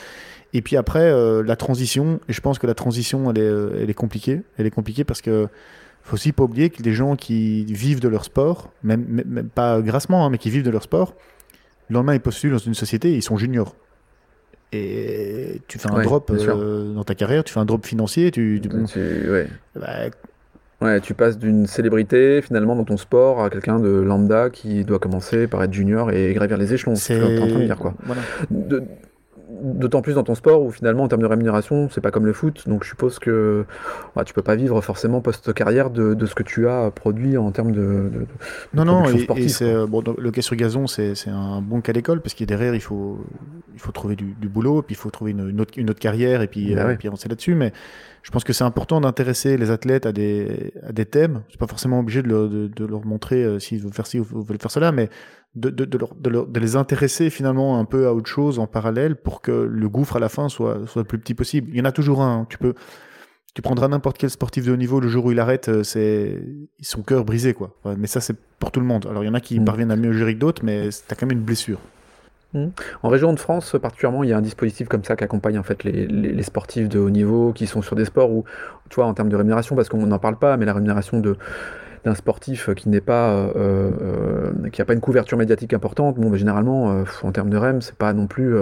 Et 0.54 0.62
puis 0.62 0.78
après, 0.78 1.12
euh, 1.12 1.44
la 1.44 1.56
transition, 1.56 2.20
et 2.30 2.34
je 2.34 2.42
pense 2.42 2.60
que 2.60 2.68
la 2.68 2.74
transition, 2.74 3.30
elle 3.30 3.38
est, 3.38 3.42
euh, 3.42 3.80
elle 3.82 3.90
est 3.90 3.94
compliquée. 3.96 4.42
Elle 4.58 4.66
est 4.66 4.72
compliquée 4.72 5.04
parce 5.04 5.22
que 5.22 5.48
faut 6.04 6.14
aussi 6.14 6.32
pas 6.32 6.44
oublier 6.44 6.70
que 6.70 6.82
des 6.82 6.94
gens 6.94 7.18
qui 7.18 7.66
vivent 7.66 8.00
de 8.00 8.08
leur 8.08 8.24
sport, 8.24 8.72
même, 8.82 9.06
même 9.26 9.50
pas 9.50 9.82
grassement, 9.82 10.26
hein, 10.26 10.30
mais 10.30 10.38
qui 10.38 10.50
vivent 10.50 10.64
de 10.64 10.70
leur 10.70 10.84
sport, 10.84 11.16
le 11.90 11.96
lendemain 11.96 12.14
ils 12.14 12.22
postulent 12.22 12.54
dans 12.54 12.58
une 12.58 12.74
société, 12.74 13.14
ils 13.14 13.22
sont 13.22 13.38
juniors. 13.38 13.76
Et 14.72 15.62
tu 15.68 15.80
fais 15.80 15.90
un 15.90 16.02
drop 16.02 16.32
euh, 16.32 16.94
dans 16.94 17.04
ta 17.04 17.16
carrière, 17.16 17.44
tu 17.44 17.54
fais 17.54 17.60
un 17.60 17.66
drop 17.66 17.86
financier, 17.86 18.32
tu, 18.32 18.62
ouais. 18.96 19.48
Bah, 19.76 20.10
ouais. 20.82 21.02
tu 21.02 21.14
passes 21.14 21.38
d'une 21.38 21.68
célébrité 21.68 22.42
finalement 22.42 22.76
dans 22.76 22.86
ton 22.86 22.98
sport 22.98 23.44
à 23.44 23.50
quelqu'un 23.50 23.80
de 23.80 23.90
lambda 23.90 24.50
qui 24.50 24.84
doit 24.84 25.00
commencer 25.00 25.48
par 25.48 25.64
être 25.64 25.74
junior 25.74 26.12
et 26.12 26.34
gravir 26.34 26.58
les 26.58 26.74
échelons. 26.74 26.96
C'est 26.96 27.22
en 27.22 27.36
train 27.36 27.60
de 27.60 27.66
dire 27.66 27.78
quoi. 27.78 27.94
Voilà. 28.06 28.22
De, 28.50 28.84
D'autant 29.50 30.02
plus 30.02 30.16
dans 30.16 30.24
ton 30.24 30.36
sport 30.36 30.62
où 30.62 30.72
finalement 30.72 31.04
en 31.04 31.08
termes 31.08 31.22
de 31.22 31.28
rémunération, 31.28 31.88
c'est 31.90 32.02
pas 32.02 32.12
comme 32.12 32.26
le 32.26 32.34
foot, 32.34 32.68
donc 32.68 32.84
je 32.84 32.90
suppose 32.90 33.18
que 33.18 33.66
bah, 34.14 34.26
tu 34.26 34.34
peux 34.34 34.42
pas 34.42 34.56
vivre 34.56 34.82
forcément 34.82 35.22
post-carrière 35.22 35.90
de, 35.90 36.14
de, 36.14 36.26
ce 36.26 36.36
que 36.36 36.44
tu 36.44 36.68
as 36.68 36.92
produit 36.92 37.38
en 37.38 37.52
termes 37.52 37.72
de, 37.72 38.10
de, 38.12 38.28
non 38.74 38.84
non 38.84 39.06
et, 39.06 39.22
et 39.22 39.86
bon, 39.88 40.04
le 40.18 40.32
cas 40.32 40.42
sur 40.42 40.58
gazon 40.58 40.86
c'est 40.86 41.14
un 41.28 41.62
bon 41.62 41.80
cas 41.80 41.94
d'école 41.94 42.20
parce 42.20 42.34
qu'il 42.34 42.46
derrière 42.46 42.76
il 42.76 42.82
faut 42.82 43.20
il 43.74 43.80
faut 43.80 43.94
trouver 43.94 44.18
du, 44.18 44.36
du, 44.40 44.50
boulot 44.50 44.82
puis 44.82 44.96
il 44.96 44.98
faut 44.98 45.10
trouver 45.12 45.32
une, 45.32 45.50
une, 45.50 45.62
autre, 45.62 45.74
une 45.78 45.90
autre, 45.90 46.00
carrière 46.00 46.42
et 46.42 46.48
puis, 46.48 46.76
bah 46.76 46.82
euh, 46.82 46.96
puis 46.96 47.08
avancer 47.08 47.30
là-dessus 47.30 47.56
mais 47.56 47.72
je 48.28 48.32
pense 48.34 48.44
que 48.44 48.52
c'est 48.52 48.66
important 48.66 49.00
d'intéresser 49.00 49.56
les 49.56 49.72
athlètes 49.72 50.06
à 50.06 50.12
des, 50.12 50.74
à 50.86 50.92
des 50.92 51.06
thèmes. 51.06 51.44
C'est 51.50 51.58
pas 51.58 51.66
forcément 51.66 52.02
obligé 52.02 52.22
de 52.22 52.28
leur, 52.28 52.50
de, 52.50 52.86
leur 52.86 53.06
montrer 53.06 53.42
euh, 53.42 53.58
s'ils 53.58 53.80
veulent 53.80 53.94
faire 53.94 54.06
ci 54.06 54.20
ou 54.20 54.26
veulent 54.26 54.60
faire 54.60 54.70
cela, 54.70 54.92
mais 54.92 55.10
de, 55.56 55.70
de, 55.70 55.98
leur, 55.98 56.14
de, 56.14 56.60
les 56.60 56.76
intéresser 56.76 57.30
finalement 57.30 57.80
un 57.80 57.86
peu 57.86 58.06
à 58.06 58.14
autre 58.14 58.28
chose 58.28 58.60
en 58.60 58.68
parallèle 58.68 59.16
pour 59.16 59.42
que 59.42 59.52
le 59.52 59.88
gouffre 59.88 60.18
à 60.18 60.20
la 60.20 60.28
fin 60.28 60.50
soit, 60.50 60.86
soit 60.88 61.04
le 61.04 61.08
plus 61.08 61.20
petit 61.20 61.36
possible. 61.36 61.70
Il 61.72 61.78
y 61.78 61.82
en 61.82 61.86
a 61.86 61.94
toujours 61.94 62.22
un. 62.22 62.42
Hein. 62.42 62.48
Tu 62.50 62.58
peux, 62.58 62.74
tu 63.56 63.62
prendras 63.62 63.88
n'importe 63.88 64.18
quel 64.18 64.30
sportif 64.30 64.66
de 64.66 64.74
haut 64.74 64.78
niveau, 64.78 65.00
le 65.00 65.08
jour 65.08 65.24
où 65.24 65.32
il 65.32 65.40
arrête, 65.40 65.70
euh, 65.70 65.84
c'est 65.84 66.44
son 66.82 67.04
cœur 67.04 67.24
brisé, 67.24 67.54
quoi. 67.54 67.78
Mais 67.98 68.08
ça, 68.08 68.20
c'est 68.20 68.36
pour 68.60 68.74
tout 68.74 68.82
le 68.82 68.86
monde. 68.86 69.08
Alors, 69.10 69.24
il 69.24 69.28
y 69.28 69.30
en 69.30 69.36
a 69.36 69.40
qui 69.40 69.58
mm. 69.58 69.64
parviennent 69.64 69.92
à 69.92 69.96
mieux 69.96 70.12
gérer 70.12 70.34
que 70.34 70.40
d'autres, 70.40 70.66
mais 70.66 70.90
t'as 71.08 71.16
quand 71.16 71.28
même 71.28 71.38
une 71.38 71.46
blessure. 71.46 71.80
Mmh. 72.54 72.68
En 73.04 73.10
région 73.10 73.34
de 73.34 73.40
France, 73.40 73.76
particulièrement, 73.82 74.24
il 74.24 74.30
y 74.30 74.34
a 74.34 74.38
un 74.38 74.42
dispositif 74.42 74.88
comme 74.88 75.04
ça 75.04 75.16
qui 75.16 75.24
accompagne 75.24 75.60
en 75.60 75.64
fait 75.64 75.84
les, 75.84 76.44
sportifs 76.44 76.88
de 76.88 77.00
haut 77.00 77.10
niveau 77.10 77.52
qui 77.52 77.68
sont 77.68 77.82
sur 77.82 77.96
des 77.96 78.06
sports 78.06 78.32
où, 78.32 78.46
tu 78.90 78.96
vois, 78.96 79.06
en 79.06 79.14
termes 79.14 79.30
de 79.30 79.36
rémunération, 79.36 79.76
parce 79.76 79.90
qu'on 79.90 80.06
n'en 80.06 80.20
parle 80.20 80.38
pas, 80.38 80.56
mais 80.58 80.66
la 80.66 80.74
rémunération 80.74 81.20
de 81.20 81.36
d'un 82.08 82.16
sportif 82.16 82.74
qui 82.74 82.88
n'est 82.88 83.02
pas 83.02 83.32
euh, 83.32 83.52
euh, 83.58 84.70
qui 84.72 84.82
a 84.82 84.86
pas 84.86 84.94
une 84.94 85.02
couverture 85.02 85.38
médiatique 85.38 85.74
importante, 85.74 86.16
bon, 86.16 86.30
bah, 86.30 86.38
généralement, 86.38 86.92
euh, 86.92 87.04
en 87.24 87.32
termes 87.34 87.50
de 87.50 87.58
REM, 87.58 87.82
c'est 87.82 87.96
pas 87.96 88.14
non 88.14 88.28
plus 88.28 88.56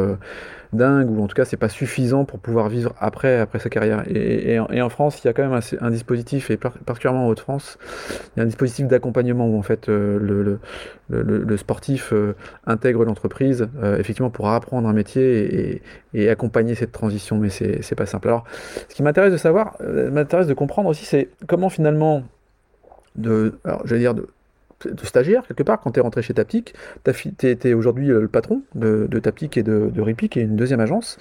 dingue 0.73 1.09
ou 1.09 1.23
en 1.23 1.27
tout 1.27 1.35
cas 1.35 1.45
c'est 1.45 1.55
pas 1.55 1.69
suffisant 1.69 2.25
pour 2.25 2.39
pouvoir 2.39 2.67
vivre 2.67 2.93
après 2.99 3.39
après 3.39 3.59
sa 3.59 3.69
carrière. 3.69 4.03
Et, 4.09 4.59
en, 4.59 4.89
France, 4.89 5.23
il 5.23 5.27
y 5.27 5.29
a 5.29 5.33
quand 5.33 5.47
même 5.47 5.59
un, 5.79 5.91
dispositif 5.91 6.49
et 6.49 6.57
particulièrement 6.57 7.27
en 7.27 7.29
Haute-France, 7.29 7.77
il 8.35 8.39
y 8.39 8.41
a 8.41 8.43
un 8.43 8.47
dispositif 8.47 8.87
d'accompagnement 8.87 9.47
où 9.47 9.57
en 9.57 9.61
fait 9.61 9.87
le, 9.87 10.59
le, 11.09 11.57
sportif 11.57 12.13
intègre 12.65 13.05
l'entreprise 13.05 13.67
effectivement 13.99 14.31
pour 14.31 14.49
apprendre 14.49 14.89
un 14.89 14.93
métier 14.93 15.73
et, 15.73 15.81
et 16.13 16.29
accompagner 16.29 16.75
cette 16.75 16.91
transition. 16.91 17.37
Mais 17.37 17.49
c'est 17.49 17.95
pas 17.95 18.07
simple. 18.07 18.27
Alors, 18.27 18.43
ce 18.89 18.95
qui 18.95 19.03
m'intéresse 19.03 19.31
de 19.31 19.37
savoir, 19.37 19.77
m'intéresse 20.11 20.47
de 20.47 20.53
comprendre 20.53 20.89
aussi, 20.89 21.05
c'est 21.05 21.29
comment 21.47 21.69
finalement 21.69 22.23
de, 23.15 23.53
alors, 23.63 23.81
j'allais 23.85 24.01
dire 24.01 24.13
de, 24.13 24.27
de, 24.85 25.05
stagiaire 25.05 25.45
quelque 25.47 25.63
part 25.63 25.79
quand 25.79 25.91
tu 25.91 25.99
es 25.99 26.03
rentré 26.03 26.21
chez 26.21 26.33
Taptic. 26.33 26.73
Tu 27.03 27.33
es, 27.41 27.73
aujourd'hui 27.73 28.07
le 28.07 28.27
patron 28.27 28.61
de, 28.75 29.07
de 29.09 29.19
Taptic 29.19 29.57
et 29.57 29.63
de, 29.63 29.89
de 29.93 30.01
Ripi, 30.01 30.29
qui 30.29 30.39
est 30.39 30.43
une 30.43 30.55
deuxième 30.55 30.79
agence. 30.79 31.17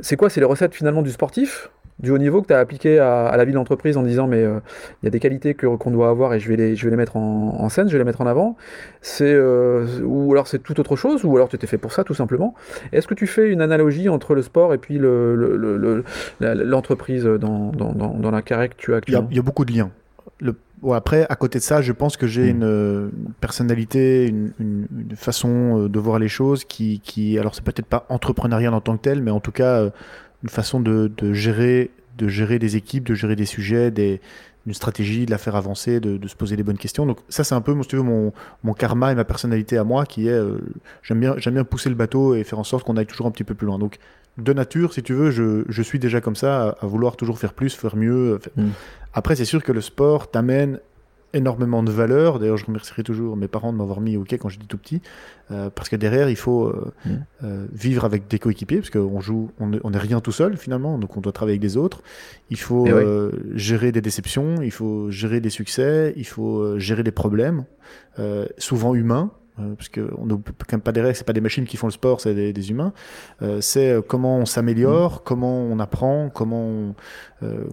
C'est 0.00 0.16
quoi? 0.16 0.30
C'est 0.30 0.40
les 0.40 0.46
recettes 0.46 0.74
finalement 0.74 1.02
du 1.02 1.10
sportif? 1.10 1.70
Du 1.98 2.12
haut 2.12 2.18
niveau 2.18 2.42
que 2.42 2.46
tu 2.46 2.54
as 2.54 2.60
appliqué 2.60 3.00
à, 3.00 3.34
la 3.36 3.44
vie 3.44 3.50
de 3.50 3.56
l'entreprise 3.56 3.96
en 3.96 4.04
disant 4.04 4.28
mais 4.28 4.44
euh, 4.44 4.60
il 5.02 5.06
y 5.06 5.08
a 5.08 5.10
des 5.10 5.18
qualités 5.18 5.54
qu'on 5.54 5.90
doit 5.90 6.08
avoir 6.10 6.32
et 6.32 6.38
je 6.38 6.48
vais 6.48 6.54
les, 6.54 6.76
je 6.76 6.84
vais 6.84 6.92
les 6.92 6.96
mettre 6.96 7.16
en, 7.16 7.68
scène, 7.70 7.88
je 7.88 7.92
vais 7.92 7.98
les 7.98 8.04
mettre 8.04 8.20
en 8.20 8.26
avant. 8.28 8.56
C'est 9.02 9.24
euh, 9.24 9.84
ou 10.04 10.30
alors 10.30 10.46
c'est 10.46 10.60
tout 10.60 10.78
autre 10.78 10.94
chose 10.94 11.24
ou 11.24 11.34
alors 11.34 11.48
tu 11.48 11.56
étais 11.56 11.66
fait 11.66 11.76
pour 11.76 11.92
ça 11.92 12.04
tout 12.04 12.14
simplement. 12.14 12.54
Est-ce 12.92 13.08
que 13.08 13.14
tu 13.14 13.26
fais 13.26 13.50
une 13.50 13.60
analogie 13.60 14.08
entre 14.08 14.36
le 14.36 14.42
sport 14.42 14.74
et 14.74 14.78
puis 14.78 14.96
l'entreprise 16.40 17.24
le, 17.24 17.32
le, 17.32 17.38
dans, 17.38 17.72
dans, 17.72 17.92
dans, 17.92 18.30
la 18.30 18.42
carrière 18.42 18.70
que 18.70 18.76
tu 18.76 18.94
as 18.94 18.98
actuellement? 18.98 19.26
il 19.32 19.36
y, 19.36 19.40
a 19.40 19.42
beaucoup 19.42 19.64
de 19.64 19.72
liens. 19.72 19.90
Le 20.38 20.54
après, 20.92 21.26
à 21.28 21.36
côté 21.36 21.58
de 21.58 21.64
ça, 21.64 21.82
je 21.82 21.92
pense 21.92 22.16
que 22.16 22.26
j'ai 22.26 22.52
mm. 22.52 22.62
une, 22.62 23.10
personnalité, 23.40 24.26
une, 24.26 24.52
une, 24.60 25.16
façon 25.16 25.84
euh, 25.84 25.88
de 25.88 25.98
voir 25.98 26.18
les 26.18 26.28
choses 26.28 26.64
qui, 26.64 27.00
qui 27.00 27.38
alors 27.38 27.54
c'est 27.54 27.64
peut-être 27.64 27.86
pas 27.86 28.06
entrepreneurial 28.08 28.74
en 28.74 28.80
tant 28.80 28.96
que 28.96 29.02
tel, 29.02 29.22
mais 29.22 29.30
en 29.30 29.40
tout 29.40 29.52
cas 29.52 29.80
euh, 29.80 29.90
une 30.42 30.48
façon 30.48 30.80
de, 30.80 31.10
de, 31.16 31.32
gérer, 31.32 31.90
de 32.16 32.28
gérer 32.28 32.58
des 32.58 32.76
équipes, 32.76 33.06
de 33.06 33.14
gérer 33.14 33.36
des 33.36 33.46
sujets, 33.46 33.90
des, 33.90 34.20
une 34.66 34.74
stratégie, 34.74 35.26
de 35.26 35.30
la 35.30 35.38
faire 35.38 35.56
avancer, 35.56 35.98
de, 35.98 36.16
de 36.16 36.28
se 36.28 36.36
poser 36.36 36.54
les 36.54 36.62
bonnes 36.62 36.78
questions. 36.78 37.06
Donc 37.06 37.18
ça, 37.28 37.42
c'est 37.42 37.54
un 37.54 37.60
peu, 37.60 37.74
si 37.82 37.88
tu 37.88 37.96
veux, 37.96 38.02
mon, 38.02 38.32
mon 38.62 38.74
karma 38.74 39.10
et 39.10 39.14
ma 39.14 39.24
personnalité 39.24 39.78
à 39.78 39.84
moi, 39.84 40.04
qui 40.04 40.28
est, 40.28 40.32
euh, 40.32 40.58
j'aime 41.02 41.20
bien, 41.20 41.34
j'aime 41.38 41.54
bien 41.54 41.64
pousser 41.64 41.88
le 41.88 41.94
bateau 41.94 42.34
et 42.34 42.44
faire 42.44 42.58
en 42.58 42.64
sorte 42.64 42.84
qu'on 42.84 42.96
aille 42.96 43.06
toujours 43.06 43.26
un 43.26 43.30
petit 43.30 43.44
peu 43.44 43.54
plus 43.54 43.66
loin. 43.66 43.78
Donc 43.78 43.98
de 44.38 44.52
nature, 44.52 44.92
si 44.94 45.02
tu 45.02 45.14
veux, 45.14 45.30
je, 45.30 45.64
je 45.68 45.82
suis 45.82 45.98
déjà 45.98 46.20
comme 46.20 46.36
ça, 46.36 46.76
à, 46.80 46.86
vouloir 46.86 47.16
toujours 47.16 47.38
faire 47.38 47.52
plus, 47.52 47.74
faire 47.74 47.96
mieux. 47.96 48.38
Mm. 48.56 48.68
Après, 49.12 49.36
c'est 49.36 49.44
sûr 49.44 49.62
que 49.62 49.72
le 49.72 49.80
sport 49.80 50.30
t'amène 50.30 50.80
énormément 51.34 51.82
de 51.82 51.90
valeur. 51.90 52.38
D'ailleurs, 52.38 52.56
je 52.56 52.64
remercierai 52.64 53.02
toujours 53.02 53.36
mes 53.36 53.48
parents 53.48 53.72
de 53.72 53.78
m'avoir 53.78 54.00
mis 54.00 54.16
au 54.16 54.24
quai 54.24 54.38
quand 54.38 54.48
j'étais 54.48 54.66
tout 54.66 54.78
petit, 54.78 55.02
euh, 55.50 55.70
parce 55.74 55.88
que 55.88 55.96
derrière, 55.96 56.30
il 56.30 56.36
faut 56.36 56.66
euh, 56.66 56.92
mm. 57.04 57.10
euh, 57.44 57.66
vivre 57.72 58.04
avec 58.04 58.28
des 58.28 58.38
coéquipiers, 58.38 58.78
parce 58.78 58.90
qu'on 58.90 59.20
joue, 59.20 59.50
on 59.58 59.90
n'est 59.90 59.98
rien 59.98 60.20
tout 60.20 60.32
seul 60.32 60.56
finalement, 60.56 60.98
donc 60.98 61.16
on 61.16 61.20
doit 61.20 61.32
travailler 61.32 61.54
avec 61.54 61.62
des 61.62 61.76
autres. 61.76 62.02
Il 62.50 62.58
faut 62.58 62.86
eh 62.86 63.58
gérer 63.58 63.92
des 63.92 64.00
déceptions, 64.00 64.62
il 64.62 64.70
faut 64.70 65.10
gérer 65.10 65.40
des 65.40 65.50
succès, 65.50 66.12
il 66.16 66.26
faut 66.26 66.78
gérer 66.78 67.02
des 67.02 67.12
problèmes, 67.12 67.64
souvent 68.58 68.94
humains. 68.94 69.30
Euh, 69.60 69.74
parce 69.74 69.88
qu'on 69.88 70.24
ne 70.24 70.36
peut 70.36 70.52
quand 70.66 70.76
même 70.76 70.80
pas 70.80 71.14
c'est 71.14 71.26
pas 71.26 71.32
des 71.32 71.40
machines 71.40 71.64
qui 71.64 71.76
font 71.76 71.86
le 71.86 71.92
sport, 71.92 72.20
c'est 72.20 72.34
des, 72.34 72.70
humains. 72.70 72.92
Euh, 73.42 73.60
c'est 73.60 73.90
euh, 73.90 74.02
comment 74.02 74.38
on 74.38 74.46
s'améliore, 74.46 75.16
mm. 75.16 75.20
comment 75.24 75.60
on 75.62 75.78
apprend, 75.78 76.30
comment 76.30 76.62
on, 76.62 76.94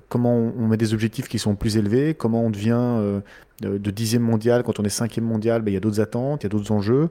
comment 0.10 0.36
on 0.36 0.68
met 0.68 0.78
des 0.78 0.94
objectifs 0.94 1.28
qui 1.28 1.40
sont 1.40 1.56
plus 1.56 1.78
élevés, 1.78 2.14
comment 2.14 2.44
on 2.44 2.50
devient 2.50 3.22
de 3.62 3.92
dixième 3.92 4.22
mondial 4.22 4.64
quand 4.64 4.80
on 4.80 4.84
est 4.84 4.90
cinquième 4.90 5.26
mondial. 5.26 5.62
Ben, 5.62 5.72
il 5.72 5.74
y 5.74 5.78
a 5.78 5.80
d'autres 5.80 6.02
attentes, 6.02 6.44
il 6.44 6.46
y 6.46 6.48
a 6.48 6.50
d'autres 6.50 6.72
enjeux. 6.72 7.10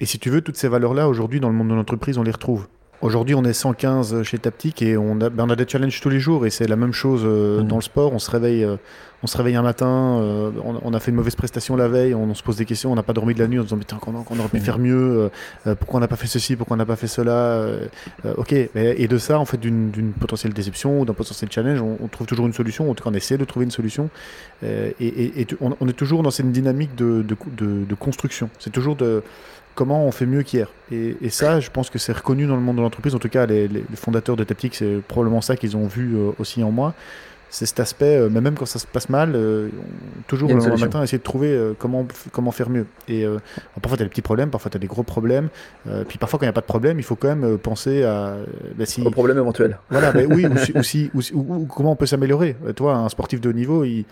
Et 0.00 0.06
si 0.06 0.18
tu 0.18 0.28
veux, 0.28 0.42
toutes 0.42 0.56
ces 0.56 0.68
valeurs-là, 0.68 1.08
aujourd'hui, 1.08 1.40
dans 1.40 1.48
le 1.48 1.54
monde 1.54 1.68
de 1.68 1.74
l'entreprise, 1.74 2.18
on 2.18 2.22
les 2.22 2.32
retrouve. 2.32 2.66
Aujourd'hui, 3.04 3.34
on 3.34 3.44
est 3.44 3.52
115 3.52 4.22
chez 4.22 4.38
Taptic 4.38 4.80
et 4.80 4.96
on 4.96 5.20
a, 5.20 5.28
ben, 5.28 5.44
on 5.46 5.50
a 5.50 5.56
des 5.56 5.68
challenges 5.68 6.00
tous 6.00 6.08
les 6.08 6.20
jours 6.20 6.46
et 6.46 6.50
c'est 6.50 6.66
la 6.66 6.76
même 6.76 6.94
chose 6.94 7.22
mm. 7.22 7.68
dans 7.68 7.76
le 7.76 7.82
sport. 7.82 8.14
On 8.14 8.18
se 8.18 8.30
réveille 8.30 8.66
on 9.24 9.26
se 9.26 9.38
réveille 9.38 9.56
un 9.56 9.62
matin, 9.62 10.18
euh, 10.20 10.50
on, 10.62 10.92
a 10.92 11.00
fait 11.00 11.10
une 11.10 11.16
mauvaise 11.16 11.34
prestation 11.34 11.76
la 11.76 11.88
veille, 11.88 12.14
on, 12.14 12.34
se 12.34 12.42
pose 12.42 12.56
des 12.56 12.66
questions, 12.66 12.92
on 12.92 12.94
n'a 12.94 13.02
pas 13.02 13.14
dormi 13.14 13.32
de 13.32 13.38
la 13.38 13.48
nuit 13.48 13.58
en 13.58 13.62
se 13.62 13.68
disant 13.68 13.78
putain 13.78 13.96
qu'on 13.96 14.38
aurait 14.38 14.48
pu 14.50 14.60
faire 14.60 14.78
mieux, 14.78 14.94
euh, 14.94 15.28
euh, 15.66 15.74
pourquoi 15.74 15.96
on 15.96 16.00
n'a 16.02 16.08
pas 16.08 16.16
fait 16.16 16.26
ceci, 16.26 16.56
pourquoi 16.56 16.74
on 16.74 16.76
n'a 16.76 16.84
pas 16.84 16.96
fait 16.96 17.06
cela. 17.06 17.66
ok, 18.36 18.52
et 18.52 19.08
de 19.08 19.18
ça, 19.18 19.38
en 19.38 19.46
fait, 19.46 19.56
d'une 19.56 20.12
potentielle 20.20 20.52
déception 20.52 21.00
ou 21.00 21.04
d'un 21.06 21.14
potentiel 21.14 21.50
challenge, 21.50 21.80
on, 21.80 22.06
trouve 22.08 22.26
toujours 22.26 22.46
une 22.46 22.52
solution, 22.52 22.90
en 22.90 22.94
tout 22.94 23.02
cas 23.02 23.08
on 23.10 23.14
essaie 23.14 23.38
de 23.38 23.46
trouver 23.46 23.64
une 23.64 23.70
solution. 23.70 24.10
et, 24.62 25.46
on, 25.62 25.88
est 25.88 25.94
toujours 25.94 26.22
dans 26.22 26.30
cette 26.30 26.52
dynamique 26.52 26.94
de, 26.94 27.24
construction. 27.98 28.50
C'est 28.58 28.72
toujours 28.72 28.94
de 28.94 29.22
comment 29.74 30.04
on 30.06 30.10
fait 30.10 30.26
mieux 30.26 30.42
qu'hier. 30.42 30.68
Et, 30.92 31.30
ça, 31.30 31.60
je 31.60 31.70
pense 31.70 31.90
que 31.90 31.98
c'est 31.98 32.12
reconnu 32.12 32.46
dans 32.46 32.56
le 32.56 32.62
monde 32.62 32.76
de 32.76 32.82
l'entreprise. 32.82 33.14
En 33.14 33.18
tout 33.18 33.28
cas, 33.28 33.46
les, 33.46 33.68
fondateurs 33.96 34.36
de 34.36 34.44
Taptic, 34.44 34.74
c'est 34.74 35.00
probablement 35.06 35.40
ça 35.40 35.56
qu'ils 35.56 35.76
ont 35.76 35.86
vu 35.86 36.16
aussi 36.38 36.62
en 36.62 36.70
moi 36.70 36.94
c'est 37.54 37.66
cet 37.66 37.78
aspect, 37.78 38.16
euh, 38.16 38.28
mais 38.30 38.40
même 38.40 38.56
quand 38.56 38.66
ça 38.66 38.80
se 38.80 38.86
passe 38.86 39.08
mal, 39.08 39.32
euh, 39.36 39.68
toujours 40.26 40.48
le 40.48 40.76
matin, 40.76 41.02
essayer 41.04 41.18
de 41.18 41.22
trouver 41.22 41.50
euh, 41.52 41.72
comment, 41.78 42.04
comment 42.32 42.50
faire 42.50 42.68
mieux. 42.68 42.84
Et 43.08 43.24
parfois, 43.80 43.96
tu 43.96 44.02
as 44.02 44.06
des 44.06 44.10
petits 44.10 44.22
problèmes, 44.22 44.50
parfois, 44.50 44.70
tu 44.70 44.76
as 44.76 44.80
des 44.80 44.88
gros 44.88 45.04
problèmes. 45.04 45.48
puis 46.08 46.18
parfois, 46.18 46.38
quand 46.38 46.44
il 46.44 46.48
n'y 46.48 46.50
a 46.50 46.54
pas 46.54 46.62
de 46.62 46.66
problème, 46.66 46.98
il 46.98 47.04
faut 47.04 47.16
quand 47.16 47.34
même 47.34 47.58
penser 47.58 48.02
à. 48.02 48.36
Bah, 48.76 48.86
si... 48.86 49.02
Au 49.02 49.10
problème 49.10 49.38
éventuel. 49.38 49.78
Voilà, 49.88 50.10
bah, 50.10 50.20
oui, 50.28 50.46
ou, 51.14 51.20
ou, 51.34 51.66
comment 51.66 51.92
on 51.92 51.96
peut 51.96 52.06
s'améliorer. 52.06 52.56
Toi, 52.74 52.96
un 52.96 53.08
sportif 53.08 53.40
de 53.40 53.50
haut 53.50 53.52
niveau, 53.52 53.84
il, 53.84 54.04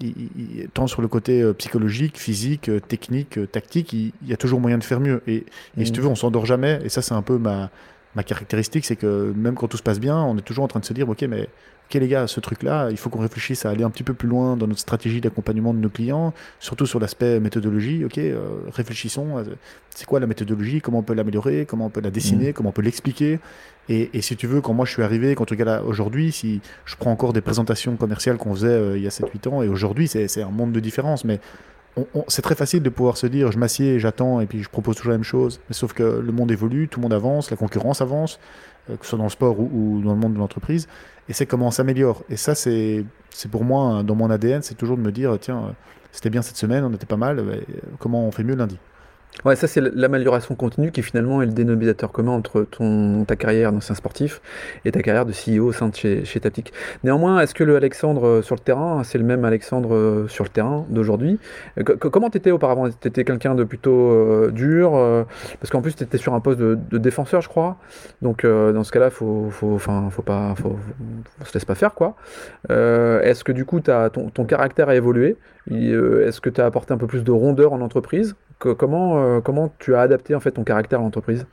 il, 0.00 0.68
tant 0.74 0.86
sur 0.86 1.02
le 1.02 1.08
côté 1.08 1.44
psychologique, 1.54 2.18
physique, 2.18 2.70
technique, 2.88 3.38
tactique, 3.50 3.92
il, 3.92 4.12
y 4.26 4.32
a 4.32 4.36
toujours 4.36 4.60
moyen 4.60 4.78
de 4.78 4.84
faire 4.84 5.00
mieux. 5.00 5.22
Et, 5.26 5.44
et 5.76 5.84
si 5.84 5.92
tu 5.92 6.00
mm. 6.00 6.02
veux, 6.04 6.08
on 6.08 6.14
s'endort 6.14 6.46
jamais. 6.46 6.80
Et 6.84 6.88
ça, 6.88 7.02
c'est 7.02 7.14
un 7.14 7.22
peu 7.22 7.38
ma, 7.38 7.70
ma 8.14 8.22
caractéristique, 8.22 8.84
c'est 8.84 8.96
que 8.96 9.32
même 9.36 9.54
quand 9.54 9.68
tout 9.68 9.76
se 9.76 9.82
passe 9.82 10.00
bien, 10.00 10.16
on 10.16 10.36
est 10.36 10.42
toujours 10.42 10.64
en 10.64 10.68
train 10.68 10.80
de 10.80 10.84
se 10.84 10.92
dire, 10.92 11.08
ok, 11.08 11.22
mais 11.22 11.48
ok 11.88 11.94
les 11.94 12.08
gars, 12.08 12.26
ce 12.26 12.40
truc-là, 12.40 12.90
il 12.90 12.96
faut 12.96 13.10
qu'on 13.10 13.20
réfléchisse 13.20 13.64
à 13.64 13.70
aller 13.70 13.84
un 13.84 13.90
petit 13.90 14.02
peu 14.02 14.14
plus 14.14 14.28
loin 14.28 14.56
dans 14.56 14.66
notre 14.66 14.80
stratégie 14.80 15.20
d'accompagnement 15.20 15.72
de 15.72 15.78
nos 15.78 15.88
clients, 15.88 16.34
surtout 16.60 16.86
sur 16.86 17.00
l'aspect 17.00 17.40
méthodologie. 17.40 18.04
Ok, 18.04 18.18
euh, 18.18 18.60
réfléchissons. 18.72 19.44
c'est 19.94 20.06
quoi 20.06 20.20
la 20.20 20.26
méthodologie 20.26 20.80
Comment 20.80 20.98
on 20.98 21.02
peut 21.02 21.14
l'améliorer 21.14 21.66
Comment 21.66 21.86
on 21.86 21.90
peut 21.90 22.00
la 22.00 22.10
dessiner 22.10 22.50
mmh. 22.50 22.52
Comment 22.52 22.68
on 22.70 22.72
peut 22.72 22.82
l'expliquer 22.82 23.40
et, 23.88 24.10
et, 24.12 24.20
si 24.20 24.36
tu 24.36 24.46
veux, 24.46 24.60
quand 24.60 24.74
moi 24.74 24.84
je 24.84 24.92
suis 24.92 25.02
arrivé, 25.02 25.34
quand 25.34 25.46
tu 25.46 25.54
regardes 25.54 25.86
aujourd'hui, 25.86 26.30
si 26.30 26.60
je 26.84 26.94
prends 26.96 27.10
encore 27.10 27.32
des 27.32 27.40
présentations 27.40 27.96
commerciales 27.96 28.36
qu'on 28.36 28.54
faisait 28.54 28.68
euh, 28.68 28.98
il 28.98 29.02
y 29.02 29.06
a 29.06 29.10
7-8 29.10 29.48
ans, 29.48 29.62
et 29.62 29.68
aujourd'hui 29.68 30.08
c'est 30.08 30.42
un 30.42 30.50
monde 30.50 30.72
de 30.72 30.80
différence, 30.80 31.24
mais 31.24 31.40
c'est 32.28 32.42
très 32.42 32.54
facile 32.54 32.82
de 32.82 32.90
pouvoir 32.90 33.16
se 33.16 33.26
dire 33.26 33.50
je 33.50 33.58
m'assieds, 33.58 33.98
j'attends 33.98 34.40
et 34.40 34.46
puis 34.46 34.62
je 34.62 34.68
propose 34.68 34.96
toujours 34.96 35.12
la 35.12 35.18
même 35.18 35.24
chose. 35.24 35.60
Mais 35.68 35.74
sauf 35.74 35.92
que 35.92 36.02
le 36.02 36.32
monde 36.32 36.50
évolue, 36.50 36.88
tout 36.88 37.00
le 37.00 37.02
monde 37.02 37.12
avance, 37.12 37.50
la 37.50 37.56
concurrence 37.56 38.00
avance, 38.00 38.38
euh, 38.90 38.96
que 38.96 39.04
ce 39.04 39.10
soit 39.10 39.18
dans 39.18 39.24
le 39.24 39.30
sport 39.30 39.58
ou 39.58 40.00
dans 40.02 40.12
le 40.12 40.20
monde 40.20 40.34
de 40.34 40.38
l'entreprise 40.38 40.88
et 41.28 41.32
c'est 41.32 41.46
comment 41.46 41.68
on 41.68 41.70
s'améliore. 41.70 42.24
Et 42.28 42.36
ça, 42.36 42.54
c'est 42.54 43.04
pour 43.50 43.64
moi, 43.64 44.02
dans 44.02 44.14
mon 44.14 44.30
ADN, 44.30 44.62
c'est 44.62 44.74
toujours 44.74 44.96
de 44.96 45.02
me 45.02 45.12
dire, 45.12 45.38
tiens, 45.40 45.58
euh, 45.58 45.72
c'était 46.12 46.30
bien 46.30 46.42
cette 46.42 46.56
semaine, 46.56 46.84
on 46.84 46.92
était 46.92 47.06
pas 47.06 47.16
mal, 47.16 47.38
euh, 47.38 47.60
comment 47.98 48.26
on 48.26 48.32
fait 48.32 48.44
mieux 48.44 48.54
lundi? 48.56 48.78
Ouais, 49.44 49.54
ça 49.54 49.68
c'est 49.68 49.80
l'amélioration 49.80 50.56
continue 50.56 50.90
qui 50.90 51.00
finalement 51.00 51.40
est 51.42 51.46
le 51.46 51.52
dénominateur 51.52 52.10
commun 52.10 52.32
entre 52.32 52.62
ton, 52.62 53.24
ta 53.24 53.36
carrière 53.36 53.70
d'ancien 53.70 53.94
sportif 53.94 54.40
et 54.84 54.90
ta 54.90 55.00
carrière 55.00 55.26
de 55.26 55.32
CEO 55.32 55.66
au 55.66 55.72
sein 55.72 55.88
de 55.88 55.94
chez, 55.94 56.24
chez 56.24 56.40
Taptic. 56.40 56.72
Néanmoins, 57.04 57.40
est-ce 57.40 57.54
que 57.54 57.62
le 57.62 57.76
Alexandre 57.76 58.26
euh, 58.26 58.42
sur 58.42 58.56
le 58.56 58.60
terrain, 58.60 59.04
c'est 59.04 59.16
le 59.16 59.22
même 59.22 59.44
Alexandre 59.44 59.94
euh, 59.94 60.26
sur 60.26 60.42
le 60.42 60.50
terrain 60.50 60.86
d'aujourd'hui? 60.88 61.38
Euh, 61.78 61.84
Comment 61.84 62.30
t'étais 62.30 62.50
auparavant? 62.50 62.90
T'étais 62.90 63.22
quelqu'un 63.22 63.54
de 63.54 63.62
plutôt 63.62 64.50
dur 64.50 64.92
Parce 65.60 65.70
qu'en 65.70 65.82
plus 65.82 65.94
t'étais 65.94 66.18
sur 66.18 66.34
un 66.34 66.40
poste 66.40 66.58
de, 66.58 66.98
défenseur, 66.98 67.40
je 67.40 67.48
crois. 67.48 67.76
Donc 68.22 68.44
dans 68.44 68.82
ce 68.82 68.90
cas-là, 68.90 69.10
faut, 69.10 69.50
faut, 69.50 69.78
faut 69.78 70.22
pas, 70.22 70.54
faut, 70.56 70.76
se 71.44 71.54
laisse 71.54 71.64
pas 71.64 71.74
faire 71.76 71.94
quoi. 71.94 72.16
est-ce 72.68 73.44
que 73.44 73.52
du 73.52 73.64
coup, 73.64 73.80
ton, 73.80 74.30
ton 74.30 74.44
caractère 74.44 74.88
a 74.88 74.96
évolué? 74.96 75.36
Est-ce 75.70 76.40
que 76.40 76.50
tu 76.50 76.60
as 76.60 76.66
apporté 76.66 76.92
un 76.92 76.98
peu 76.98 77.06
plus 77.06 77.22
de 77.22 77.30
rondeur 77.30 77.72
en 77.72 77.80
entreprise? 77.80 78.34
Comment, 78.58 79.18
euh, 79.18 79.40
comment 79.40 79.72
tu 79.78 79.94
as 79.94 80.00
adapté 80.00 80.34
en 80.34 80.40
fait 80.40 80.52
ton 80.52 80.64
caractère 80.64 81.00
à 81.00 81.02
l'entreprise? 81.02 81.46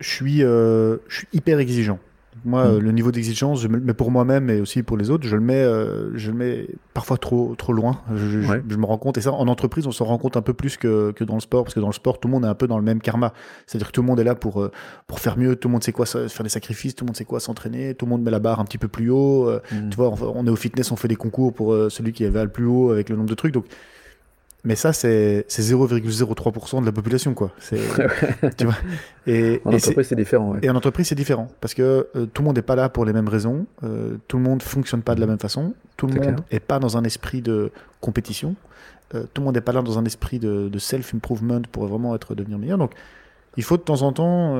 Je 0.00 0.08
suis, 0.08 0.42
euh, 0.42 0.96
je 1.08 1.18
suis 1.18 1.28
hyper 1.32 1.58
exigeant. 1.58 1.98
Moi, 2.44 2.64
hmm. 2.64 2.78
le 2.78 2.92
niveau 2.92 3.10
d'exigence, 3.10 3.66
mais 3.68 3.92
pour 3.92 4.10
moi-même 4.10 4.48
et 4.48 4.60
aussi 4.60 4.82
pour 4.82 4.96
les 4.96 5.10
autres, 5.10 5.26
je 5.26 5.34
le 5.34 5.42
mets, 5.42 5.62
euh, 5.62 6.16
je 6.16 6.30
le 6.30 6.36
mets 6.36 6.68
parfois 6.94 7.18
trop, 7.18 7.54
trop 7.56 7.72
loin. 7.72 8.00
Je, 8.14 8.76
me 8.76 8.86
rends 8.86 8.96
compte, 8.98 9.18
et 9.18 9.20
ça, 9.20 9.32
en 9.32 9.46
entreprise, 9.48 9.86
on 9.86 9.90
se 9.90 10.02
rend 10.02 10.16
compte 10.16 10.36
un 10.36 10.40
peu 10.40 10.54
plus 10.54 10.76
que, 10.76 11.10
que, 11.10 11.24
dans 11.24 11.34
le 11.34 11.40
sport, 11.40 11.64
parce 11.64 11.74
que 11.74 11.80
dans 11.80 11.88
le 11.88 11.92
sport, 11.92 12.18
tout 12.18 12.28
le 12.28 12.32
monde 12.32 12.44
est 12.44 12.48
un 12.48 12.54
peu 12.54 12.68
dans 12.68 12.78
le 12.78 12.84
même 12.84 13.00
karma. 13.00 13.34
C'est-à-dire 13.66 13.88
que 13.88 13.92
tout 13.92 14.00
le 14.00 14.06
monde 14.06 14.20
est 14.20 14.24
là 14.24 14.36
pour, 14.36 14.70
pour 15.06 15.18
faire 15.18 15.36
mieux, 15.36 15.56
tout 15.56 15.68
le 15.68 15.72
monde 15.72 15.82
sait 15.82 15.92
quoi 15.92 16.06
faire 16.06 16.44
des 16.44 16.48
sacrifices, 16.48 16.94
tout 16.94 17.04
le 17.04 17.08
monde 17.08 17.16
sait 17.16 17.26
quoi 17.26 17.40
s'entraîner, 17.40 17.94
tout 17.94 18.06
le 18.06 18.10
monde 18.10 18.22
met 18.22 18.30
la 18.30 18.38
barre 18.38 18.60
un 18.60 18.64
petit 18.64 18.78
peu 18.78 18.88
plus 18.88 19.10
haut. 19.10 19.50
Hmm. 19.72 19.90
Tu 19.90 19.96
vois, 19.96 20.08
on, 20.08 20.46
est 20.46 20.50
au 20.50 20.56
fitness, 20.56 20.92
on 20.92 20.96
fait 20.96 21.08
des 21.08 21.16
concours 21.16 21.52
pour 21.52 21.74
celui 21.90 22.12
qui 22.12 22.24
va 22.26 22.44
le 22.44 22.50
plus 22.50 22.64
haut 22.64 22.92
avec 22.92 23.10
le 23.10 23.16
nombre 23.16 23.28
de 23.28 23.34
trucs. 23.34 23.52
Donc, 23.52 23.66
Mais 24.62 24.74
ça, 24.74 24.92
c'est 24.92 25.46
0,03% 25.48 26.80
de 26.80 26.86
la 26.86 26.92
population, 26.92 27.32
quoi. 27.32 27.50
tu 27.70 28.64
vois 28.64 28.74
et, 29.26 29.60
en 29.64 29.72
entreprise, 29.72 30.08
c'est 30.08 30.16
différent. 30.16 30.56
Et 30.60 30.68
en 30.68 30.76
entreprise, 30.76 31.08
c'est 31.08 31.14
différent. 31.14 31.48
Parce 31.60 31.72
que 31.72 32.08
euh, 32.14 32.26
tout 32.26 32.42
le 32.42 32.46
monde 32.46 32.56
n'est 32.56 32.62
pas 32.62 32.76
là 32.76 32.88
pour 32.88 33.04
les 33.04 33.12
mêmes 33.12 33.28
raisons. 33.28 33.66
Euh, 33.84 34.16
tout 34.28 34.36
le 34.36 34.42
monde 34.42 34.62
fonctionne 34.62 35.02
pas 35.02 35.14
de 35.14 35.20
la 35.20 35.26
même 35.26 35.38
façon. 35.38 35.74
Tout 35.96 36.06
le 36.06 36.14
monde 36.14 36.42
n'est 36.52 36.60
pas 36.60 36.78
dans 36.78 36.96
un 36.96 37.04
esprit 37.04 37.40
de 37.40 37.70
compétition. 38.00 38.54
Euh, 39.14 39.24
tout 39.32 39.40
le 39.40 39.46
monde 39.46 39.54
n'est 39.54 39.60
pas 39.62 39.72
là 39.72 39.82
dans 39.82 39.98
un 39.98 40.04
esprit 40.04 40.38
de, 40.38 40.68
de 40.68 40.78
self-improvement 40.78 41.62
pour 41.72 41.86
vraiment 41.86 42.14
être 42.14 42.34
devenir 42.34 42.58
meilleur. 42.58 42.78
Donc, 42.78 42.92
il 43.56 43.62
faut 43.62 43.78
de 43.78 43.82
temps 43.82 44.02
en 44.02 44.12
temps 44.12 44.54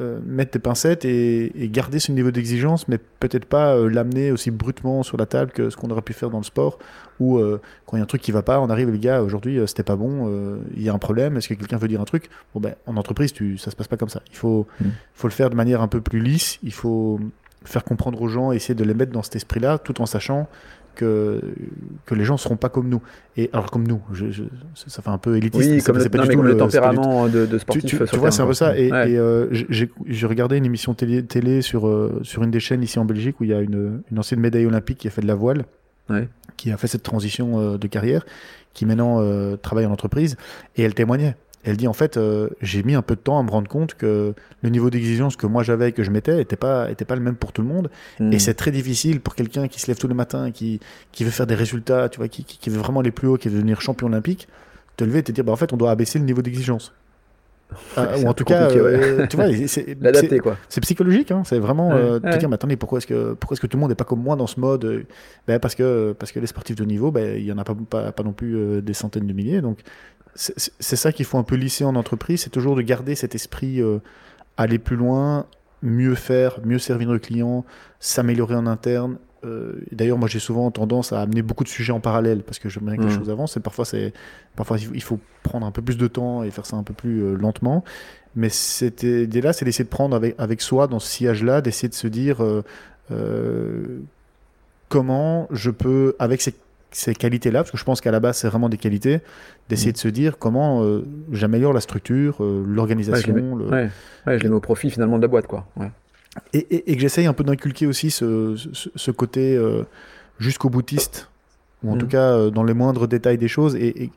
euh, 0.00 0.18
mettre 0.26 0.50
tes 0.50 0.58
pincettes 0.58 1.04
et, 1.04 1.52
garder 1.70 2.00
ce 2.00 2.10
niveau 2.10 2.32
d'exigence, 2.32 2.88
mais 2.88 2.98
peut-être 2.98 3.44
pas 3.44 3.76
euh, 3.76 3.88
l'amener 3.88 4.32
aussi 4.32 4.50
brutement 4.50 5.04
sur 5.04 5.16
la 5.16 5.24
table 5.24 5.52
que 5.52 5.70
ce 5.70 5.76
qu'on 5.76 5.88
aurait 5.90 6.02
pu 6.02 6.12
faire 6.12 6.30
dans 6.30 6.38
le 6.38 6.44
sport, 6.44 6.80
où 7.20 7.38
euh, 7.38 7.60
quand 7.86 7.96
il 7.96 8.00
y 8.00 8.02
a 8.02 8.02
un 8.02 8.06
truc 8.06 8.20
qui 8.20 8.32
va 8.32 8.42
pas, 8.42 8.58
on 8.60 8.70
arrive, 8.70 8.90
les 8.90 8.98
gars, 8.98 9.22
aujourd'hui 9.22 9.60
c'était 9.68 9.84
pas 9.84 9.94
bon, 9.94 10.58
il 10.76 10.82
y 10.82 10.88
a 10.88 10.92
un 10.92 10.98
problème, 10.98 11.36
est-ce 11.36 11.48
que 11.48 11.54
quelqu'un 11.54 11.76
veut 11.76 11.86
dire 11.86 12.00
un 12.00 12.06
truc? 12.06 12.28
Bon 12.54 12.60
ben, 12.60 12.74
en 12.86 12.96
entreprise, 12.96 13.32
tu, 13.32 13.56
ça 13.56 13.70
se 13.70 13.76
passe 13.76 13.86
pas 13.86 13.96
comme 13.96 14.08
ça. 14.08 14.20
Il 14.30 14.36
faut, 14.36 14.66
mm. 14.80 14.86
faut 15.14 15.28
le 15.28 15.32
faire 15.32 15.48
de 15.48 15.54
manière 15.54 15.80
un 15.80 15.88
peu 15.88 16.00
plus 16.00 16.18
lisse, 16.20 16.58
il 16.64 16.72
faut 16.72 17.20
faire 17.64 17.84
comprendre 17.84 18.20
aux 18.20 18.28
gens, 18.28 18.50
essayer 18.50 18.74
de 18.74 18.84
les 18.84 18.94
mettre 18.94 19.12
dans 19.12 19.22
cet 19.22 19.36
esprit-là, 19.36 19.78
tout 19.78 20.02
en 20.02 20.06
sachant 20.06 20.48
que, 20.94 21.40
que 22.06 22.14
les 22.14 22.24
gens 22.24 22.34
ne 22.34 22.38
seront 22.38 22.56
pas 22.56 22.68
comme 22.68 22.88
nous. 22.88 23.02
Et 23.36 23.50
alors 23.52 23.70
comme 23.70 23.86
nous, 23.86 24.00
je, 24.12 24.26
ça 24.74 25.02
fait 25.02 25.10
un 25.10 25.18
peu 25.18 25.36
élitiste. 25.36 25.70
Oui, 25.70 25.82
comme, 25.82 25.98
le, 25.98 26.08
pas 26.08 26.26
du 26.26 26.34
tout 26.34 26.42
le, 26.42 26.56
tempérament 26.56 27.28
de, 27.28 27.46
de, 27.46 27.58
sportif. 27.58 27.84
Tu, 27.84 28.04
tu, 28.04 28.16
vois, 28.16 28.30
c'est 28.30 28.42
un 28.42 28.46
peu 28.46 28.54
ça. 28.54 28.76
Et, 28.78 28.90
euh, 28.92 29.48
j'ai 29.50 30.26
regardé 30.26 30.56
une 30.56 30.64
émission 30.64 30.94
télé, 30.94 31.24
télé 31.24 31.62
sur, 31.62 31.86
euh, 31.86 32.20
sur 32.22 32.42
une 32.42 32.50
des 32.50 32.60
chaînes 32.60 32.82
ici 32.82 32.98
en 32.98 33.04
Belgique 33.04 33.40
où 33.40 33.44
il 33.44 33.50
y 33.50 33.54
a 33.54 33.60
une, 33.60 34.02
une 34.10 34.18
ancienne 34.18 34.40
médaille 34.40 34.66
olympique 34.66 34.98
qui 34.98 35.08
a 35.08 35.10
fait 35.10 35.22
de 35.22 35.26
la 35.26 35.34
voile, 35.34 35.64
qui 36.56 36.70
a 36.70 36.76
fait 36.76 36.86
cette 36.86 37.02
transition 37.02 37.58
euh, 37.58 37.78
de 37.78 37.86
carrière, 37.86 38.24
qui 38.72 38.86
maintenant 38.86 39.22
travaille 39.58 39.86
en 39.86 39.92
entreprise, 39.92 40.36
et 40.76 40.82
elle 40.82 40.94
témoignait. 40.94 41.36
Elle 41.64 41.78
dit 41.78 41.88
en 41.88 41.94
fait, 41.94 42.16
euh, 42.16 42.50
j'ai 42.60 42.82
mis 42.82 42.94
un 42.94 43.02
peu 43.02 43.16
de 43.16 43.20
temps 43.20 43.38
à 43.38 43.42
me 43.42 43.50
rendre 43.50 43.68
compte 43.68 43.94
que 43.94 44.34
le 44.62 44.68
niveau 44.68 44.90
d'exigence 44.90 45.36
que 45.36 45.46
moi 45.46 45.62
j'avais 45.62 45.88
et 45.88 45.92
que 45.92 46.02
je 46.02 46.10
mettais 46.10 46.36
n'était 46.36 46.56
pas, 46.56 46.90
était 46.90 47.06
pas 47.06 47.16
le 47.16 47.22
même 47.22 47.36
pour 47.36 47.52
tout 47.52 47.62
le 47.62 47.68
monde. 47.68 47.90
Hmm. 48.20 48.32
Et 48.32 48.38
c'est 48.38 48.54
très 48.54 48.70
difficile 48.70 49.20
pour 49.20 49.34
quelqu'un 49.34 49.66
qui 49.66 49.80
se 49.80 49.86
lève 49.86 49.96
tous 49.96 50.08
les 50.08 50.14
matins, 50.14 50.50
qui, 50.50 50.80
qui 51.10 51.24
veut 51.24 51.30
faire 51.30 51.46
des 51.46 51.54
résultats, 51.54 52.08
tu 52.10 52.18
vois, 52.18 52.28
qui, 52.28 52.44
qui, 52.44 52.70
veut 52.70 52.78
vraiment 52.78 53.00
aller 53.00 53.10
plus 53.10 53.28
haut, 53.28 53.38
qui 53.38 53.48
veut 53.48 53.54
devenir 53.54 53.80
champion 53.80 54.08
olympique, 54.08 54.46
te 54.96 55.04
lever 55.04 55.20
et 55.20 55.22
te 55.22 55.32
dire, 55.32 55.42
bah, 55.42 55.52
en 55.52 55.56
fait, 55.56 55.72
on 55.72 55.76
doit 55.76 55.90
abaisser 55.90 56.18
le 56.18 56.26
niveau 56.26 56.42
d'exigence. 56.42 56.92
Ah, 57.96 58.18
ou 58.18 58.26
en 58.26 58.34
tout 58.34 58.44
cas, 58.44 58.70
euh, 58.70 59.26
tu 59.26 59.36
vois, 59.36 59.46
c'est 59.66 59.96
l'adapter 60.00 60.38
quoi. 60.38 60.56
C'est 60.68 60.80
psychologique, 60.82 61.30
hein, 61.30 61.42
c'est 61.44 61.58
vraiment 61.58 61.92
euh, 61.92 62.20
te 62.20 62.36
dire, 62.36 62.48
mais 62.48 62.54
attendez, 62.54 62.76
pourquoi 62.76 62.98
est-ce 62.98 63.06
que 63.06 63.32
pourquoi 63.32 63.54
est-ce 63.54 63.60
que 63.60 63.66
tout 63.66 63.76
le 63.76 63.80
monde 63.80 63.88
n'est 63.88 63.96
pas 63.96 64.04
comme 64.04 64.22
moi 64.22 64.36
dans 64.36 64.46
ce 64.46 64.60
mode 64.60 65.06
ben, 65.48 65.58
parce 65.58 65.74
que 65.74 66.12
parce 66.12 66.30
que 66.30 66.38
les 66.38 66.46
sportifs 66.46 66.76
de 66.76 66.82
haut 66.82 66.86
niveau, 66.86 67.10
ben 67.10 67.36
il 67.36 67.44
y 67.44 67.50
en 67.50 67.58
a 67.58 67.64
pas, 67.64 67.74
pas, 67.74 68.12
pas 68.12 68.22
non 68.22 68.32
plus 68.32 68.82
des 68.82 68.94
centaines 68.94 69.26
de 69.26 69.32
milliers, 69.32 69.60
donc 69.60 69.80
c'est 70.34 70.96
ça 70.96 71.12
qu'il 71.12 71.24
faut 71.24 71.38
un 71.38 71.42
peu 71.44 71.54
lisser 71.54 71.84
en 71.84 71.94
entreprise, 71.94 72.42
c'est 72.42 72.50
toujours 72.50 72.76
de 72.76 72.82
garder 72.82 73.14
cet 73.14 73.34
esprit 73.34 73.80
euh, 73.80 73.98
aller 74.56 74.78
plus 74.78 74.96
loin, 74.96 75.46
mieux 75.82 76.14
faire, 76.14 76.58
mieux 76.64 76.78
servir 76.78 77.12
le 77.12 77.18
client, 77.18 77.64
s'améliorer 78.00 78.56
en 78.56 78.66
interne. 78.66 79.18
Euh, 79.44 79.74
D'ailleurs, 79.92 80.18
moi, 80.18 80.28
j'ai 80.28 80.38
souvent 80.38 80.70
tendance 80.70 81.12
à 81.12 81.20
amener 81.20 81.42
beaucoup 81.42 81.64
de 81.64 81.68
sujets 81.68 81.92
en 81.92 82.00
parallèle 82.00 82.42
parce 82.42 82.58
que 82.58 82.68
je 82.68 82.80
bien 82.80 82.96
que 82.96 83.02
les 83.02 83.08
mmh. 83.08 83.18
choses 83.18 83.30
avancent. 83.30 83.56
Et 83.56 83.60
parfois, 83.60 83.84
parfois 84.56 84.78
il 84.78 85.02
faut 85.02 85.20
prendre 85.42 85.66
un 85.66 85.70
peu 85.70 85.82
plus 85.82 85.96
de 85.96 86.06
temps 86.06 86.42
et 86.42 86.50
faire 86.50 86.66
ça 86.66 86.76
un 86.76 86.82
peu 86.82 86.94
plus 86.94 87.22
euh, 87.22 87.36
lentement. 87.36 87.84
Mais 88.34 88.48
c'était 88.48 89.24
idée-là, 89.24 89.52
c'est 89.52 89.64
d'essayer 89.64 89.84
de 89.84 89.90
prendre 89.90 90.16
avec, 90.16 90.34
avec 90.38 90.60
soi 90.60 90.88
dans 90.88 90.98
ce 90.98 91.08
sillage-là, 91.08 91.60
d'essayer 91.60 91.88
de 91.88 91.94
se 91.94 92.08
dire 92.08 92.38
comment 94.88 95.46
je 95.50 95.70
peux, 95.70 96.16
avec 96.18 96.40
ces 96.40 96.54
ces 96.96 97.14
qualités-là, 97.14 97.60
parce 97.60 97.70
que 97.70 97.78
je 97.78 97.84
pense 97.84 98.00
qu'à 98.00 98.10
la 98.10 98.20
base, 98.20 98.38
c'est 98.38 98.48
vraiment 98.48 98.68
des 98.68 98.76
qualités, 98.76 99.20
d'essayer 99.68 99.90
mm. 99.90 99.94
de 99.94 99.98
se 99.98 100.08
dire 100.08 100.38
comment 100.38 100.82
euh, 100.82 101.04
j'améliore 101.32 101.72
la 101.72 101.80
structure, 101.80 102.42
euh, 102.42 102.64
l'organisation. 102.66 103.34
Ouais, 103.34 103.90
je, 104.26 104.32
les 104.32 104.48
mets 104.48 104.54
au 104.54 104.60
profit 104.60 104.90
finalement 104.90 105.16
de 105.16 105.22
la 105.22 105.28
boîte, 105.28 105.46
quoi. 105.46 105.66
Et, 106.52 106.90
et, 106.90 106.94
que 106.94 107.00
j'essaye 107.00 107.26
un 107.26 107.32
peu 107.32 107.44
d'inculquer 107.44 107.86
aussi 107.86 108.10
ce, 108.10 108.56
ce, 108.72 109.10
côté 109.10 109.56
euh, 109.56 109.84
jusqu'au 110.38 110.68
boutiste, 110.68 111.28
ou 111.82 111.92
en 111.92 111.96
mm. 111.96 111.98
tout 111.98 112.06
cas 112.08 112.50
dans 112.50 112.64
les 112.64 112.74
moindres 112.74 113.08
détails 113.08 113.38
des 113.38 113.48
choses. 113.48 113.76
Et, 113.76 114.10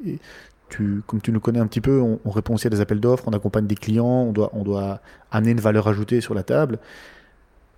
tu, 0.70 1.02
comme 1.08 1.22
tu 1.22 1.32
nous 1.32 1.40
connais 1.40 1.60
un 1.60 1.68
petit 1.68 1.80
peu, 1.80 2.02
on, 2.02 2.20
on 2.26 2.30
répond 2.30 2.56
aussi 2.56 2.68
à 2.68 2.70
des 2.70 2.82
appels 2.82 3.00
d'offres, 3.00 3.24
on 3.26 3.32
accompagne 3.32 3.68
des 3.68 3.76
clients, 3.76 4.06
on 4.06 4.34
doit, 4.34 4.50
on 4.54 4.64
doit 4.64 5.00
amener 5.32 5.52
une 5.52 5.62
valeur 5.62 5.88
ajoutée 5.88 6.20
sur 6.20 6.34
la 6.34 6.44
table. 6.44 6.78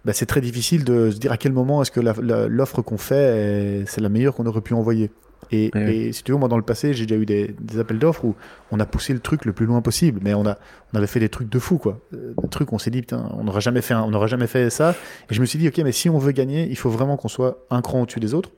Bah, 0.06 0.14
c'est 0.14 0.26
très 0.26 0.42
difficile 0.42 0.84
de 0.86 1.12
se 1.12 1.18
dire 1.18 1.32
à 1.32 1.38
quel 1.38 1.52
moment 1.52 1.82
est-ce 1.82 1.92
que 1.92 2.00
l'offre 2.00 2.82
qu'on 2.82 2.98
fait, 2.98 3.84
c'est 3.88 4.02
la 4.02 4.10
meilleure 4.10 4.34
qu'on 4.34 4.46
aurait 4.46 4.62
pu 4.62 4.74
envoyer. 4.74 5.12
Et, 5.52 6.12
si 6.12 6.24
tu 6.24 6.32
veux, 6.32 6.38
moi 6.38 6.48
dans 6.48 6.58
le 6.58 6.64
passé, 6.64 6.94
j'ai 6.94 7.06
déjà 7.06 7.20
eu 7.20 7.26
des, 7.26 7.56
appels 7.80 7.98
d'offres 7.98 8.26
où 8.26 8.36
on 8.72 8.80
a 8.80 8.86
poussé 8.86 9.14
le 9.14 9.20
truc 9.20 9.46
le 9.46 9.54
plus 9.54 9.66
loin 9.66 9.82
possible, 9.82 10.20
mais 10.24 10.34
on, 10.34 10.46
a, 10.46 10.58
on 10.94 10.98
avait 10.98 11.08
fait 11.08 11.20
des 11.20 11.30
trucs 11.30 11.50
de 11.50 11.60
fou, 11.60 11.78
quoi. 11.78 12.00
Euh, 12.14 12.34
des 12.42 12.50
trucs, 12.50 12.72
on 12.72 12.78
s'est 12.78 12.92
dit, 12.92 13.02
putain, 13.02 13.30
on 13.38 13.44
n'aura 13.44 13.60
jamais, 13.60 13.82
fait 13.82 13.96
on 13.96 14.28
jamais 14.28 14.48
fait 14.48 14.70
ça. 14.70 14.96
Et 15.30 15.34
je 15.34 15.42
me 15.42 15.46
suis 15.46 15.58
dit, 15.58 15.68
ok, 15.68 15.78
mais 15.80 15.92
si 15.92 16.10
on 16.10 16.20
veut 16.20 16.34
gagner, 16.34 16.68
il 16.70 16.78
faut 16.78 16.90
vraiment 16.90 17.18
qu'on 17.18 17.30
soit 17.30 17.66
un 17.72 17.82
cran 17.82 18.02
au-dessus 18.02 18.20
des 18.20 18.34
autres. 18.34 18.52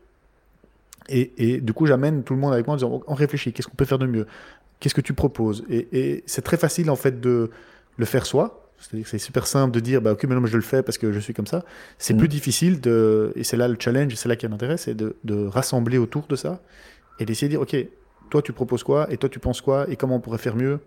Et, 1.08 1.32
et, 1.38 1.62
du 1.62 1.74
coup, 1.74 1.86
j'amène 1.86 2.24
tout 2.24 2.34
le 2.34 2.40
monde 2.40 2.54
avec 2.54 2.68
moi 2.68 2.74
en 2.74 2.78
disant, 2.78 3.02
on 3.08 3.14
réfléchit, 3.14 3.54
qu'est-ce 3.54 3.68
qu'on 3.68 3.76
peut 3.76 3.86
faire 3.86 4.00
de 4.00 4.08
mieux? 4.08 4.28
Qu'est-ce 4.80 4.96
que 4.96 5.02
tu 5.02 5.14
proposes? 5.14 5.64
Et, 5.70 5.88
et 5.92 6.24
c'est 6.26 6.42
très 6.42 6.58
facile, 6.58 6.90
en 6.90 6.96
fait, 6.96 7.22
de 7.22 7.52
le 7.98 8.06
faire 8.06 8.26
soi, 8.26 8.61
c'est 9.06 9.20
super 9.20 9.48
simple 9.48 9.74
de 9.74 9.80
dire, 9.80 10.02
bah, 10.02 10.14
ok, 10.14 10.24
maintenant 10.26 10.46
je 10.46 10.58
le 10.58 10.64
fais 10.64 10.84
parce 10.84 10.98
que 10.98 11.12
je 11.12 11.20
suis 11.20 11.34
comme 11.34 11.48
ça. 11.48 11.64
C'est 11.98 12.16
plus 12.16 12.28
mm. 12.28 12.32
difficile 12.32 12.82
de, 12.82 13.32
et 13.36 13.44
c'est 13.44 13.58
là 13.58 13.68
le 13.68 13.78
challenge, 13.80 14.16
c'est 14.16 14.28
là 14.28 14.36
a 14.42 14.48
l'intérêt, 14.48 14.78
c'est 14.78 14.96
de, 14.96 15.16
de, 15.24 15.46
rassembler 15.46 15.98
autour 15.98 16.26
de 16.28 16.36
ça 16.36 16.62
et 17.20 17.26
d'essayer 17.26 17.48
de 17.48 17.54
dire, 17.54 17.62
ok, 17.62 17.76
toi 18.30 18.42
tu 18.42 18.54
proposes 18.54 18.84
quoi 18.84 19.12
et 19.12 19.18
toi 19.18 19.30
tu 19.30 19.40
penses 19.40 19.62
quoi 19.62 19.90
et 19.90 19.96
comment 19.96 20.16
on 20.16 20.20
pourrait 20.20 20.38
faire 20.38 20.56
mieux 20.56 20.80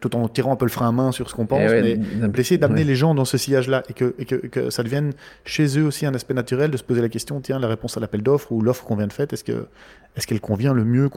tout 0.00 0.14
en 0.14 0.28
tirant 0.28 0.52
un 0.52 0.56
peu 0.56 0.64
le 0.64 0.70
frein 0.70 0.88
à 0.88 0.92
main 0.92 1.10
sur 1.10 1.28
ce 1.28 1.34
qu'on 1.34 1.46
pense, 1.46 1.60
eh 1.60 1.96
mais 1.96 2.28
d'essayer 2.28 2.56
d'amener 2.56 2.84
les 2.84 2.94
gens 2.94 3.14
dans 3.14 3.24
ce 3.24 3.36
sillage-là 3.36 3.82
et, 3.88 3.92
que, 3.92 4.14
et 4.18 4.24
que, 4.24 4.36
que, 4.36 4.70
ça 4.70 4.84
devienne 4.84 5.12
chez 5.44 5.78
eux 5.78 5.84
aussi 5.84 6.06
un 6.06 6.14
aspect 6.14 6.34
naturel 6.34 6.70
de 6.70 6.76
se 6.76 6.84
poser 6.84 7.00
la 7.00 7.08
question, 7.08 7.40
tiens, 7.40 7.58
la 7.58 7.66
réponse 7.66 7.96
à 7.96 8.00
l'appel 8.00 8.22
d'offre 8.22 8.52
ou 8.52 8.62
l'offre 8.62 8.84
qu'on 8.84 8.94
vient 8.94 9.08
de 9.08 9.12
faire, 9.12 9.26
est-ce 9.32 9.42
qu'elle 9.42 10.36
est 10.36 10.40
convient 10.40 10.72
le 10.72 10.84
mieux 10.84 11.10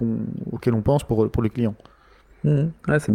auquel 0.52 0.74
on 0.74 0.82
pense 0.82 1.04
pour, 1.04 1.30
pour 1.30 1.44
le 1.44 1.50
client? 1.50 1.76
Mmh. 2.44 2.70
c'est 3.00 3.12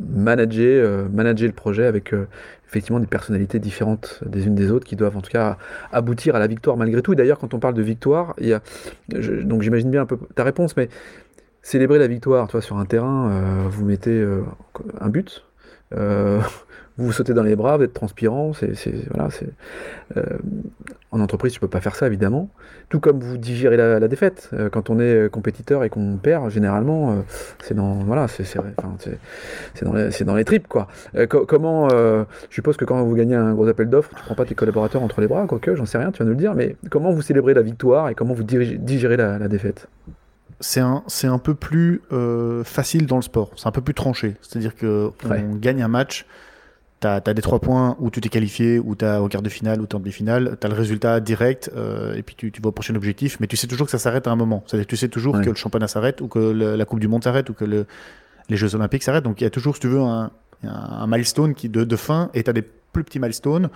manager, 0.00 0.86
euh, 0.86 1.08
manager 1.12 1.46
le 1.46 1.52
projet 1.52 1.84
avec 1.84 2.14
euh, 2.14 2.26
effectivement 2.66 3.00
des 3.00 3.06
personnalités 3.06 3.58
différentes 3.58 4.22
des 4.24 4.46
unes 4.46 4.54
des 4.54 4.70
autres 4.70 4.86
qui 4.86 4.96
doivent 4.96 5.14
en 5.14 5.20
tout 5.20 5.30
cas 5.30 5.58
aboutir 5.92 6.36
à 6.36 6.38
la 6.38 6.46
victoire 6.46 6.78
malgré 6.78 7.02
tout. 7.02 7.12
Et 7.12 7.16
d'ailleurs, 7.16 7.38
quand 7.38 7.52
on 7.52 7.58
parle 7.58 7.74
de 7.74 7.82
victoire, 7.82 8.34
il 8.38 8.46
y 8.48 8.54
a, 8.54 8.62
donc 9.42 9.60
j'imagine 9.60 9.90
bien 9.90 10.02
un 10.02 10.06
peu 10.06 10.16
ta 10.34 10.42
réponse, 10.42 10.74
mais 10.76 10.88
célébrer 11.60 11.98
la 11.98 12.06
victoire, 12.06 12.48
toi, 12.48 12.62
sur 12.62 12.78
un 12.78 12.86
terrain, 12.86 13.30
euh, 13.30 13.68
vous 13.68 13.84
mettez 13.84 14.26
un 15.00 15.08
but 15.10 15.44
vous 16.98 17.06
vous 17.06 17.12
sautez 17.12 17.32
dans 17.32 17.42
les 17.42 17.56
bras, 17.56 17.78
vous 17.78 17.84
êtes 17.84 17.94
transpirant, 17.94 18.52
c'est, 18.52 18.74
voilà, 19.10 19.30
c'est, 19.30 19.48
euh, 20.16 20.22
en 21.10 21.20
entreprise, 21.20 21.52
tu 21.52 21.60
peux 21.60 21.68
pas 21.68 21.80
faire 21.80 21.94
ça 21.94 22.06
évidemment. 22.06 22.50
Tout 22.90 23.00
comme 23.00 23.18
vous 23.18 23.38
digérez 23.38 23.76
la, 23.76 24.08
défaite. 24.08 24.50
Euh, 24.52 24.68
quand 24.68 24.90
on 24.90 25.00
est 25.00 25.30
compétiteur 25.30 25.84
et 25.84 25.90
qu'on 25.90 26.16
perd, 26.16 26.50
généralement, 26.50 27.12
euh, 27.12 27.14
c'est 27.62 27.74
dans, 27.74 27.94
voilà, 27.94 28.28
c'est, 28.28 28.44
c'est, 28.44 28.58
dans, 29.82 29.92
les, 29.94 30.10
c'est 30.10 30.24
dans 30.24 30.34
les 30.34 30.44
tripes 30.44 30.68
quoi. 30.68 30.88
comment, 31.28 31.88
je 31.88 32.24
suppose 32.50 32.76
que 32.76 32.84
quand 32.84 33.02
vous 33.02 33.14
gagnez 33.14 33.36
un 33.36 33.54
gros 33.54 33.66
appel 33.68 33.88
d'offres, 33.88 34.10
tu 34.14 34.22
prends 34.22 34.34
pas 34.34 34.44
tes 34.44 34.54
collaborateurs 34.54 35.02
entre 35.02 35.20
les 35.22 35.28
bras, 35.28 35.46
quoique, 35.46 35.74
j'en 35.74 35.86
sais 35.86 35.98
rien, 35.98 36.12
tu 36.12 36.18
viens 36.18 36.26
de 36.26 36.30
le 36.30 36.36
dire, 36.36 36.54
mais 36.54 36.76
comment 36.90 37.12
vous 37.12 37.22
célébrez 37.22 37.54
la 37.54 37.62
victoire 37.62 38.10
et 38.10 38.14
comment 38.14 38.34
vous 38.34 38.44
digérez 38.44 39.16
la, 39.16 39.48
défaite? 39.48 39.88
C'est 40.60 40.80
un, 40.80 41.02
c'est 41.06 41.26
un 41.26 41.38
peu 41.38 41.54
plus 41.54 42.02
facile 42.64 43.06
dans 43.06 43.16
le 43.16 43.22
sport, 43.22 43.50
c'est 43.56 43.66
un 43.66 43.72
peu 43.72 43.80
plus 43.80 43.94
tranché. 43.94 44.36
C'est-à-dire 44.42 44.76
que 44.76 45.10
on 45.24 45.56
gagne 45.56 45.82
un 45.82 45.88
match, 45.88 46.26
tu 47.02 47.08
as, 47.08 47.34
des 47.34 47.42
trois 47.42 47.58
points 47.58 47.96
où 48.00 48.10
tu 48.10 48.20
t'es 48.20 48.28
qualifié, 48.28 48.78
où 48.78 48.94
tu 48.94 49.04
as 49.04 49.22
au 49.22 49.28
quart 49.28 49.42
de 49.42 49.48
finale, 49.48 49.80
ou 49.80 49.86
tu 49.86 49.96
en 49.96 50.00
demi-finale, 50.00 50.56
tu 50.60 50.66
as 50.66 50.70
le 50.70 50.76
résultat 50.76 51.20
direct, 51.20 51.70
euh, 51.76 52.14
et 52.14 52.22
puis 52.22 52.34
tu, 52.34 52.50
tu, 52.50 52.62
vas 52.62 52.68
au 52.68 52.72
prochain 52.72 52.94
objectif, 52.94 53.38
mais 53.40 53.46
tu 53.46 53.56
sais 53.56 53.66
toujours 53.66 53.86
que 53.86 53.90
ça 53.90 53.98
s'arrête 53.98 54.26
à 54.26 54.30
un 54.30 54.36
moment. 54.36 54.62
C'est-à-dire 54.66 54.86
tu 54.86 54.96
sais 54.96 55.08
toujours 55.08 55.40
que 55.40 55.50
le 55.50 55.54
championnat 55.54 55.88
s'arrête, 55.88 56.20
ou 56.20 56.28
que 56.28 56.38
la 56.38 56.84
Coupe 56.84 57.00
du 57.00 57.08
Monde 57.08 57.24
s'arrête, 57.24 57.50
ou 57.50 57.54
que 57.54 57.64
le, 57.64 57.86
les 58.48 58.56
Jeux 58.56 58.74
Olympiques 58.74 59.02
s'arrêtent. 59.02 59.24
Donc 59.24 59.40
il 59.40 59.44
y 59.44 59.46
a 59.46 59.50
toujours, 59.50 59.74
si 59.74 59.80
tu 59.80 59.88
veux, 59.88 60.00
un, 60.00 60.30
un 60.64 61.06
milestone 61.06 61.54
qui, 61.54 61.68
de, 61.68 61.84
de 61.84 61.96
fin, 61.96 62.30
et 62.34 62.42
tu 62.42 62.50
as 62.50 62.52
des 62.52 62.62
plus 62.62 63.04
petits 63.04 63.18
milestones. 63.18 63.68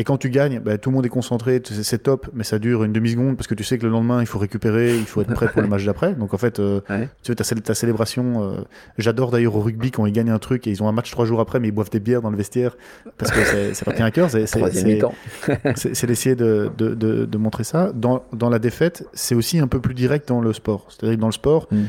Et 0.00 0.04
quand 0.04 0.16
tu 0.16 0.30
gagnes, 0.30 0.60
bah, 0.60 0.78
tout 0.78 0.88
le 0.88 0.96
monde 0.96 1.04
est 1.04 1.10
concentré, 1.10 1.60
c'est 1.62 2.02
top, 2.02 2.30
mais 2.32 2.42
ça 2.42 2.58
dure 2.58 2.84
une 2.84 2.92
demi-seconde 2.94 3.36
parce 3.36 3.46
que 3.46 3.54
tu 3.54 3.64
sais 3.64 3.76
que 3.76 3.84
le 3.84 3.92
lendemain, 3.92 4.22
il 4.22 4.26
faut 4.26 4.38
récupérer, 4.38 4.96
il 4.96 5.04
faut 5.04 5.20
être 5.20 5.34
prêt 5.34 5.48
pour 5.48 5.60
le 5.60 5.68
match 5.68 5.84
d'après. 5.84 6.14
Donc 6.14 6.32
en 6.32 6.38
fait, 6.38 6.58
euh, 6.58 6.80
tu 7.22 7.34
vois, 7.34 7.34
ta, 7.34 7.74
célébration. 7.74 8.42
Euh, 8.42 8.62
j'adore 8.96 9.30
d'ailleurs 9.30 9.56
au 9.56 9.60
rugby 9.60 9.90
quand 9.90 10.06
ils 10.06 10.12
gagnent 10.12 10.30
un 10.30 10.38
truc 10.38 10.66
et 10.66 10.70
ils 10.70 10.82
ont 10.82 10.88
un 10.88 10.92
match 10.92 11.10
trois 11.10 11.26
jours 11.26 11.38
après, 11.38 11.60
mais 11.60 11.68
ils 11.68 11.72
boivent 11.72 11.90
des 11.90 12.00
bières 12.00 12.22
dans 12.22 12.30
le 12.30 12.38
vestiaire 12.38 12.78
parce 13.18 13.30
que 13.30 13.74
ça 13.74 13.84
leur 13.84 13.94
tient 13.94 14.06
à 14.06 14.10
cœur. 14.10 14.30
C'est 14.30 16.06
d'essayer 16.06 16.34
de, 16.34 16.70
de, 16.78 16.94
de, 16.94 17.36
montrer 17.36 17.64
ça. 17.64 17.92
Dans, 17.94 18.24
dans 18.32 18.48
la 18.48 18.58
défaite, 18.58 19.06
c'est 19.12 19.34
aussi 19.34 19.58
un 19.58 19.68
peu 19.68 19.80
plus 19.80 19.92
direct 19.92 20.26
dans 20.28 20.40
le 20.40 20.54
sport. 20.54 20.86
C'est-à-dire 20.88 21.16
que 21.16 21.20
dans 21.20 21.28
le 21.28 21.32
sport, 21.34 21.68
hmm. 21.70 21.84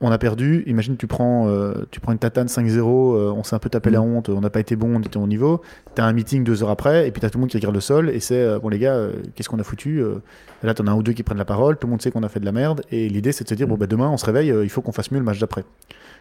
On 0.00 0.10
a 0.10 0.18
perdu. 0.18 0.62
Imagine, 0.66 0.96
tu 0.96 1.06
prends, 1.06 1.48
euh, 1.48 1.86
tu 1.90 2.00
prends 2.00 2.12
une 2.12 2.18
tatane 2.18 2.46
5-0, 2.46 3.14
euh, 3.14 3.32
on 3.32 3.42
s'est 3.42 3.54
un 3.54 3.58
peu 3.58 3.68
tapé 3.68 3.90
la 3.90 4.00
honte, 4.00 4.28
on 4.28 4.40
n'a 4.40 4.50
pas 4.50 4.60
été 4.60 4.76
bon, 4.76 4.96
on 4.96 5.00
était 5.00 5.18
au 5.18 5.26
niveau. 5.26 5.60
Tu 5.94 6.00
as 6.00 6.04
un 6.04 6.12
meeting 6.12 6.42
deux 6.42 6.62
heures 6.62 6.70
après, 6.70 7.06
et 7.06 7.10
puis 7.10 7.20
tu 7.20 7.26
as 7.26 7.30
tout 7.30 7.38
le 7.38 7.40
monde 7.40 7.50
qui 7.50 7.56
regarde 7.58 7.74
le 7.74 7.80
sol, 7.80 8.08
et 8.10 8.20
c'est 8.20 8.40
euh, 8.40 8.58
bon, 8.58 8.68
les 8.68 8.78
gars, 8.78 9.08
qu'est-ce 9.34 9.48
qu'on 9.48 9.58
a 9.58 9.64
foutu 9.64 10.00
et 10.02 10.66
Là, 10.66 10.74
tu 10.74 10.82
en 10.82 10.86
as 10.86 10.90
un 10.90 10.94
ou 10.94 11.02
deux 11.02 11.12
qui 11.12 11.22
prennent 11.22 11.38
la 11.38 11.44
parole, 11.44 11.76
tout 11.76 11.86
le 11.86 11.90
monde 11.90 12.02
sait 12.02 12.10
qu'on 12.10 12.22
a 12.22 12.28
fait 12.28 12.40
de 12.40 12.44
la 12.44 12.52
merde, 12.52 12.82
et 12.90 13.08
l'idée, 13.08 13.32
c'est 13.32 13.44
de 13.44 13.48
se 13.48 13.54
dire, 13.54 13.66
bon, 13.66 13.76
bah, 13.76 13.86
demain, 13.86 14.08
on 14.08 14.16
se 14.16 14.26
réveille, 14.26 14.48
il 14.62 14.68
faut 14.70 14.82
qu'on 14.82 14.92
fasse 14.92 15.10
mieux 15.10 15.18
le 15.18 15.24
match 15.24 15.38
d'après. 15.38 15.64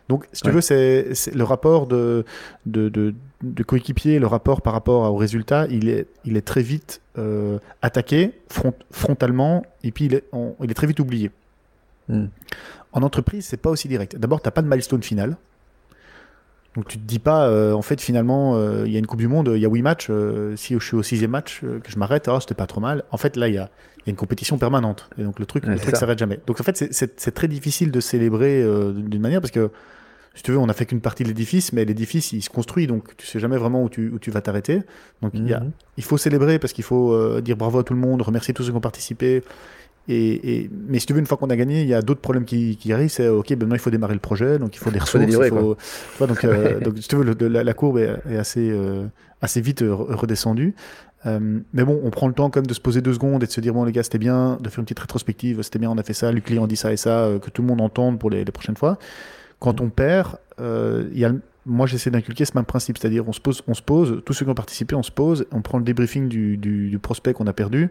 Donc, 0.08 0.26
si 0.34 0.42
tu 0.42 0.50
veux, 0.50 0.62
c'est 0.62 1.14
le 1.34 1.44
rapport 1.44 1.86
de, 1.88 2.26
de, 2.66 2.90
de, 2.90 3.14
de 3.44 3.64
coéquipier, 3.64 4.20
le 4.20 4.28
rapport 4.28 4.62
par 4.62 4.74
rapport 4.74 5.12
au 5.12 5.18
résultat, 5.18 5.68
il 5.70 5.88
est, 5.88 6.08
il 6.26 6.36
est 6.36 6.46
très 6.46 6.62
vite 6.62 7.02
attaqué 7.82 8.32
frontalement, 8.92 9.64
et 9.84 9.92
puis 9.92 10.06
il 10.06 10.16
est, 10.16 10.24
il 10.64 10.72
est 10.72 10.74
très 10.74 10.88
vite 10.88 11.00
oublié. 11.00 11.32
Hmm. 12.10 12.26
En 12.92 13.04
entreprise, 13.04 13.46
c'est 13.46 13.58
pas 13.58 13.70
aussi 13.70 13.88
direct. 13.88 14.18
D'abord, 14.18 14.42
tu 14.42 14.48
n'as 14.48 14.52
pas 14.52 14.62
de 14.62 14.68
milestone 14.68 15.04
final. 15.04 15.38
Donc 16.76 16.88
tu 16.88 17.00
te 17.00 17.06
dis 17.06 17.20
pas, 17.20 17.48
euh, 17.48 17.74
en 17.74 17.82
fait, 17.82 18.00
finalement, 18.00 18.56
euh, 18.56 18.84
il 18.86 18.94
y 18.94 18.96
a 18.96 19.00
une 19.00 19.08
Coupe 19.08 19.20
du 19.20 19.28
Monde, 19.28 19.52
il 19.56 19.62
y 19.62 19.66
a 19.66 19.70
8 19.70 19.82
matchs, 19.82 20.08
euh, 20.10 20.56
si 20.56 20.76
je 20.76 20.80
suis 20.80 20.96
au 20.96 21.04
sixième 21.04 21.32
match, 21.32 21.62
que 21.62 21.92
je 21.92 21.98
m'arrête, 21.98 22.28
oh, 22.28 22.40
c'était 22.40 22.56
pas 22.56 22.68
trop 22.68 22.82
mal. 22.82 23.04
En 23.12 23.18
fait, 23.18 23.36
là, 23.36 23.48
il 23.48 23.56
y 23.56 23.58
a, 23.58 23.70
une 24.08 24.16
compétition 24.16 24.58
permanente. 24.58 25.10
Et 25.20 25.24
donc 25.24 25.40
le 25.40 25.46
truc, 25.46 25.66
ne 25.66 25.78
s'arrête 25.78 26.18
jamais. 26.18 26.40
Donc 26.48 26.60
en 26.60 26.64
fait, 26.64 26.88
c'est 26.92 27.32
très 27.32 27.48
difficile 27.48 27.92
de 27.92 28.00
célébrer 28.00 28.64
d'une 28.94 29.22
manière 29.22 29.40
parce 29.40 29.52
que, 29.52 29.70
si 30.34 30.42
tu 30.42 30.52
veux, 30.52 30.58
on 30.58 30.66
n'a 30.66 30.74
fait 30.74 30.86
qu'une 30.86 31.02
partie 31.02 31.24
de 31.24 31.28
l'édifice, 31.28 31.74
mais 31.74 31.86
l'édifice, 31.86 32.32
il 32.32 32.42
se 32.42 32.50
construit, 32.50 32.88
donc 32.88 33.16
tu 33.18 33.28
sais 33.28 33.40
jamais 33.40 33.58
vraiment 33.58 33.84
où 33.84 33.90
tu, 33.90 34.10
où 34.10 34.18
tu 34.18 34.32
vas 34.32 34.42
t'arrêter. 34.42 34.82
Donc 35.22 35.34
il, 35.36 35.44
mhm. 35.44 35.72
il 35.98 36.04
faut 36.04 36.18
célébrer 36.18 36.58
parce 36.60 36.74
qu'il 36.74 36.86
faut 36.86 37.42
dire 37.42 37.58
bravo 37.58 37.80
à 37.80 37.84
tout 37.84 37.94
le 37.94 38.00
monde, 38.00 38.22
remercier 38.22 38.54
tous 38.54 38.64
ceux 38.64 38.72
qui 38.72 38.78
ont 38.78 38.82
participé, 38.82 39.44
et, 40.12 40.70
mais 40.88 41.00
si 41.00 41.06
tu 41.06 41.14
veux, 41.14 41.20
une 41.20 41.28
fois 41.28 41.38
qu'on 41.38 41.50
a 41.50 41.56
gagné, 41.56 41.82
il 41.82 41.88
y 41.88 41.94
a 41.94 42.02
d'autres 42.02 42.22
problèmes 42.22 42.46
qui, 42.46 42.78
qui 42.78 42.92
arrivent. 42.92 43.12
C'est 43.12 43.28
OK, 43.28 43.52
maintenant 43.52 43.76
il 43.76 43.80
faut 43.80 43.92
démarrer 43.92 44.16
le 44.16 44.20
projet, 44.20 44.58
donc 44.58 44.76
il 44.76 44.80
faut 44.80 44.90
des 44.90 45.00
ressources. 45.00 45.26
il 45.28 45.50
faut... 45.50 45.78
donc, 46.26 46.44
euh, 46.44 46.80
donc, 46.84 46.98
si 46.98 47.08
tu 47.08 47.16
veux, 47.16 47.48
la, 47.48 47.74
courbe 47.74 48.00
est, 48.00 48.38
assez, 48.38 48.72
euh, 48.72 49.06
assez 49.42 49.62
vite 49.62 49.84
redescendue. 49.88 50.74
Euh, 51.26 51.60
mais 51.74 51.84
bon, 51.84 52.00
on 52.04 52.10
prend 52.10 52.28
le 52.28 52.34
temps 52.34 52.50
quand 52.50 52.62
même 52.62 52.68
de 52.68 52.74
se 52.74 52.80
poser 52.80 53.02
deux 53.02 53.14
secondes 53.14 53.44
et 53.44 53.46
de 53.46 53.52
se 53.52 53.60
dire 53.60 53.74
bon 53.74 53.84
les 53.84 53.92
gars 53.92 54.04
c'était 54.04 54.18
bien, 54.18 54.58
de 54.62 54.70
faire 54.70 54.80
une 54.80 54.86
petite 54.86 55.00
rétrospective, 55.00 55.62
c'était 55.64 55.78
bien, 55.78 55.92
on 55.92 55.98
a 55.98 56.04
fait 56.04 56.14
ça, 56.14 56.32
le 56.32 56.40
client 56.40 56.66
dit 56.66 56.78
ça 56.78 56.94
et 56.94 56.98
ça, 56.98 57.30
que 57.42 57.50
tout 57.50 57.62
le 57.62 57.68
monde 57.68 57.82
entende 57.82 58.20
pour 58.20 58.30
les, 58.30 58.46
les 58.46 58.52
prochaines 58.54 58.78
fois. 58.78 58.98
Quand 59.60 59.82
on 59.82 59.90
perd, 59.90 60.38
il 60.60 61.20
y 61.20 61.26
a 61.26 61.34
moi 61.66 61.86
j'essaie 61.88 62.10
d'inculquer 62.10 62.46
ce 62.46 62.54
même 62.56 62.66
principe, 62.66 62.98
c'est-à-dire 62.98 63.28
on 63.28 63.34
se 63.34 63.42
pose, 63.42 63.62
on 63.68 63.74
se 63.74 63.82
pose, 63.82 64.22
tous 64.26 64.34
ceux 64.34 64.46
qui 64.46 64.52
ont 64.52 64.56
participé, 64.56 64.96
on 64.96 65.04
se 65.04 65.12
pose, 65.12 65.46
on 65.52 65.62
prend 65.62 65.78
le 65.78 65.84
débriefing 65.84 66.30
du, 66.30 66.56
du, 66.56 66.90
du 66.90 67.00
prospect 67.00 67.34
qu'on 67.34 67.48
a 67.48 67.54
perdu, 67.54 67.90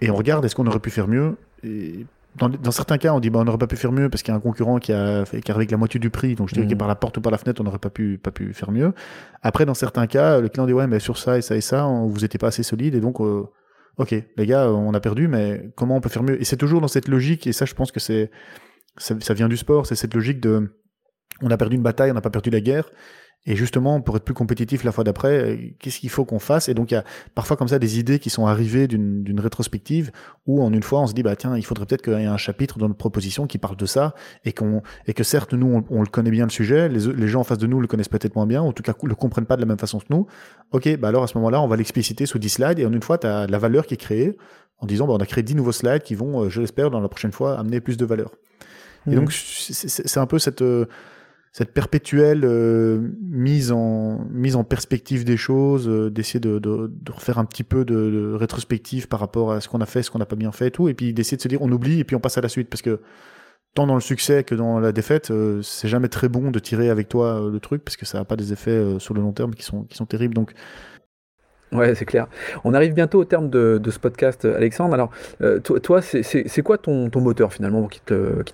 et 0.00 0.10
on 0.10 0.16
regarde 0.16 0.44
est-ce 0.44 0.54
qu'on 0.54 0.66
aurait 0.66 0.80
pu 0.80 0.90
faire 0.90 1.08
mieux. 1.08 1.36
Et 1.62 2.06
dans, 2.36 2.48
dans, 2.48 2.70
certains 2.70 2.98
cas, 2.98 3.12
on 3.12 3.20
dit 3.20 3.30
bah, 3.30 3.40
on 3.40 3.44
n'aurait 3.44 3.58
pas 3.58 3.66
pu 3.66 3.76
faire 3.76 3.92
mieux 3.92 4.08
parce 4.08 4.22
qu'il 4.22 4.32
y 4.32 4.34
a 4.34 4.36
un 4.36 4.40
concurrent 4.40 4.78
qui 4.78 4.92
a 4.92 5.24
qui 5.24 5.50
avec 5.50 5.70
la 5.70 5.76
moitié 5.76 5.98
du 5.98 6.10
prix, 6.10 6.34
donc 6.34 6.48
je 6.48 6.54
dirais 6.54 6.66
mmh. 6.66 6.78
par 6.78 6.88
la 6.88 6.94
porte 6.94 7.16
ou 7.16 7.20
par 7.20 7.32
la 7.32 7.38
fenêtre, 7.38 7.60
on 7.60 7.64
n'aurait 7.64 7.78
pas 7.78 7.90
pu, 7.90 8.18
pas 8.18 8.30
pu 8.30 8.52
faire 8.52 8.70
mieux. 8.70 8.92
Après, 9.42 9.66
dans 9.66 9.74
certains 9.74 10.06
cas, 10.06 10.40
le 10.40 10.48
client 10.48 10.66
dit 10.66 10.72
ouais, 10.72 10.86
mais 10.86 11.00
sur 11.00 11.18
ça 11.18 11.38
et 11.38 11.42
ça 11.42 11.56
et 11.56 11.60
ça, 11.60 11.84
vous 11.84 12.20
n'étiez 12.20 12.38
pas 12.38 12.48
assez 12.48 12.62
solide 12.62 12.94
et 12.94 13.00
donc 13.00 13.20
euh, 13.20 13.44
ok, 13.98 14.14
les 14.36 14.46
gars, 14.46 14.70
on 14.70 14.94
a 14.94 15.00
perdu, 15.00 15.28
mais 15.28 15.70
comment 15.76 15.96
on 15.96 16.00
peut 16.00 16.08
faire 16.08 16.22
mieux? 16.22 16.40
Et 16.40 16.44
c'est 16.44 16.56
toujours 16.56 16.80
dans 16.80 16.88
cette 16.88 17.08
logique, 17.08 17.46
et 17.46 17.52
ça, 17.52 17.64
je 17.64 17.74
pense 17.74 17.92
que 17.92 18.00
c'est 18.00 18.30
ça, 18.96 19.14
ça 19.20 19.34
vient 19.34 19.48
du 19.48 19.56
sport, 19.56 19.86
c'est 19.86 19.96
cette 19.96 20.14
logique 20.14 20.40
de 20.40 20.72
on 21.42 21.50
a 21.50 21.56
perdu 21.56 21.76
une 21.76 21.82
bataille, 21.82 22.10
on 22.10 22.14
n'a 22.14 22.20
pas 22.20 22.30
perdu 22.30 22.50
la 22.50 22.60
guerre. 22.60 22.90
Et 23.46 23.56
justement, 23.56 24.00
pour 24.02 24.16
être 24.16 24.24
plus 24.24 24.34
compétitif 24.34 24.84
la 24.84 24.92
fois 24.92 25.04
d'après, 25.04 25.38
euh, 25.38 25.56
qu'est-ce 25.78 26.00
qu'il 26.00 26.10
faut 26.10 26.24
qu'on 26.26 26.38
fasse? 26.38 26.68
Et 26.68 26.74
donc, 26.74 26.90
il 26.90 26.94
y 26.94 26.96
a 26.98 27.04
parfois 27.34 27.56
comme 27.56 27.68
ça 27.68 27.78
des 27.78 27.98
idées 27.98 28.18
qui 28.18 28.28
sont 28.28 28.46
arrivées 28.46 28.88
d'une 28.88 29.40
rétrospective 29.40 30.10
où, 30.46 30.62
en 30.62 30.72
une 30.72 30.82
fois, 30.82 31.00
on 31.00 31.06
se 31.06 31.14
dit, 31.14 31.22
bah 31.22 31.34
tiens, 31.34 31.56
il 31.56 31.64
faudrait 31.64 31.86
peut-être 31.86 32.02
qu'il 32.02 32.12
y 32.12 32.22
ait 32.22 32.26
un 32.26 32.36
chapitre 32.36 32.78
dans 32.78 32.88
notre 32.88 32.98
proposition 32.98 33.46
qui 33.46 33.56
parle 33.56 33.76
de 33.76 33.86
ça 33.86 34.14
et 34.44 34.52
qu'on 34.52 34.82
et 35.06 35.14
que 35.14 35.24
certes, 35.24 35.54
nous, 35.54 35.82
on, 35.88 36.00
le 36.02 36.08
connaît 36.08 36.30
bien 36.30 36.44
le 36.44 36.50
sujet, 36.50 36.88
les, 36.88 37.10
les 37.12 37.28
gens 37.28 37.40
en 37.40 37.44
face 37.44 37.58
de 37.58 37.66
nous 37.66 37.80
le 37.80 37.86
connaissent 37.86 38.08
peut-être 38.08 38.34
moins 38.34 38.46
bien, 38.46 38.62
ou 38.62 38.66
en 38.66 38.72
tout 38.72 38.82
cas, 38.82 38.92
le 39.02 39.14
comprennent 39.14 39.46
pas 39.46 39.56
de 39.56 39.62
la 39.62 39.66
même 39.66 39.78
façon 39.78 39.98
que 39.98 40.06
nous. 40.10 40.26
Ok, 40.72 40.98
bah 40.98 41.08
alors 41.08 41.22
à 41.22 41.26
ce 41.26 41.38
moment-là, 41.38 41.62
on 41.62 41.68
va 41.68 41.76
l'expliciter 41.76 42.26
sous 42.26 42.38
10 42.38 42.48
slides 42.50 42.78
et 42.78 42.86
en 42.86 42.92
une 42.92 43.02
fois, 43.02 43.16
tu 43.16 43.26
as 43.26 43.46
la 43.46 43.58
valeur 43.58 43.86
qui 43.86 43.94
est 43.94 43.98
créée 43.98 44.36
en 44.80 44.86
disant, 44.86 45.06
bah, 45.06 45.14
on 45.14 45.18
a 45.18 45.26
créé 45.26 45.42
10 45.42 45.54
nouveaux 45.56 45.72
slides 45.72 46.02
qui 46.02 46.14
vont, 46.14 46.44
euh, 46.44 46.48
je 46.48 46.60
l'espère, 46.60 46.90
dans 46.90 47.00
la 47.00 47.08
prochaine 47.08 47.32
fois, 47.32 47.58
amener 47.58 47.80
plus 47.80 47.96
de 47.96 48.04
valeur. 48.04 48.32
Et 49.06 49.10
mmh. 49.10 49.14
donc, 49.14 49.32
c'est 49.32 50.20
un 50.20 50.26
peu 50.26 50.38
cette 50.38 50.62
euh, 50.62 50.86
cette 51.58 51.72
perpétuelle 51.72 52.44
euh, 52.44 53.00
mise 53.20 53.72
en 53.72 54.24
mise 54.30 54.54
en 54.54 54.62
perspective 54.62 55.24
des 55.24 55.36
choses, 55.36 55.88
euh, 55.88 56.08
d'essayer 56.08 56.38
de, 56.38 56.88
refaire 57.10 57.38
un 57.38 57.44
petit 57.44 57.64
peu 57.64 57.84
de, 57.84 58.32
rétrospective 58.34 59.08
par 59.08 59.18
rapport 59.18 59.50
à 59.50 59.60
ce 59.60 59.68
qu'on 59.68 59.80
a 59.80 59.86
fait, 59.86 60.04
ce 60.04 60.12
qu'on 60.12 60.20
n'a 60.20 60.26
pas 60.26 60.36
bien 60.36 60.52
fait, 60.52 60.68
et 60.68 60.70
tout, 60.70 60.88
et 60.88 60.94
puis 60.94 61.12
d'essayer 61.12 61.36
de 61.36 61.42
se 61.42 61.48
dire 61.48 61.60
on 61.60 61.72
oublie 61.72 61.98
et 61.98 62.04
puis 62.04 62.14
on 62.14 62.20
passe 62.20 62.38
à 62.38 62.42
la 62.42 62.48
suite 62.48 62.68
parce 62.70 62.80
que 62.80 63.00
tant 63.74 63.88
dans 63.88 63.96
le 63.96 64.00
succès 64.00 64.44
que 64.44 64.54
dans 64.54 64.78
la 64.78 64.92
défaite, 64.92 65.32
euh, 65.32 65.60
c'est 65.62 65.88
jamais 65.88 66.06
très 66.06 66.28
bon 66.28 66.52
de 66.52 66.60
tirer 66.60 66.90
avec 66.90 67.08
toi 67.08 67.50
le 67.52 67.58
truc 67.58 67.84
parce 67.84 67.96
que 67.96 68.06
ça 68.06 68.18
n'a 68.18 68.24
pas 68.24 68.36
des 68.36 68.52
effets 68.52 69.00
sur 69.00 69.14
le 69.14 69.20
long 69.20 69.32
terme 69.32 69.52
qui 69.52 69.64
sont 69.64 69.82
qui 69.82 69.96
sont 69.96 70.06
terribles. 70.06 70.34
Donc 70.34 70.52
Ouais, 71.72 71.96
c'est 71.96 72.04
clair. 72.04 72.28
On 72.62 72.72
arrive 72.72 72.94
bientôt 72.94 73.18
au 73.18 73.24
terme 73.24 73.50
de, 73.50 73.80
ce 73.90 73.98
podcast, 73.98 74.44
Alexandre. 74.44 74.94
Alors, 74.94 75.10
toi, 75.82 76.00
c'est 76.02 76.62
quoi 76.62 76.78
ton, 76.78 77.10
ton 77.10 77.20
moteur 77.20 77.52
finalement 77.52 77.88
qui 77.88 78.00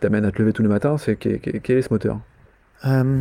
t'amène 0.01 0.23
qui 0.23 0.29
à 0.29 0.33
te 0.33 0.39
lever 0.39 0.55
tous 0.55 0.63
les 0.63 0.69
matins? 0.69 0.97
Quel 1.21 1.77
est 1.77 1.83
ce 1.83 1.93
moteur? 1.93 2.19
Euh, 2.87 3.21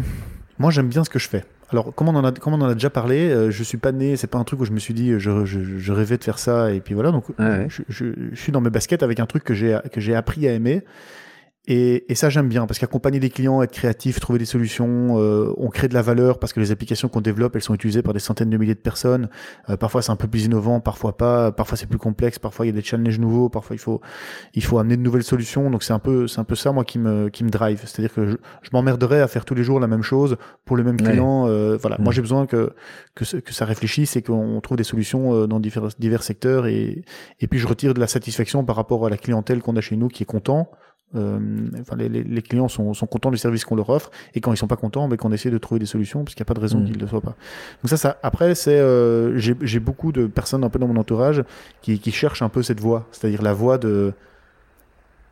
moi, 0.60 0.72
j'aime 0.72 0.90
bien 0.90 1.04
ce 1.04 1.10
que 1.10 1.20
je 1.20 1.28
fais. 1.28 1.44
Alors, 1.72 1.94
comme 1.96 2.10
on 2.10 2.16
en 2.16 2.24
a, 2.24 2.32
comme 2.32 2.54
on 2.54 2.62
en 2.62 2.70
a 2.70 2.74
déjà 2.74 2.90
parlé, 2.90 3.30
euh, 3.30 3.50
je 3.50 3.64
suis 3.64 3.78
pas 3.78 3.92
né, 3.92 4.16
c'est 4.16 4.28
pas 4.28 4.38
un 4.38 4.44
truc 4.44 4.60
où 4.62 4.66
je 4.66 4.72
me 4.72 4.80
suis 4.80 4.94
dit, 4.94 5.14
je, 5.18 5.46
je, 5.46 5.60
je 5.80 5.92
rêvais 5.92 6.18
de 6.18 6.24
faire 6.24 6.38
ça, 6.38 6.72
et 6.72 6.82
puis 6.82 6.94
voilà. 6.94 7.12
Donc, 7.12 7.26
je, 7.40 7.82
je, 7.90 8.06
je, 8.32 8.36
suis 8.36 8.52
dans 8.52 8.62
mes 8.62 8.70
baskets 8.70 9.02
avec 9.02 9.20
un 9.20 9.26
truc 9.26 9.44
que 9.44 9.54
j'ai, 9.54 9.78
que 9.92 10.00
j'ai 10.00 10.16
appris 10.16 10.48
à 10.48 10.54
aimer. 10.54 10.84
Et, 11.66 12.12
et, 12.12 12.16
ça, 12.16 12.30
j'aime 12.30 12.50
bien, 12.50 12.68
parce 12.68 12.78
qu'accompagner 12.78 13.22
des 13.22 13.30
clients, 13.30 13.62
être 13.62 13.72
créatif, 13.72 14.20
trouver 14.20 14.38
des 14.38 14.44
solutions, 14.44 15.18
euh, 15.18 15.54
on 15.56 15.70
crée 15.70 15.88
de 15.88 15.94
la 15.94 16.02
valeur, 16.02 16.38
parce 16.38 16.52
que 16.52 16.60
les 16.60 16.72
applications 16.72 17.08
qu'on 17.08 17.22
développe, 17.22 17.56
elles 17.56 17.62
sont 17.62 17.74
utilisées 17.74 18.02
par 18.02 18.14
des 18.14 18.20
centaines 18.20 18.50
de 18.50 18.58
milliers 18.58 18.76
de 18.76 18.80
personnes. 18.82 19.30
Euh, 19.70 19.78
parfois, 19.78 20.02
c'est 20.02 20.12
un 20.12 20.18
peu 20.18 20.28
plus 20.28 20.44
innovant, 20.44 20.82
parfois 20.82 21.16
pas. 21.16 21.54
Parfois, 21.54 21.78
c'est 21.78 21.86
plus 21.86 21.98
complexe. 21.98 22.38
Parfois, 22.38 22.66
il 22.66 22.70
y 22.70 22.72
a 22.72 22.76
des 22.76 22.82
challenges 22.82 23.18
nouveaux. 23.18 23.48
Parfois, 23.48 23.78
il 23.78 23.80
faut, 23.80 24.02
il 24.54 24.64
faut 24.64 24.78
amener 24.78 24.98
de 24.98 25.02
nouvelles 25.02 25.24
solutions. 25.24 25.70
Donc, 25.70 25.84
c'est 25.84 25.94
un 25.94 26.00
peu, 26.00 26.28
c'est 26.28 26.42
un 26.42 26.44
peu 26.44 26.56
ça, 26.56 26.74
moi, 26.74 26.84
qui 26.84 27.00
me, 27.00 27.30
qui 27.30 27.46
me 27.46 27.50
drive. 27.50 27.82
C'est-à-dire 27.86 28.14
que 28.14 28.26
je, 28.26 28.36
je 28.62 28.70
m'emmerderais 28.74 29.22
à 29.22 29.30
faire 29.30 29.46
tous 29.46 29.56
les 29.56 29.64
jours 29.64 29.80
la 29.80 29.88
même 29.88 30.04
chose 30.04 30.36
pour 30.66 30.76
les 30.76 30.84
mêmes 30.84 31.00
clients. 31.00 31.48
Euh, 31.48 31.78
voilà. 31.78 31.96
Moi, 31.98 32.12
j'ai 32.12 32.22
besoin 32.22 32.46
que, 32.46 32.74
que, 33.16 33.24
que, 33.38 33.54
ça 33.54 33.64
réfléchisse 33.64 34.18
et 34.18 34.22
qu'on 34.22 34.60
trouve 34.60 34.76
des 34.76 34.84
solutions 34.84 35.48
dans 35.48 35.62
divers, 35.62 35.88
divers 35.98 36.24
secteurs. 36.24 36.68
Et, 36.68 37.06
et 37.40 37.48
puis, 37.48 37.58
je 37.58 37.68
retire 37.68 37.94
de 37.94 38.02
la 38.02 38.08
satisfaction 38.08 38.66
par 38.66 38.76
rapport 38.76 39.06
à 39.06 39.10
la 39.10 39.16
clientèle 39.16 39.62
qu'on 39.62 39.78
a 39.78 39.82
chez 39.82 39.96
nous 39.96 40.10
qui 40.10 40.24
est 40.24 40.26
content. 40.26 40.70
Euh, 41.16 41.38
enfin, 41.80 41.96
les, 41.96 42.10
les, 42.10 42.42
clients 42.42 42.68
sont, 42.68 42.94
sont, 42.96 43.06
contents 43.06 43.30
du 43.30 43.38
service 43.38 43.66
qu'on 43.66 43.76
leur 43.76 43.90
offre 43.90 44.10
et 44.34 44.42
quand 44.42 44.52
ils 44.52 44.58
sont 44.58 44.68
pas 44.68 44.76
contents, 44.76 45.08
ben, 45.08 45.16
qu'on 45.16 45.32
essaie 45.32 45.52
de 45.52 45.58
trouver 45.60 45.78
des 45.78 45.86
solutions 45.86 46.24
parce 46.24 46.34
qu'il 46.34 46.42
n'y 46.42 46.48
a 46.48 46.52
pas 46.52 46.56
de 46.56 46.60
raison 46.60 46.80
mm. 46.80 46.86
qu'ils 46.86 46.98
ne 46.98 47.02
le 47.02 47.08
soient 47.08 47.22
pas. 47.22 47.36
Donc 47.84 47.90
ça, 47.90 47.98
ça 47.98 48.18
après, 48.24 48.56
c'est 48.56 48.80
euh, 48.80 49.38
j'ai 49.38 49.80
beaucoup 49.80 50.12
de 50.12 50.26
personnes 50.26 50.64
un 50.64 50.70
peu 50.70 50.80
dans 50.80 50.88
mon 50.88 51.00
entourage 51.00 51.44
qui, 51.82 52.00
qui 52.00 52.12
cherchent 52.12 52.42
un 52.42 52.50
peu 52.50 52.64
cette 52.64 52.80
voie, 52.80 53.08
c'est-à-dire 53.12 53.44
la 53.44 53.54
voie 53.54 53.78
de 53.78 54.14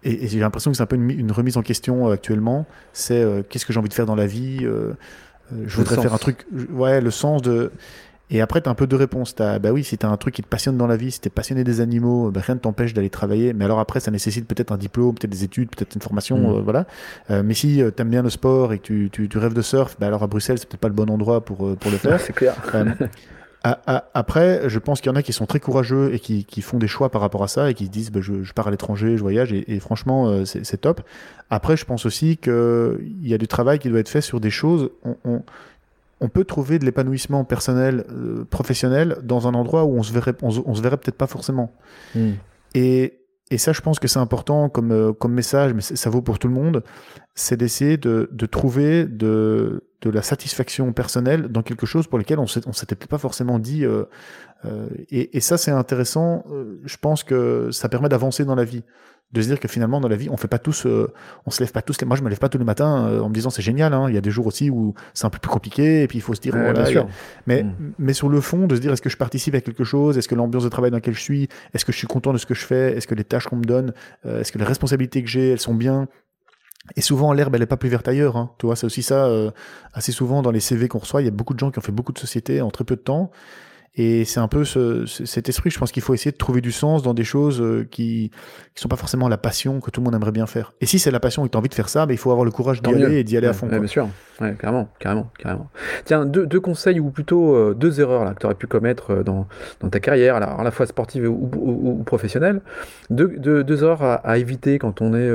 et, 0.03 0.25
et 0.25 0.27
j'ai 0.27 0.39
l'impression 0.39 0.71
que 0.71 0.77
c'est 0.77 0.83
un 0.83 0.87
peu 0.87 0.95
une, 0.95 1.09
une, 1.09 1.31
remise 1.31 1.57
en 1.57 1.61
question 1.63 2.07
euh, 2.07 2.13
actuellement. 2.13 2.65
C'est 2.93 3.21
euh, 3.21 3.41
qu'est-ce 3.47 3.65
que 3.65 3.73
j'ai 3.73 3.79
envie 3.79 3.89
de 3.89 3.93
faire 3.93 4.05
dans 4.05 4.15
la 4.15 4.27
vie. 4.27 4.59
Je 5.65 5.77
voudrais 5.77 5.99
faire 5.99 6.13
un 6.13 6.19
truc. 6.19 6.45
Ouais, 6.71 7.01
le 7.01 7.11
sens 7.11 7.41
de. 7.41 7.71
Et 8.31 8.39
après, 8.39 8.61
tu 8.61 8.69
as 8.69 8.71
un 8.71 8.75
peu 8.75 8.87
de 8.87 8.95
réponses. 8.95 9.35
As, 9.39 9.59
bah 9.59 9.71
oui, 9.71 9.83
si 9.83 9.97
tu 9.97 10.05
as 10.05 10.09
un 10.09 10.15
truc 10.15 10.33
qui 10.33 10.41
te 10.41 10.47
passionne 10.47 10.77
dans 10.77 10.87
la 10.87 10.95
vie, 10.95 11.11
si 11.11 11.19
tu 11.19 11.27
es 11.27 11.29
passionné 11.29 11.65
des 11.65 11.81
animaux, 11.81 12.31
bah 12.31 12.39
rien 12.43 12.55
ne 12.55 12.61
t'empêche 12.61 12.93
d'aller 12.93 13.09
travailler. 13.09 13.51
Mais 13.51 13.65
alors 13.65 13.79
après, 13.79 13.99
ça 13.99 14.09
nécessite 14.09 14.47
peut-être 14.47 14.71
un 14.71 14.77
diplôme, 14.77 15.13
peut-être 15.15 15.31
des 15.31 15.43
études, 15.43 15.69
peut-être 15.69 15.93
une 15.95 16.01
formation, 16.01 16.37
mm. 16.37 16.55
euh, 16.55 16.61
voilà. 16.61 16.85
Euh, 17.29 17.43
mais 17.43 17.53
si 17.53 17.83
euh, 17.83 17.91
tu 17.95 18.01
aimes 18.01 18.09
bien 18.09 18.23
le 18.23 18.29
sport 18.29 18.71
et 18.71 18.79
que 18.79 18.83
tu, 18.83 19.09
tu, 19.11 19.27
tu 19.27 19.37
rêves 19.37 19.53
de 19.53 19.61
surf, 19.61 19.97
bah 19.99 20.07
alors 20.07 20.23
à 20.23 20.27
Bruxelles, 20.27 20.57
c'est 20.59 20.67
peut-être 20.67 20.79
pas 20.79 20.87
le 20.87 20.93
bon 20.93 21.09
endroit 21.09 21.43
pour, 21.43 21.75
pour 21.75 21.91
le 21.91 21.97
faire. 21.97 22.21
c'est 22.21 22.31
clair. 22.31 22.55
après, 23.63 24.69
je 24.69 24.79
pense 24.79 25.01
qu'il 25.01 25.11
y 25.11 25.13
en 25.13 25.17
a 25.17 25.23
qui 25.23 25.33
sont 25.33 25.45
très 25.45 25.59
courageux 25.59 26.13
et 26.13 26.19
qui, 26.19 26.45
qui, 26.45 26.61
font 26.61 26.77
des 26.77 26.87
choix 26.87 27.09
par 27.09 27.19
rapport 27.19 27.43
à 27.43 27.49
ça 27.49 27.69
et 27.69 27.73
qui 27.73 27.87
se 27.87 27.91
disent 27.91 28.11
bah, 28.11 28.21
je, 28.21 28.43
je, 28.43 28.53
pars 28.53 28.69
à 28.69 28.71
l'étranger, 28.71 29.17
je 29.17 29.21
voyage 29.21 29.51
et, 29.51 29.75
et 29.75 29.81
franchement, 29.81 30.45
c'est 30.45 30.79
top. 30.79 31.01
Après, 31.49 31.75
je 31.75 31.83
pense 31.83 32.05
aussi 32.05 32.37
qu'il 32.37 33.19
y 33.23 33.33
a 33.33 33.37
du 33.37 33.49
travail 33.49 33.77
qui 33.77 33.89
doit 33.89 33.99
être 33.99 34.07
fait 34.07 34.21
sur 34.21 34.39
des 34.39 34.49
choses. 34.49 34.89
On, 35.03 35.17
on, 35.25 35.43
on 36.21 36.29
peut 36.29 36.45
trouver 36.45 36.79
de 36.79 36.85
l'épanouissement 36.85 37.43
personnel, 37.43 38.05
euh, 38.09 38.45
professionnel, 38.45 39.17
dans 39.23 39.47
un 39.47 39.55
endroit 39.55 39.83
où 39.85 39.97
on 39.97 40.03
se 40.03 40.13
verrait, 40.13 40.35
on, 40.43 40.51
se 40.75 40.81
verrait 40.81 40.97
peut-être 40.97 41.17
pas 41.17 41.27
forcément. 41.27 41.73
Hmm. 42.15 42.33
Et, 42.75 43.25
et, 43.49 43.57
ça, 43.57 43.73
je 43.73 43.81
pense 43.81 43.99
que 43.99 44.07
c'est 44.07 44.19
important 44.19 44.69
comme, 44.69 44.91
euh, 44.91 45.13
comme 45.13 45.33
message, 45.33 45.73
mais 45.73 45.81
ça 45.81 46.09
vaut 46.11 46.21
pour 46.21 46.37
tout 46.37 46.47
le 46.47 46.53
monde, 46.53 46.83
c'est 47.33 47.57
d'essayer 47.57 47.97
de, 47.97 48.29
de, 48.31 48.45
trouver 48.45 49.05
de, 49.05 49.89
de 50.01 50.09
la 50.11 50.21
satisfaction 50.21 50.93
personnelle 50.93 51.47
dans 51.47 51.63
quelque 51.63 51.87
chose 51.87 52.05
pour 52.05 52.19
lequel 52.19 52.37
on 52.37 52.45
s'était 52.45 52.95
peut-être 52.95 53.07
pas 53.07 53.17
forcément 53.17 53.57
dit. 53.57 53.83
Euh, 53.83 54.03
euh 54.65 54.87
et, 55.09 55.35
et, 55.35 55.41
ça, 55.41 55.57
c'est 55.57 55.71
intéressant. 55.71 56.45
Je 56.85 56.97
pense 56.97 57.23
que 57.23 57.71
ça 57.71 57.89
permet 57.89 58.09
d'avancer 58.09 58.45
dans 58.45 58.55
la 58.55 58.63
vie 58.63 58.83
de 59.33 59.41
se 59.41 59.47
dire 59.47 59.59
que 59.59 59.67
finalement 59.67 60.01
dans 60.01 60.07
la 60.07 60.15
vie 60.15 60.29
on 60.29 60.37
fait 60.37 60.47
pas 60.47 60.59
tous 60.59 60.85
euh, 60.85 61.11
on 61.45 61.51
se 61.51 61.61
lève 61.61 61.71
pas 61.71 61.81
tous 61.81 62.01
moi 62.03 62.17
je 62.17 62.23
me 62.23 62.29
lève 62.29 62.39
pas 62.39 62.49
tous 62.49 62.57
les 62.57 62.65
matins 62.65 63.07
euh, 63.07 63.21
en 63.21 63.29
me 63.29 63.33
disant 63.33 63.49
c'est 63.49 63.61
génial 63.61 63.93
hein. 63.93 64.07
il 64.09 64.15
y 64.15 64.17
a 64.17 64.21
des 64.21 64.31
jours 64.31 64.47
aussi 64.47 64.69
où 64.69 64.93
c'est 65.13 65.25
un 65.25 65.29
peu 65.29 65.39
plus 65.39 65.49
compliqué 65.49 66.03
et 66.03 66.07
puis 66.07 66.17
il 66.17 66.21
faut 66.21 66.33
se 66.33 66.41
dire 66.41 66.55
voilà, 66.55 66.85
mais 67.47 67.63
mm. 67.63 67.93
mais 67.99 68.13
sur 68.13 68.29
le 68.29 68.41
fond 68.41 68.67
de 68.67 68.75
se 68.75 68.81
dire 68.81 68.91
est-ce 68.91 69.01
que 69.01 69.09
je 69.09 69.17
participe 69.17 69.55
à 69.55 69.61
quelque 69.61 69.83
chose? 69.83 70.17
Est-ce 70.17 70.27
que 70.27 70.35
l'ambiance 70.35 70.63
de 70.63 70.69
travail 70.69 70.91
dans 70.91 70.97
laquelle 70.97 71.15
je 71.15 71.21
suis 71.21 71.47
est-ce 71.73 71.85
que 71.85 71.91
je 71.91 71.97
suis 71.97 72.07
content 72.07 72.33
de 72.33 72.37
ce 72.37 72.45
que 72.45 72.53
je 72.53 72.65
fais? 72.65 72.97
Est-ce 72.97 73.07
que 73.07 73.15
les 73.15 73.23
tâches 73.23 73.47
qu'on 73.47 73.57
me 73.57 73.63
donne 73.63 73.93
euh, 74.25 74.41
est-ce 74.41 74.51
que 74.51 74.57
les 74.57 74.65
responsabilités 74.65 75.23
que 75.23 75.29
j'ai 75.29 75.51
elles 75.51 75.59
sont 75.59 75.75
bien? 75.75 76.07
Et 76.95 77.01
souvent, 77.01 77.31
l'herbe, 77.31 77.53
elle 77.53 77.61
n'est 77.61 77.67
pas 77.67 77.77
plus 77.77 77.89
verte 77.89 78.07
ailleurs. 78.07 78.37
Hein. 78.37 78.51
Tu 78.57 78.65
vois, 78.65 78.75
c'est 78.75 78.85
aussi 78.85 79.03
ça. 79.03 79.27
euh, 79.27 79.51
assez 79.93 80.11
souvent, 80.11 80.41
dans 80.41 80.51
les 80.51 80.59
CV 80.59 80.87
qu'on 80.87 80.97
reçoit, 80.97 81.21
il 81.21 81.25
y 81.25 81.27
a 81.27 81.31
beaucoup 81.31 81.53
de 81.53 81.59
gens 81.59 81.69
qui 81.69 81.77
ont 81.77 81.81
fait 81.83 81.91
beaucoup 81.91 82.11
de 82.11 82.17
sociétés 82.17 82.61
en 82.61 82.71
très 82.71 82.83
peu 82.83 82.95
de 82.95 83.01
temps. 83.01 83.31
Et 83.95 84.23
c'est 84.23 84.39
un 84.39 84.47
peu 84.47 84.63
ce, 84.63 85.05
ce- 85.05 85.25
cet 85.25 85.49
esprit. 85.49 85.69
Je 85.69 85.77
pense 85.77 85.91
qu'il 85.91 86.01
faut 86.01 86.13
essayer 86.13 86.31
de 86.31 86.37
trouver 86.37 86.61
du 86.61 86.71
sens 86.71 87.03
dans 87.03 87.13
des 87.13 87.25
choses 87.25 87.59
euh, 87.61 87.85
qui 87.91 88.31
qui 88.73 88.81
sont 88.81 88.87
pas 88.87 88.95
forcément 88.95 89.27
la 89.27 89.37
passion 89.37 89.81
que 89.81 89.91
tout 89.91 89.99
le 89.99 90.05
monde 90.05 90.15
aimerait 90.15 90.31
bien 90.31 90.45
faire. 90.45 90.71
Et 90.79 90.85
si 90.85 90.97
c'est 90.97 91.11
la 91.11 91.19
passion 91.19 91.43
et 91.43 91.47
que 91.47 91.51
tu 91.51 91.57
as 91.57 91.59
envie 91.59 91.67
de 91.67 91.73
faire 91.73 91.89
ça, 91.89 92.05
ben, 92.05 92.13
il 92.13 92.17
faut 92.17 92.31
avoir 92.31 92.45
le 92.45 92.51
courage 92.51 92.81
d'y 92.81 92.89
aller 93.03 93.17
et 93.19 93.23
d'y 93.25 93.35
aller 93.35 93.47
à 93.47 93.53
fond. 93.53 93.65
ouais, 93.73 93.79
bien 93.79 93.87
sûr, 93.89 94.07
ouais, 94.39 94.55
carrément, 94.57 94.87
carrément, 94.99 95.29
carrément. 95.37 95.69
Tiens, 96.05 96.25
deux, 96.25 96.47
deux 96.47 96.61
conseils 96.61 97.01
ou 97.01 97.09
plutôt 97.09 97.53
euh, 97.53 97.73
deux 97.73 97.99
erreurs 97.99 98.23
là, 98.23 98.33
que 98.33 98.39
tu 98.39 98.45
aurais 98.45 98.55
pu 98.55 98.65
commettre 98.67 99.11
euh, 99.11 99.23
dans, 99.23 99.45
dans 99.81 99.89
ta 99.89 99.99
carrière, 99.99 100.37
alors, 100.37 100.57
à 100.57 100.63
la 100.63 100.71
fois 100.71 100.85
sportive 100.85 101.29
ou, 101.29 101.51
ou- 101.57 101.99
ou 101.99 102.03
professionnelle. 102.03 102.61
Deux, 103.09 103.27
deux- 103.39 103.65
deux 103.65 103.83
erreurs 103.83 104.03
à, 104.03 104.13
à 104.15 104.37
éviter 104.37 104.79
quand 104.79 105.01
on 105.01 105.13
est 105.13 105.29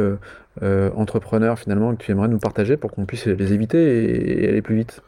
euh, 0.63 0.91
entrepreneur 0.97 1.59
finalement, 1.59 1.95
que 1.95 2.03
tu 2.03 2.11
aimerais 2.11 2.29
nous 2.29 2.39
partager 2.39 2.79
pour 2.79 2.91
qu'on 2.91 3.05
puisse 3.05 3.27
les 3.27 3.53
éviter 3.53 4.05
et, 4.15 4.45
et 4.45 4.49
aller 4.49 4.63
plus 4.63 4.77
vite. 4.77 5.03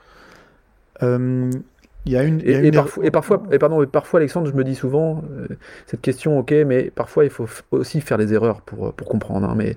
Euh, 2.06 2.10
Il 2.10 2.12
y 2.12 2.16
a 2.16 2.22
une. 2.22 2.40
y 2.40 2.44
Et, 2.44 2.66
et 2.68 2.70
parfois, 2.72 3.04
et 3.04 3.10
parfois, 3.10 3.42
et 3.52 3.58
pardon, 3.58 3.84
parfois, 3.86 4.20
Alexandre, 4.20 4.46
je 4.48 4.54
me 4.54 4.64
dis 4.64 4.74
souvent 4.74 5.22
euh, 5.32 5.46
cette 5.86 6.00
question, 6.00 6.38
ok, 6.38 6.52
mais 6.66 6.90
parfois 6.90 7.24
il 7.24 7.30
faut 7.30 7.46
aussi 7.70 8.00
faire 8.00 8.18
des 8.18 8.32
erreurs 8.32 8.62
pour, 8.62 8.92
pour 8.94 9.08
comprendre. 9.08 9.48
hein, 9.48 9.54
mais 9.56 9.76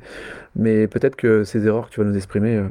mais 0.56 0.88
peut-être 0.88 1.16
que 1.16 1.44
ces 1.44 1.66
erreurs 1.68 1.90
que 1.90 1.94
tu 1.96 2.02
vas 2.02 2.08
nous 2.08 2.18
exprimer 2.18 2.56
euh, 2.58 2.68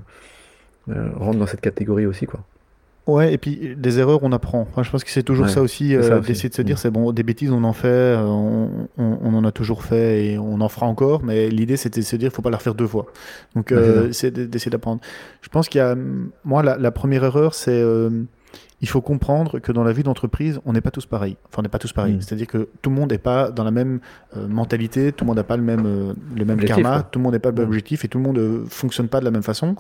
euh, 0.91 1.11
rentrent 1.17 1.39
dans 1.39 1.47
cette 1.47 1.61
catégorie 1.63 2.07
aussi, 2.07 2.27
quoi. 2.27 2.41
Ouais, 3.07 3.33
et 3.33 3.39
puis 3.39 3.75
des 3.77 3.99
erreurs, 3.99 4.21
on 4.23 4.31
apprend. 4.31 4.61
Enfin, 4.71 4.83
je 4.83 4.91
pense 4.91 5.03
que 5.05 5.11
c'est 5.11 5.23
toujours 5.25 5.47
Ouais, 5.47 5.53
ça 5.53 5.63
aussi, 5.63 5.97
euh, 5.97 6.21
d'essayer 6.21 6.49
de 6.51 6.55
se 6.55 6.63
dire, 6.63 6.77
Mm. 6.77 6.79
c'est 6.79 6.91
bon, 6.91 7.13
des 7.13 7.23
bêtises, 7.25 7.51
on 7.51 7.65
en 7.65 7.73
fait, 7.73 7.89
euh, 7.89 8.19
on, 8.23 8.89
on- 8.99 9.19
on 9.23 9.35
en 9.35 9.45
a 9.45 9.51
toujours 9.53 9.83
fait 9.85 10.27
et 10.27 10.39
on 10.39 10.61
en 10.61 10.69
fera 10.69 10.87
encore, 10.87 11.23
mais 11.25 11.49
l'idée, 11.49 11.77
c'était 11.77 12.01
de 12.01 12.05
se 12.05 12.15
dire, 12.17 12.29
il 12.29 12.35
faut 12.35 12.43
pas 12.43 12.51
la 12.51 12.59
refaire 12.59 12.75
deux 12.75 12.87
fois. 12.87 13.07
Donc, 13.57 13.73
euh, 13.73 14.09
c'est 14.13 14.13
c'est 14.13 14.31
de- 14.31 14.45
d'essayer 14.47 14.71
d'apprendre. 14.71 15.01
Je 15.43 15.49
pense 15.49 15.69
qu'il 15.69 15.79
y 15.81 15.83
a, 15.83 15.97
moi, 16.45 16.63
la, 16.63 16.77
la 16.77 16.91
première 16.93 17.25
erreur, 17.25 17.55
c'est, 17.55 17.71
euh, 17.73 18.11
il 18.83 18.89
faut 18.89 19.01
comprendre 19.03 19.59
que 19.59 19.73
dans 19.73 19.85
la 19.85 19.93
vie 19.93 20.03
d'entreprise, 20.03 20.61
on 20.65 20.73
n'est 20.73 20.81
pas 20.81 20.91
tous 20.91 21.05
pareils. 21.07 21.37
Enfin, 21.47 21.57
on 21.59 21.63
n'est 21.63 21.69
pas 21.69 21.79
tous 21.79 21.93
pareils. 21.93 22.15
Mm. 22.15 22.21
C'est-à-dire 22.23 22.47
que 22.47 22.69
tout 22.81 22.89
le 22.91 22.97
monde 22.97 23.11
n'est 23.13 23.19
pas 23.19 23.51
dans 23.51 23.65
la 23.65 23.71
même 23.71 24.01
euh, 24.37 24.49
mentalité, 24.49 25.13
tout 25.13 25.25
le 25.25 25.29
monde 25.29 25.37
n'a 25.37 25.45
pas 25.45 25.57
le 25.59 25.63
même, 25.63 25.85
euh, 25.87 26.15
le 26.35 26.45
même 26.47 26.59
Objectif, 26.59 26.83
karma, 26.83 27.03
tout 27.03 27.19
le 27.19 27.23
monde 27.25 27.33
n'est 27.35 27.39
pas 27.39 27.51
le 27.51 27.57
même 27.57 27.65
Mm. 27.67 27.69
objectif 27.69 28.05
et 28.05 28.09
tout 28.09 28.19
le 28.19 28.25
monde 28.25 28.39
euh, 28.39 28.65
fonctionne 28.69 29.09
pas 29.09 29.21
de 29.21 29.25
la 29.27 29.31
même 29.31 29.43
façon. 29.43 29.77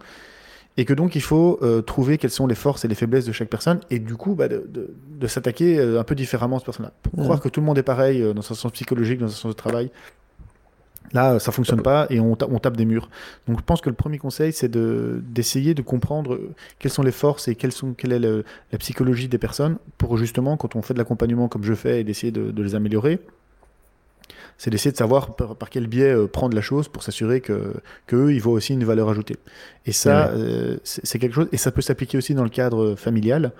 Et 0.76 0.84
que 0.84 0.94
donc 0.94 1.16
il 1.16 1.20
faut 1.20 1.58
trouver 1.84 2.16
quelles 2.16 2.30
sont 2.30 2.46
les 2.46 2.54
forces 2.54 2.84
et 2.84 2.88
les 2.88 2.94
faiblesses 2.94 3.24
de 3.26 3.32
chaque 3.32 3.48
personne 3.48 3.80
et 3.90 3.98
du 3.98 4.14
coup 4.14 4.34
bah, 4.36 4.46
de, 4.48 4.64
de- 4.68 4.94
de 5.18 5.26
s'attaquer 5.26 5.80
un 5.80 6.04
peu 6.04 6.14
différemment 6.14 6.56
à 6.56 6.58
cette 6.60 6.66
personne-là. 6.66 6.92
Pour 7.02 7.18
Mhm. 7.18 7.24
croire 7.24 7.40
que 7.40 7.48
tout 7.48 7.60
le 7.60 7.66
monde 7.66 7.76
est 7.76 7.82
pareil 7.82 8.22
dans 8.32 8.40
un 8.40 8.54
sens 8.54 8.70
psychologique, 8.72 9.18
dans 9.18 9.26
un 9.26 9.30
sens 9.30 9.50
de 9.52 9.56
travail, 9.56 9.90
là 11.12 11.34
euh, 11.34 11.38
ça 11.38 11.52
fonctionne 11.52 11.82
pas 11.82 12.06
et 12.10 12.20
on, 12.20 12.36
ta- 12.36 12.46
on 12.48 12.58
tape 12.58 12.76
des 12.76 12.84
murs. 12.84 13.08
Donc 13.48 13.58
je 13.58 13.64
pense 13.64 13.80
que 13.80 13.88
le 13.90 13.96
premier 13.96 14.18
conseil 14.18 14.52
c'est 14.52 14.68
de- 14.68 15.22
d'essayer 15.24 15.74
de 15.74 15.82
comprendre 15.82 16.34
euh, 16.34 16.54
quelles 16.78 16.92
sont 16.92 17.02
les 17.02 17.12
forces 17.12 17.48
et 17.48 17.54
quelle 17.56 17.72
est 18.12 18.18
la 18.72 18.78
psychologie 18.78 19.28
des 19.28 19.38
personnes 19.38 19.78
pour 19.98 20.16
justement 20.16 20.56
quand 20.56 20.76
on 20.76 20.82
fait 20.82 20.94
de 20.94 20.98
l'accompagnement 20.98 21.48
comme 21.48 21.64
je 21.64 21.74
fais 21.74 22.00
et 22.00 22.04
d'essayer 22.04 22.32
de, 22.32 22.50
de 22.50 22.62
les 22.62 22.74
améliorer, 22.74 23.20
c'est 24.62 24.68
d'essayer 24.68 24.92
de 24.92 24.96
savoir 24.98 25.36
par, 25.36 25.56
par 25.56 25.70
quel 25.70 25.86
biais 25.86 26.14
euh, 26.14 26.26
prendre 26.26 26.54
la 26.54 26.60
chose 26.60 26.86
pour 26.88 27.02
s'assurer 27.02 27.40
que, 27.40 27.72
que 28.06 28.14
eux, 28.16 28.34
ils 28.34 28.42
voient 28.42 28.52
aussi 28.52 28.74
une 28.74 28.84
valeur 28.84 29.08
ajoutée. 29.08 29.36
Et 29.86 29.92
ça, 29.92 30.28
euh, 30.28 30.76
c'est 30.84 31.18
quelque 31.18 31.32
chose, 31.34 31.48
et 31.50 31.56
ça 31.56 31.70
peut 31.72 31.80
s'appliquer 31.80 32.18
aussi 32.18 32.34
dans 32.34 32.44
le 32.44 32.50
cadre 32.50 32.94
familial, 32.94 33.52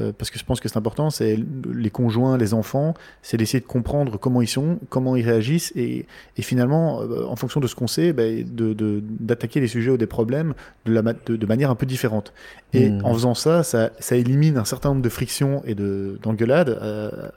euh, 0.00 0.10
parce 0.16 0.30
que 0.32 0.38
je 0.38 0.44
pense 0.44 0.58
que 0.58 0.68
c'est 0.68 0.76
important, 0.76 1.10
c'est 1.10 1.38
les 1.72 1.90
conjoints, 1.90 2.36
les 2.36 2.54
enfants, 2.54 2.94
c'est 3.22 3.36
d'essayer 3.36 3.60
de 3.60 3.66
comprendre 3.66 4.18
comment 4.18 4.42
ils 4.42 4.48
sont, 4.48 4.80
comment 4.90 5.14
ils 5.14 5.24
réagissent, 5.24 5.72
et, 5.76 6.06
et 6.36 6.42
finalement, 6.42 6.98
en 6.98 7.36
fonction 7.36 7.60
de 7.60 7.68
ce 7.68 7.76
qu'on 7.76 7.86
sait, 7.86 8.12
ben, 8.12 8.44
de- 8.44 8.72
de- 8.74 9.00
d'attaquer 9.20 9.60
les 9.60 9.68
sujets 9.68 9.92
ou 9.92 9.96
des 9.96 10.06
problèmes 10.08 10.54
de, 10.86 10.92
la, 10.92 11.02
de, 11.02 11.36
de 11.36 11.46
manière 11.46 11.70
un 11.70 11.76
peu 11.76 11.86
différente. 11.86 12.32
Et 12.72 12.90
Mhm. 12.90 13.04
en 13.04 13.14
faisant 13.14 13.34
ça, 13.34 13.62
ça, 13.62 13.90
ça 14.00 14.16
élimine 14.16 14.56
un 14.58 14.64
certain 14.64 14.88
nombre 14.90 15.02
de 15.02 15.08
frictions 15.08 15.62
et 15.64 15.74
de- 15.76 16.18
d'engueulades 16.22 16.76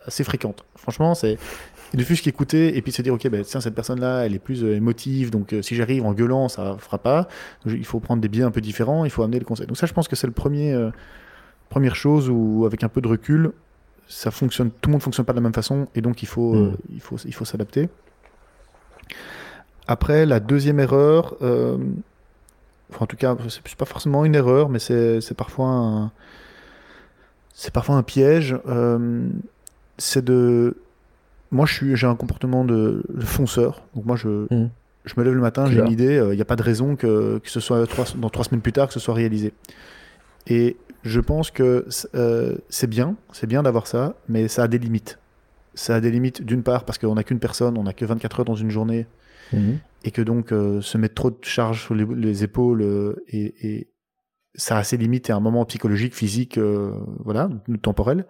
assez 0.07 0.23
fréquentes. 0.23 0.65
Franchement, 0.75 1.13
c'est 1.13 1.37
il 1.93 1.99
ne 1.99 2.03
fût 2.03 2.15
qu'écouter 2.15 2.77
et 2.77 2.81
puis 2.81 2.91
se 2.91 3.01
dire 3.01 3.13
ok 3.13 3.27
ben 3.29 3.43
tiens 3.43 3.59
cette 3.61 3.75
personne 3.75 3.99
là 3.99 4.25
elle 4.25 4.33
est 4.33 4.39
plus 4.39 4.63
euh, 4.63 4.75
émotive 4.75 5.29
donc 5.29 5.53
euh, 5.53 5.61
si 5.61 5.75
j'arrive 5.75 6.05
en 6.05 6.13
gueulant 6.13 6.47
ça 6.47 6.77
fera 6.79 6.97
pas. 6.97 7.27
Donc, 7.65 7.75
il 7.77 7.85
faut 7.85 7.99
prendre 7.99 8.21
des 8.21 8.29
biais 8.29 8.43
un 8.43 8.51
peu 8.51 8.61
différents 8.61 9.05
il 9.05 9.11
faut 9.11 9.23
amener 9.23 9.39
le 9.39 9.45
conseil. 9.45 9.67
Donc 9.67 9.77
ça 9.77 9.87
je 9.87 9.93
pense 9.93 10.07
que 10.07 10.15
c'est 10.15 10.27
le 10.27 10.33
premier 10.33 10.73
euh, 10.73 10.89
première 11.69 11.95
chose 11.95 12.29
où 12.29 12.63
avec 12.65 12.83
un 12.83 12.89
peu 12.89 13.01
de 13.01 13.07
recul 13.07 13.51
ça 14.07 14.31
fonctionne 14.31 14.71
tout 14.71 14.89
le 14.89 14.93
monde 14.93 15.01
fonctionne 15.01 15.25
pas 15.25 15.33
de 15.33 15.37
la 15.37 15.43
même 15.43 15.53
façon 15.53 15.87
et 15.95 16.01
donc 16.01 16.23
il 16.23 16.27
faut 16.27 16.53
Mm. 16.53 16.57
euh, 16.57 16.71
il 16.93 17.01
faut 17.01 17.17
il 17.17 17.33
faut 17.33 17.45
s'adapter. 17.45 17.89
Après 19.87 20.25
la 20.25 20.39
deuxième 20.39 20.79
erreur 20.79 21.35
enfin, 21.41 23.01
en 23.01 23.05
tout 23.07 23.17
cas 23.17 23.35
c'est 23.49 23.75
pas 23.75 23.85
forcément 23.85 24.23
une 24.25 24.35
erreur 24.35 24.69
mais 24.69 24.79
c'est 24.79 25.19
c'est 25.19 25.35
parfois 25.35 25.67
un 25.67 26.11
c'est 27.53 27.73
parfois 27.73 27.95
un 27.95 28.03
piège 28.03 28.57
euh, 28.67 29.27
c'est 29.97 30.23
de 30.23 30.77
moi 31.51 31.65
j'ai 31.67 32.07
un 32.07 32.15
comportement 32.15 32.63
de, 32.65 33.03
de 33.13 33.25
fonceur 33.25 33.83
donc 33.95 34.05
moi 34.05 34.15
je 34.15 34.47
Mhm. 34.53 34.69
je 35.05 35.13
me 35.17 35.23
lève 35.23 35.33
le 35.33 35.41
matin 35.41 35.65
j'ai 35.65 35.79
une 35.79 35.91
idée 35.91 36.25
il 36.31 36.35
n'y 36.35 36.41
a 36.41 36.45
pas 36.45 36.55
de 36.55 36.63
raison 36.63 36.95
que, 36.95 37.39
que 37.39 37.49
ce 37.49 37.59
soit 37.59 37.85
trois, 37.87 38.05
dans 38.17 38.29
trois 38.29 38.45
semaines 38.45 38.61
plus 38.61 38.71
tard 38.73 38.87
que 38.87 38.93
ce 38.93 38.99
soit 38.99 39.13
réalisé 39.13 39.53
et 40.47 40.77
je 41.03 41.19
pense 41.19 41.51
que 41.51 41.85
euh, 42.15 42.55
c'est 42.69 42.87
bien 42.87 43.15
c'est 43.31 43.47
bien 43.47 43.63
d'avoir 43.63 43.87
ça 43.87 44.15
mais 44.29 44.47
ça 44.47 44.63
a 44.63 44.67
des 44.67 44.77
limites 44.79 45.19
ça 45.73 45.95
a 45.95 45.99
des 46.01 46.11
limites 46.11 46.41
d'une 46.43 46.63
part 46.63 46.83
parce 46.85 46.97
qu'on 46.97 47.15
n'a 47.15 47.23
qu'une 47.23 47.39
personne 47.39 47.77
on 47.77 47.83
n'a 47.83 47.93
que 47.93 48.05
24 48.05 48.39
heures 48.41 48.45
dans 48.45 48.55
une 48.55 48.69
journée 48.71 49.07
Mhm. 49.53 49.79
et 50.05 50.11
que 50.11 50.21
donc 50.21 50.53
euh, 50.53 50.79
se 50.79 50.97
mettre 50.97 51.15
trop 51.15 51.29
de 51.29 51.37
charge 51.41 51.83
sur 51.83 51.93
les, 51.93 52.05
les 52.05 52.43
épaules 52.45 52.81
euh, 52.83 53.21
et, 53.27 53.53
et 53.67 53.87
ça 54.55 54.77
a 54.77 54.83
ses 54.85 54.95
limites 54.95 55.29
et 55.29 55.33
un 55.33 55.41
moment 55.41 55.65
psychologique, 55.65 56.13
physique, 56.15 56.57
euh, 56.57 56.91
voilà, 57.19 57.49
temporel. 57.81 58.25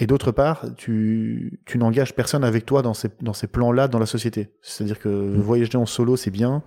Et 0.00 0.06
d'autre 0.06 0.32
part, 0.32 0.64
tu, 0.76 1.60
tu 1.66 1.76
n'engages 1.78 2.14
personne 2.14 2.42
avec 2.42 2.64
toi 2.66 2.80
dans 2.82 2.94
ces, 2.94 3.10
dans 3.20 3.34
ces 3.34 3.46
plans-là 3.46 3.86
dans 3.86 3.98
la 3.98 4.06
société. 4.06 4.48
C'est-à-dire 4.62 4.98
que 4.98 5.08
voyager 5.08 5.76
en 5.76 5.86
solo, 5.86 6.16
c'est 6.16 6.30
bien, 6.30 6.62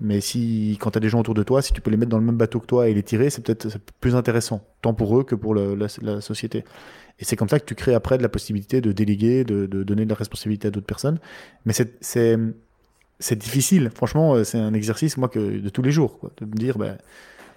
mais 0.00 0.20
si 0.20 0.76
quand 0.78 0.90
tu 0.90 0.98
as 0.98 1.00
des 1.00 1.08
gens 1.08 1.20
autour 1.20 1.32
de 1.34 1.42
toi, 1.42 1.62
si 1.62 1.72
tu 1.72 1.80
peux 1.80 1.90
les 1.90 1.96
mettre 1.96 2.10
dans 2.10 2.18
le 2.18 2.24
même 2.24 2.36
bateau 2.36 2.60
que 2.60 2.66
toi 2.66 2.88
et 2.88 2.92
les 2.94 3.02
tirer, 3.02 3.30
c'est 3.30 3.42
peut-être 3.42 3.78
plus 4.00 4.14
intéressant, 4.14 4.62
tant 4.82 4.92
pour 4.92 5.18
eux 5.18 5.24
que 5.24 5.34
pour 5.34 5.54
le- 5.54 5.74
la, 5.74 5.86
la 6.02 6.20
société. 6.20 6.64
Et 7.18 7.24
c'est 7.24 7.34
comme 7.34 7.48
ça 7.48 7.58
que 7.58 7.64
tu 7.64 7.74
crées 7.74 7.94
après 7.94 8.18
de 8.18 8.22
la 8.22 8.28
possibilité 8.28 8.82
de 8.82 8.92
déléguer, 8.92 9.44
de, 9.44 9.64
de 9.64 9.82
donner 9.82 10.04
de 10.04 10.10
la 10.10 10.14
responsabilité 10.16 10.68
à 10.68 10.70
d'autres 10.70 10.86
personnes. 10.86 11.18
Mais 11.64 11.72
c'est- 11.72 12.36
difficile. 13.36 13.90
Franchement, 13.94 14.34
euh, 14.34 14.44
c'est 14.44 14.58
un 14.58 14.74
exercice, 14.74 15.16
moi, 15.16 15.28
que 15.30 15.38
de 15.60 15.68
tous 15.70 15.80
les 15.80 15.92
jours, 15.92 16.18
quoi, 16.18 16.30
de 16.36 16.44
me 16.44 16.52
dire, 16.52 16.76
bah, 16.76 16.98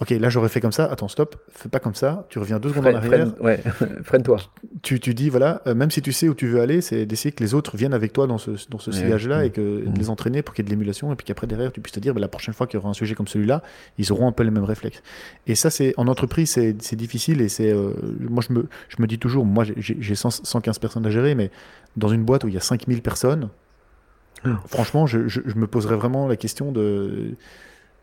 ok, 0.01 0.09
là 0.11 0.29
j'aurais 0.29 0.49
fait 0.49 0.61
comme 0.61 0.71
ça. 0.71 0.85
Attends, 0.85 1.07
stop, 1.07 1.35
fais 1.51 1.69
pas 1.69 1.79
comme 1.79 1.95
ça. 1.95 2.25
Tu 2.29 2.39
reviens 2.39 2.59
deux 2.59 2.69
secondes 2.69 2.87
en 2.87 2.95
arrière. 2.95 3.03
freine- 3.03 3.33
ouais, 3.41 3.61
freine-toi. 4.03 4.37
Tu, 4.81 4.99
tu 4.99 5.13
dis, 5.13 5.29
voilà, 5.29 5.61
euh, 5.67 5.75
même 5.75 5.91
si 5.91 6.01
tu 6.01 6.11
sais 6.13 6.29
où 6.29 6.33
tu 6.33 6.47
veux 6.47 6.61
aller, 6.61 6.81
c'est 6.81 7.05
d'essayer 7.05 7.31
que 7.31 7.43
les 7.43 7.53
autres 7.53 7.75
viennent 7.77 7.93
avec 7.93 8.13
toi 8.13 8.25
dans 8.27 8.37
ce, 8.37 8.51
dans 8.69 8.79
ce 8.79 8.91
sillage-là 8.91 9.45
et 9.45 9.49
que 9.51 9.85
de 9.85 9.99
les 9.99 10.09
entraîner 10.09 10.41
pour 10.41 10.53
qu'il 10.55 10.63
y 10.63 10.65
ait 10.65 10.69
de 10.69 10.71
l'émulation 10.71 11.11
et 11.11 11.15
puis 11.15 11.25
qu'après 11.25 11.47
derrière 11.47 11.71
tu 11.71 11.81
puisses 11.81 11.93
te 11.93 11.99
dire, 11.99 12.13
bah, 12.13 12.21
la 12.21 12.27
prochaine 12.27 12.53
fois 12.53 12.65
qu'il 12.67 12.77
y 12.77 12.81
aura 12.81 12.89
un 12.89 12.93
sujet 12.93 13.15
comme 13.15 13.27
celui-là, 13.27 13.61
ils 13.97 14.11
auront 14.11 14.27
un 14.27 14.31
peu 14.31 14.43
les 14.43 14.51
mêmes 14.51 14.63
réflexes. 14.63 15.01
Et 15.47 15.55
ça, 15.55 15.69
c'est 15.69 15.93
en 15.97 16.07
entreprise, 16.07 16.49
c'est 16.51 16.81
c'est 16.81 16.95
difficile 16.95 17.41
et 17.41 17.49
c'est, 17.49 17.71
euh, 17.71 17.91
moi 18.19 18.43
je 18.47 18.53
me, 18.53 18.67
je 18.89 19.01
me 19.01 19.07
dis 19.07 19.19
toujours, 19.19 19.45
moi 19.45 19.63
j'ai- 19.63 19.73
j'ai 19.77 19.97
j'ai 19.99 20.15
100 20.15 20.29
115 20.29 20.79
personnes 20.79 21.05
à 21.05 21.09
gérer, 21.09 21.35
mais 21.35 21.51
dans 21.97 22.07
une 22.09 22.23
boîte 22.23 22.43
où 22.43 22.47
il 22.47 22.53
y 22.53 22.57
a 22.57 22.61
5000 22.61 23.01
personnes, 23.01 23.49
Ah. 24.45 24.59
franchement, 24.67 25.05
je, 25.07 25.27
je- 25.27 25.41
je 25.45 25.55
me 25.55 25.67
poserais 25.67 25.95
vraiment 25.97 26.27
la 26.27 26.37
question 26.37 26.71
de 26.71 27.35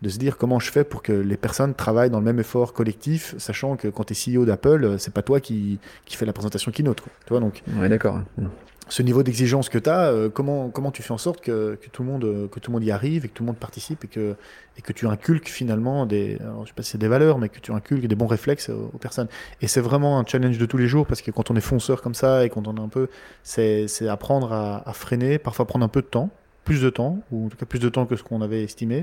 de 0.03 0.09
se 0.09 0.19
dire 0.19 0.37
comment 0.37 0.59
je 0.61 0.71
fais 0.71 0.85
pour 0.85 1.03
que 1.03 1.13
les 1.13 1.37
personnes 1.37 1.75
travaillent 1.75 2.11
dans 2.11 2.19
le 2.19 2.25
même 2.25 2.39
effort 2.39 2.73
collectif, 2.73 3.35
sachant 3.39 3.77
que 3.77 3.89
quand 3.89 4.05
tu 4.05 4.13
es 4.13 4.37
CEO 4.37 4.45
d'Apple, 4.45 4.85
euh, 4.85 4.99
c'est 4.99 5.13
pas 5.13 5.23
toi 5.23 5.41
qui, 5.41 5.79
qui 6.05 6.17
fais 6.17 6.27
la 6.27 6.33
présentation 6.33 6.71
keynote. 6.71 7.01
Quoi. 7.01 7.13
Tu 7.25 7.31
vois, 7.31 7.41
donc 7.41 7.63
Ouais, 7.79 7.89
d'accord. 7.89 8.21
Mhm. 8.37 8.51
ce 8.89 9.03
niveau 9.03 9.23
d'exigence 9.23 9.69
que 9.69 9.79
tu 9.79 9.91
as, 9.91 10.13
comment, 10.33 10.69
comment 10.71 10.93
tu 10.93 11.03
fais 11.03 11.13
en 11.13 11.19
sorte 11.19 11.41
que, 11.41 11.75
que, 11.75 11.89
tout 11.89 12.03
le 12.05 12.09
monde, 12.09 12.25
euh, 12.25 12.47
que 12.47 12.61
tout 12.61 12.71
le 12.71 12.75
monde 12.75 12.85
y 12.85 12.91
arrive 12.93 13.25
et 13.25 13.29
que 13.29 13.35
tout 13.35 13.43
le 13.43 13.49
monde 13.49 13.57
participe 13.57 14.05
et 14.05 14.09
que, 14.09 14.37
et 14.79 14.83
que 14.83 14.93
tu 14.93 15.07
inculques 15.09 15.49
finalement 15.49 16.07
des, 16.07 16.37
alors, 16.41 16.63
je 16.65 16.69
sais 16.69 16.75
pas 16.75 16.83
si 16.83 16.93
c'est 16.93 16.99
des 16.99 17.09
valeurs, 17.09 17.39
mais 17.39 17.49
que 17.49 17.59
tu 17.59 17.73
inculques 17.73 18.07
des 18.07 18.15
bons 18.15 18.29
réflexes 18.29 18.69
aux, 18.69 18.91
aux 18.93 18.99
personnes. 18.99 19.29
Et 19.61 19.67
c'est 19.67 19.81
vraiment 19.81 20.21
un 20.21 20.25
challenge 20.27 20.59
de 20.59 20.67
tous 20.67 20.77
les 20.77 20.87
jours 20.87 21.07
parce 21.07 21.23
que 21.23 21.31
quand 21.31 21.51
on 21.51 21.57
est 21.57 21.61
fonceur 21.61 22.01
comme 22.03 22.15
ça 22.15 22.45
et 22.45 22.51
quand 22.51 22.69
on 22.69 22.77
est 22.77 22.81
un 22.81 22.89
peu, 22.89 23.09
c'est 23.43 23.89
c'est 23.89 24.09
apprendre 24.09 24.53
à, 24.53 24.89
à 24.89 24.93
freiner, 24.93 25.39
parfois 25.39 25.65
prendre 25.65 25.85
un 25.85 25.89
peu 25.89 26.03
de 26.03 26.07
temps, 26.07 26.31
plus 26.65 26.83
de 26.83 26.91
temps, 26.91 27.21
ou 27.31 27.47
en 27.47 27.49
tout 27.49 27.57
cas 27.57 27.65
plus 27.65 27.79
de 27.79 27.89
temps 27.89 28.05
que 28.07 28.17
ce 28.17 28.23
qu'on 28.23 28.43
avait 28.43 28.63
estimé, 28.63 28.99
euh, 28.99 29.03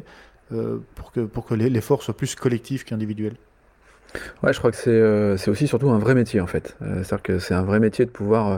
pour 0.96 1.12
que, 1.12 1.22
pour 1.22 1.46
que 1.46 1.54
l'e- 1.56 1.70
l'effort 1.70 2.04
soit 2.04 2.16
plus 2.16 2.36
collectif 2.36 2.84
qu'individuel. 2.86 3.34
Ouais, 4.44 4.54
je 4.54 4.60
crois 4.60 4.70
que 4.72 4.78
c'est 4.78 4.91
euh, 4.91 5.36
aussi 5.48 5.68
surtout 5.68 5.89
un 5.89 5.98
vrai 5.98 6.14
métier 6.14 6.39
en 6.39 6.48
fait. 6.48 6.76
Euh, 6.82 6.98
C'est-à-dire 7.04 7.24
que 7.24 7.39
c'est 7.39 7.54
un 7.56 7.64
vrai 7.64 7.80
métier 7.80 8.06
de 8.06 8.12
pouvoir 8.12 8.48
euh, 8.52 8.58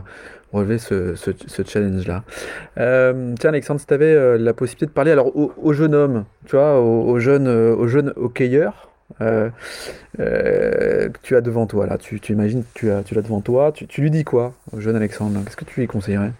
relever 0.51 0.77
ce, 0.77 1.15
ce, 1.15 1.31
challenge-là. 1.65 2.23
Euh, 2.77 3.33
tiens 3.39 3.49
Alexandre, 3.49 3.79
si 3.79 3.87
tu 3.87 3.93
avais 3.93 4.37
la 4.37 4.53
possibilité 4.53 4.85
de 4.85 4.91
parler 4.91 5.11
alors 5.11 5.35
au, 5.37 5.53
au 5.57 5.73
jeune 5.73 5.95
homme, 5.95 6.25
tu 6.45 6.55
vois, 6.55 6.79
au, 6.81 7.03
au 7.09 7.19
jeune, 7.19 7.47
euh, 7.47 7.75
au 7.75 7.87
jeune 7.87 8.11
hockeyeur 8.17 8.89
euh, 9.21 9.49
euh, 10.19 11.09
que 11.09 11.17
tu 11.21 11.35
as 11.35 11.41
devant 11.41 11.67
toi 11.67 11.85
là, 11.85 11.97
tu, 11.97 12.19
tu 12.19 12.33
imagines 12.33 12.63
que 12.63 12.79
tu 12.79 12.91
as, 12.91 13.03
tu 13.03 13.15
l'as 13.15 13.21
devant 13.21 13.41
toi, 13.41 13.71
tu, 13.71 13.87
tu 13.87 14.01
lui 14.01 14.11
dis 14.11 14.23
quoi 14.23 14.53
au 14.75 14.79
jeune 14.79 14.95
Alexandre 14.95 15.39
Qu'est-ce 15.45 15.57
que 15.57 15.65
tu 15.65 15.79
lui 15.79 15.87
conseillerais? 15.87 16.31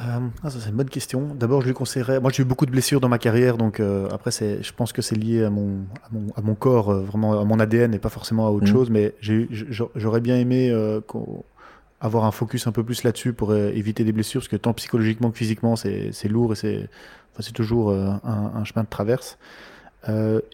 Euh, 0.00 0.18
ah, 0.42 0.50
ça 0.50 0.58
c'est 0.60 0.70
une 0.70 0.76
bonne 0.76 0.88
question. 0.88 1.34
D'abord, 1.34 1.60
je 1.62 1.66
lui 1.66 1.74
conseillerais. 1.74 2.20
Moi, 2.20 2.30
j'ai 2.32 2.42
eu 2.42 2.46
beaucoup 2.46 2.66
de 2.66 2.70
blessures 2.70 3.00
dans 3.00 3.08
ma 3.08 3.18
carrière, 3.18 3.56
donc 3.56 3.80
euh, 3.80 4.08
après, 4.10 4.30
c'est, 4.30 4.62
je 4.62 4.72
pense 4.72 4.92
que 4.92 5.02
c'est 5.02 5.14
lié 5.16 5.44
à 5.44 5.50
mon, 5.50 5.80
à 6.04 6.08
mon, 6.12 6.26
à 6.36 6.40
mon 6.40 6.54
corps, 6.54 6.90
euh, 6.90 7.00
vraiment 7.02 7.38
à 7.40 7.44
mon 7.44 7.58
ADN 7.60 7.92
et 7.94 7.98
pas 7.98 8.08
forcément 8.08 8.46
à 8.46 8.50
autre 8.50 8.66
Mhm. 8.66 8.72
chose. 8.72 8.90
Mais 8.90 9.14
j'ai, 9.20 9.48
j'aurais 9.94 10.20
bien 10.20 10.36
aimé 10.36 10.72
avoir 12.00 12.24
un 12.24 12.30
focus 12.30 12.66
un 12.66 12.72
peu 12.72 12.82
plus 12.82 13.02
là-dessus 13.02 13.32
pour 13.34 13.54
éviter 13.54 14.04
des 14.04 14.12
blessures, 14.12 14.40
parce 14.40 14.48
que 14.48 14.56
tant 14.56 14.72
psychologiquement 14.72 15.30
que 15.30 15.36
physiquement, 15.36 15.76
c'est, 15.76 16.10
c'est 16.12 16.28
lourd 16.28 16.52
et 16.52 16.56
c'est, 16.56 16.88
enfin, 17.32 17.42
c'est 17.42 17.52
toujours 17.52 17.92
un, 17.92 18.20
un 18.24 18.64
chemin 18.64 18.84
de 18.84 18.88
traverse. 18.88 19.36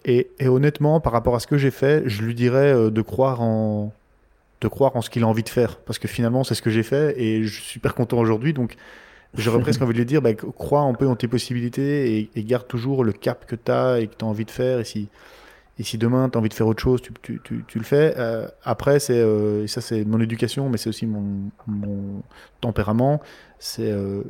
Et, 0.04 0.28
et 0.40 0.48
honnêtement, 0.48 1.00
par 1.00 1.12
rapport 1.12 1.36
à 1.36 1.40
ce 1.40 1.46
que 1.46 1.56
j'ai 1.56 1.70
fait, 1.70 2.02
je 2.06 2.22
lui 2.22 2.34
dirais 2.34 2.90
de 2.90 3.02
croire 3.02 3.42
en 3.42 3.92
de 4.62 4.68
croire 4.68 4.96
en 4.96 5.02
ce 5.02 5.10
qu'il 5.10 5.22
a 5.22 5.26
envie 5.26 5.42
de 5.42 5.48
faire, 5.50 5.76
parce 5.76 5.98
que 5.98 6.08
finalement, 6.08 6.42
c'est 6.42 6.54
ce 6.54 6.62
que 6.62 6.70
j'ai 6.70 6.82
fait 6.82 7.14
et 7.20 7.44
je 7.44 7.52
suis 7.60 7.62
super 7.62 7.94
content 7.94 8.18
aujourd'hui. 8.18 8.54
Donc, 8.54 8.76
J'aurais 9.36 9.60
presque 9.60 9.82
envie 9.82 9.92
de 9.92 9.98
lui 9.98 10.06
dire, 10.06 10.22
bah, 10.22 10.34
crois 10.34 10.80
un 10.80 10.94
peu 10.94 11.06
en 11.06 11.16
tes 11.16 11.28
possibilités 11.28 12.30
et, 12.34 12.44
garde 12.44 12.66
toujours 12.66 13.04
le 13.04 13.12
cap 13.12 13.46
que 13.46 13.56
tu 13.56 13.70
as 13.70 14.00
et 14.00 14.06
que 14.08 14.14
tu 14.16 14.24
as 14.24 14.28
envie 14.28 14.44
de 14.44 14.50
faire. 14.50 14.80
Et 14.80 14.84
si, 14.84 15.08
et 15.78 15.82
si 15.82 15.98
demain 15.98 16.28
tu 16.28 16.36
as 16.36 16.40
envie 16.40 16.48
de 16.48 16.54
faire 16.54 16.66
autre 16.66 16.82
chose, 16.82 17.00
tu, 17.02 17.40
tu, 17.42 17.78
le 17.78 17.84
fais. 17.84 18.14
Euh, 18.16 18.48
après, 18.64 18.98
c'est, 18.98 19.18
euh, 19.18 19.66
ça 19.66 19.80
c'est 19.80 20.04
mon 20.04 20.20
éducation, 20.20 20.68
mais 20.68 20.78
c'est 20.78 20.88
aussi 20.88 21.06
mon, 21.06 21.50
mon 21.66 22.22
tempérament. 22.60 23.20
C'est, 23.58 23.90
euh, 23.90 24.22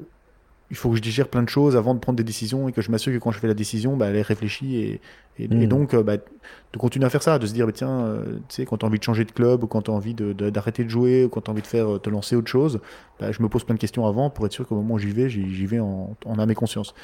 il 0.71 0.77
faut 0.77 0.91
que 0.91 0.97
je 0.97 1.03
digère 1.03 1.29
plein 1.29 1.43
de 1.43 1.49
choses 1.49 1.77
avant 1.77 1.95
de 1.95 2.01
prendre 2.01 2.17
des 2.17 2.25
décisions 2.25 2.69
et 2.69 2.73
que 2.73 2.83
je 2.83 2.91
m'assure 2.91 3.13
que 3.13 3.19
quand 3.19 3.31
je 3.31 3.39
fais 3.39 3.47
la 3.47 3.55
décision, 3.55 3.97
bah, 3.97 4.07
elle 4.09 4.17
est 4.17 4.23
réfléchie 4.23 4.77
et, 4.77 5.01
et, 5.39 5.51
Mm. 5.51 5.63
et 5.63 5.67
donc 5.69 5.95
euh, 5.95 6.03
bah, 6.03 6.17
de 6.17 6.79
continuer 6.79 7.07
à 7.07 7.11
faire 7.11 7.23
ça, 7.23 7.39
de 7.39 7.47
se 7.47 7.53
dire, 7.53 7.67
bah, 7.67 7.73
tiens, 7.73 8.05
euh, 8.07 8.25
tu 8.49 8.57
sais, 8.57 8.65
quand 8.67 8.79
tu 8.79 8.85
as 8.85 8.89
envie 8.89 8.99
de 8.99 9.05
changer 9.05 9.25
de 9.25 9.31
club 9.33 9.63
ou 9.65 9.67
quand 9.69 9.83
tu 9.83 9.91
as 9.91 9.95
envie 9.95 10.15
de- 10.15 10.33
de- 10.33 10.51
d'arrêter 10.51 10.83
de, 10.85 10.89
jouer 10.89 11.25
ou 11.25 11.29
quand 11.29 11.43
tu 11.43 11.51
as 11.51 11.53
envie 11.53 11.63
de 11.63 11.67
faire, 11.69 11.95
euh, 11.95 11.99
te 11.99 12.11
lancer 12.11 12.35
autre 12.37 12.49
chose, 12.49 12.81
bah, 13.21 13.31
je 13.33 13.43
me 13.43 13.49
pose 13.49 13.65
plein 13.65 13.75
de 13.77 13.81
questions 13.81 14.07
avant 14.07 14.29
pour 14.31 14.45
être 14.47 14.53
sûr 14.53 14.67
qu'au 14.67 14.75
moment 14.77 14.95
où 14.95 14.99
j'y 14.99 15.11
vais, 15.13 15.29
j'y 15.29 15.67
vais 15.67 15.79
en, 15.81 16.17
en 16.25 16.39
âme 16.39 16.51
et 16.51 16.55
conscience. 16.55 16.95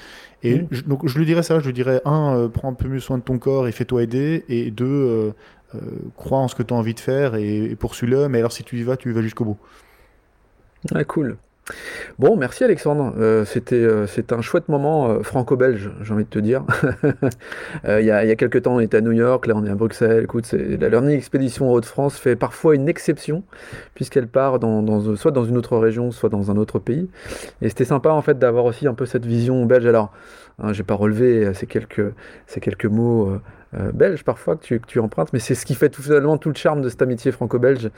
Et 0.43 0.63
Mm. 0.63 0.69
je, 0.71 0.83
donc 0.83 1.07
je 1.09 1.19
lui 1.19 1.27
dirais 1.27 1.43
ça, 1.43 1.61
je 1.61 1.67
lui 1.67 1.73
dirais, 1.75 2.01
un, 2.05 2.37
euh, 2.37 2.49
prends 2.49 2.71
un 2.71 2.75
peu 2.75 2.89
mieux 2.89 3.01
soin 3.01 3.19
de 3.19 3.23
ton 3.23 3.39
corps 3.39 3.69
et 3.69 3.73
fais-toi 3.73 4.03
aider, 4.05 4.45
et 4.49 4.71
deux, 4.71 4.87
euh, 4.87 5.33
crois 6.17 6.39
en 6.39 6.49
ce 6.49 6.55
que 6.55 6.63
tu 6.63 6.75
as 6.75 6.77
envie 6.77 6.95
de 6.95 7.01
faire 7.01 7.35
et, 7.35 7.65
et 7.65 7.77
poursuis-le, 7.77 8.29
mais 8.29 8.39
alors 8.39 8.53
si 8.53 8.65
tu 8.65 8.79
y 8.79 8.83
vas, 8.83 8.97
tu 8.97 9.11
y 9.11 9.13
vas 9.13 9.23
jusqu'au 9.23 9.45
bout. 9.45 9.59
Ouais, 10.93 11.05
cool. 11.05 11.39
Bon, 12.19 12.37
merci 12.37 12.65
Alexandre. 12.65 13.15
Euh, 13.19 13.45
c'était 13.45 13.77
euh, 13.77 14.07
un 14.31 14.41
chouette 14.41 14.69
moment 14.69 15.09
euh, 15.09 15.23
franco-belge, 15.23 15.91
j'ai 16.03 16.13
envie 16.13 16.25
de 16.25 16.29
te 16.29 16.39
dire. 16.39 16.65
Il 17.89 18.05
y, 18.05 18.11
a, 18.11 18.37
quelques 18.37 18.63
temps, 18.63 18.77
on 18.77 18.81
était 18.81 18.97
à 18.97 19.01
New 19.01 19.13
York, 19.13 19.47
là 19.47 19.55
on 19.57 19.65
est 19.65 19.71
à 19.71 19.75
Bruxelles. 19.75 20.25
Écoute, 20.25 20.51
la 20.53 20.89
Learning 20.89 21.17
Expedition 21.17 21.71
en 21.71 21.75
Hauts-de-France 21.75 22.19
fait 22.19 22.37
parfois 22.37 22.75
une 22.75 22.89
exception, 22.89 23.45
puisqu'elle 23.95 24.29
part 24.29 24.59
soit 25.17 25.31
dans 25.31 25.45
une 25.45 25.57
autre 25.57 25.77
région, 25.79 26.11
soit 26.11 26.29
dans 26.29 26.51
un 26.51 26.57
autre 26.57 26.79
pays. 26.79 27.09
Et 27.61 27.69
c'était 27.69 27.85
sympa 27.85 28.11
en 28.11 28.23
fait 28.23 28.39
d'avoir 28.39 28.65
aussi 28.65 28.87
un 28.87 28.95
peu 28.95 29.07
cette 29.07 29.27
vision 29.27 29.65
belge. 29.65 29.87
Alors, 29.87 30.13
hein, 30.59 30.73
j'ai 30.73 30.83
pas 30.83 30.95
relevé 30.95 31.55
ces 31.55 31.67
quelques, 31.67 32.13
ces 32.47 32.61
quelques 32.61 32.87
mots 32.87 33.39
belges 33.93 34.25
parfois 34.25 34.57
que 34.57 34.77
tu, 34.87 34.99
empruntes, 34.99 35.33
mais 35.33 35.39
c'est 35.39 35.55
ce 35.55 35.65
qui 35.65 35.75
fait 35.75 35.89
tout 35.89 36.03
finalement 36.03 36.37
tout 36.39 36.49
le 36.49 36.55
charme 36.55 36.83
de 36.83 36.89
cette 36.89 37.03
amitié 37.03 37.33
franco-belge. 37.33 37.91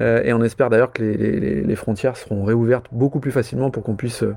Euh, 0.00 0.22
et 0.22 0.32
on 0.32 0.42
espère 0.42 0.70
d'ailleurs 0.70 0.92
que 0.92 1.02
les, 1.02 1.76
frontières 1.76 2.16
seront 2.16 2.44
réouvertes 2.44 2.86
beaucoup 2.92 3.20
plus 3.20 3.32
facilement 3.32 3.70
pour 3.70 3.82
qu'on 3.82 3.96
puisse 3.96 4.22
euh, 4.22 4.34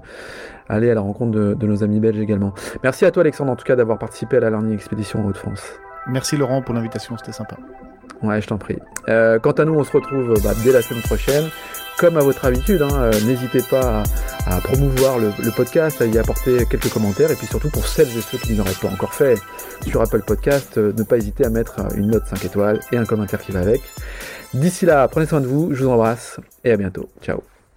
aller 0.69 0.89
à 0.89 0.95
la 0.95 1.01
rencontre 1.01 1.31
de, 1.31 1.67
nos 1.67 1.83
amis 1.83 1.99
belges 1.99 2.19
également. 2.19 2.53
Merci 2.83 3.05
à 3.05 3.11
toi 3.11 3.21
Alexandre 3.21 3.51
en 3.51 3.55
tout 3.55 3.65
cas 3.65 3.75
d'avoir 3.75 3.99
participé 3.99 4.38
à 4.38 4.39
la 4.39 4.49
Learning 4.49 4.73
Expedition 4.73 5.23
en 5.23 5.27
Haute-France. 5.27 5.79
Merci 6.07 6.38
Laurent 6.38 6.61
pour 6.61 6.73
l'invitation, 6.73 7.17
c'était 7.17 7.33
sympa. 7.33 7.57
Ouais, 8.23 8.41
je 8.41 8.47
t'en 8.47 8.57
prie. 8.57 8.77
Euh, 9.09 9.39
quant 9.39 9.51
à 9.51 9.65
nous, 9.65 9.73
on 9.73 9.83
se 9.83 9.91
retrouve 9.91 10.33
bah, 10.43 10.53
dès 10.63 10.71
la 10.71 10.81
semaine 10.81 11.03
prochaine. 11.03 11.45
Comme 11.97 12.15
à 12.17 12.19
votre 12.19 12.45
habitude, 12.45 12.83
hein, 12.83 12.93
euh, 12.93 13.11
n'hésitez 13.25 13.63
pas 13.71 14.03
à, 14.45 14.61
promouvoir 14.61 15.17
le, 15.17 15.31
podcast, 15.55 15.99
à 15.99 16.05
y 16.05 16.19
apporter 16.19 16.65
quelques 16.69 16.89
commentaires, 16.89 17.31
et 17.31 17.35
puis 17.35 17.47
surtout 17.47 17.71
pour 17.71 17.87
celles 17.87 18.15
et 18.15 18.21
ceux 18.21 18.37
qui 18.37 18.53
ne 18.53 18.59
l'auraient 18.59 18.71
pas 18.79 18.89
encore 18.89 19.15
fait 19.15 19.39
sur 19.87 20.01
Apple 20.01 20.21
Podcast, 20.21 20.77
euh, 20.77 20.93
ne 20.95 21.01
pas 21.01 21.17
hésiter 21.17 21.43
à 21.43 21.49
mettre 21.49 21.79
une 21.95 22.11
note 22.11 22.27
5 22.27 22.45
étoiles 22.45 22.79
et 22.91 22.97
un 22.97 23.05
commentaire 23.05 23.41
qui 23.41 23.51
va 23.51 23.61
avec. 23.61 23.81
D'ici 24.53 24.85
là, 24.85 25.07
prenez 25.07 25.25
soin 25.25 25.41
de 25.41 25.47
vous, 25.47 25.73
je 25.73 25.83
vous 25.83 25.89
embrasse, 25.89 26.39
et 26.63 26.71
à 26.71 26.77
bientôt. 26.77 27.09
Ciao. 27.23 27.41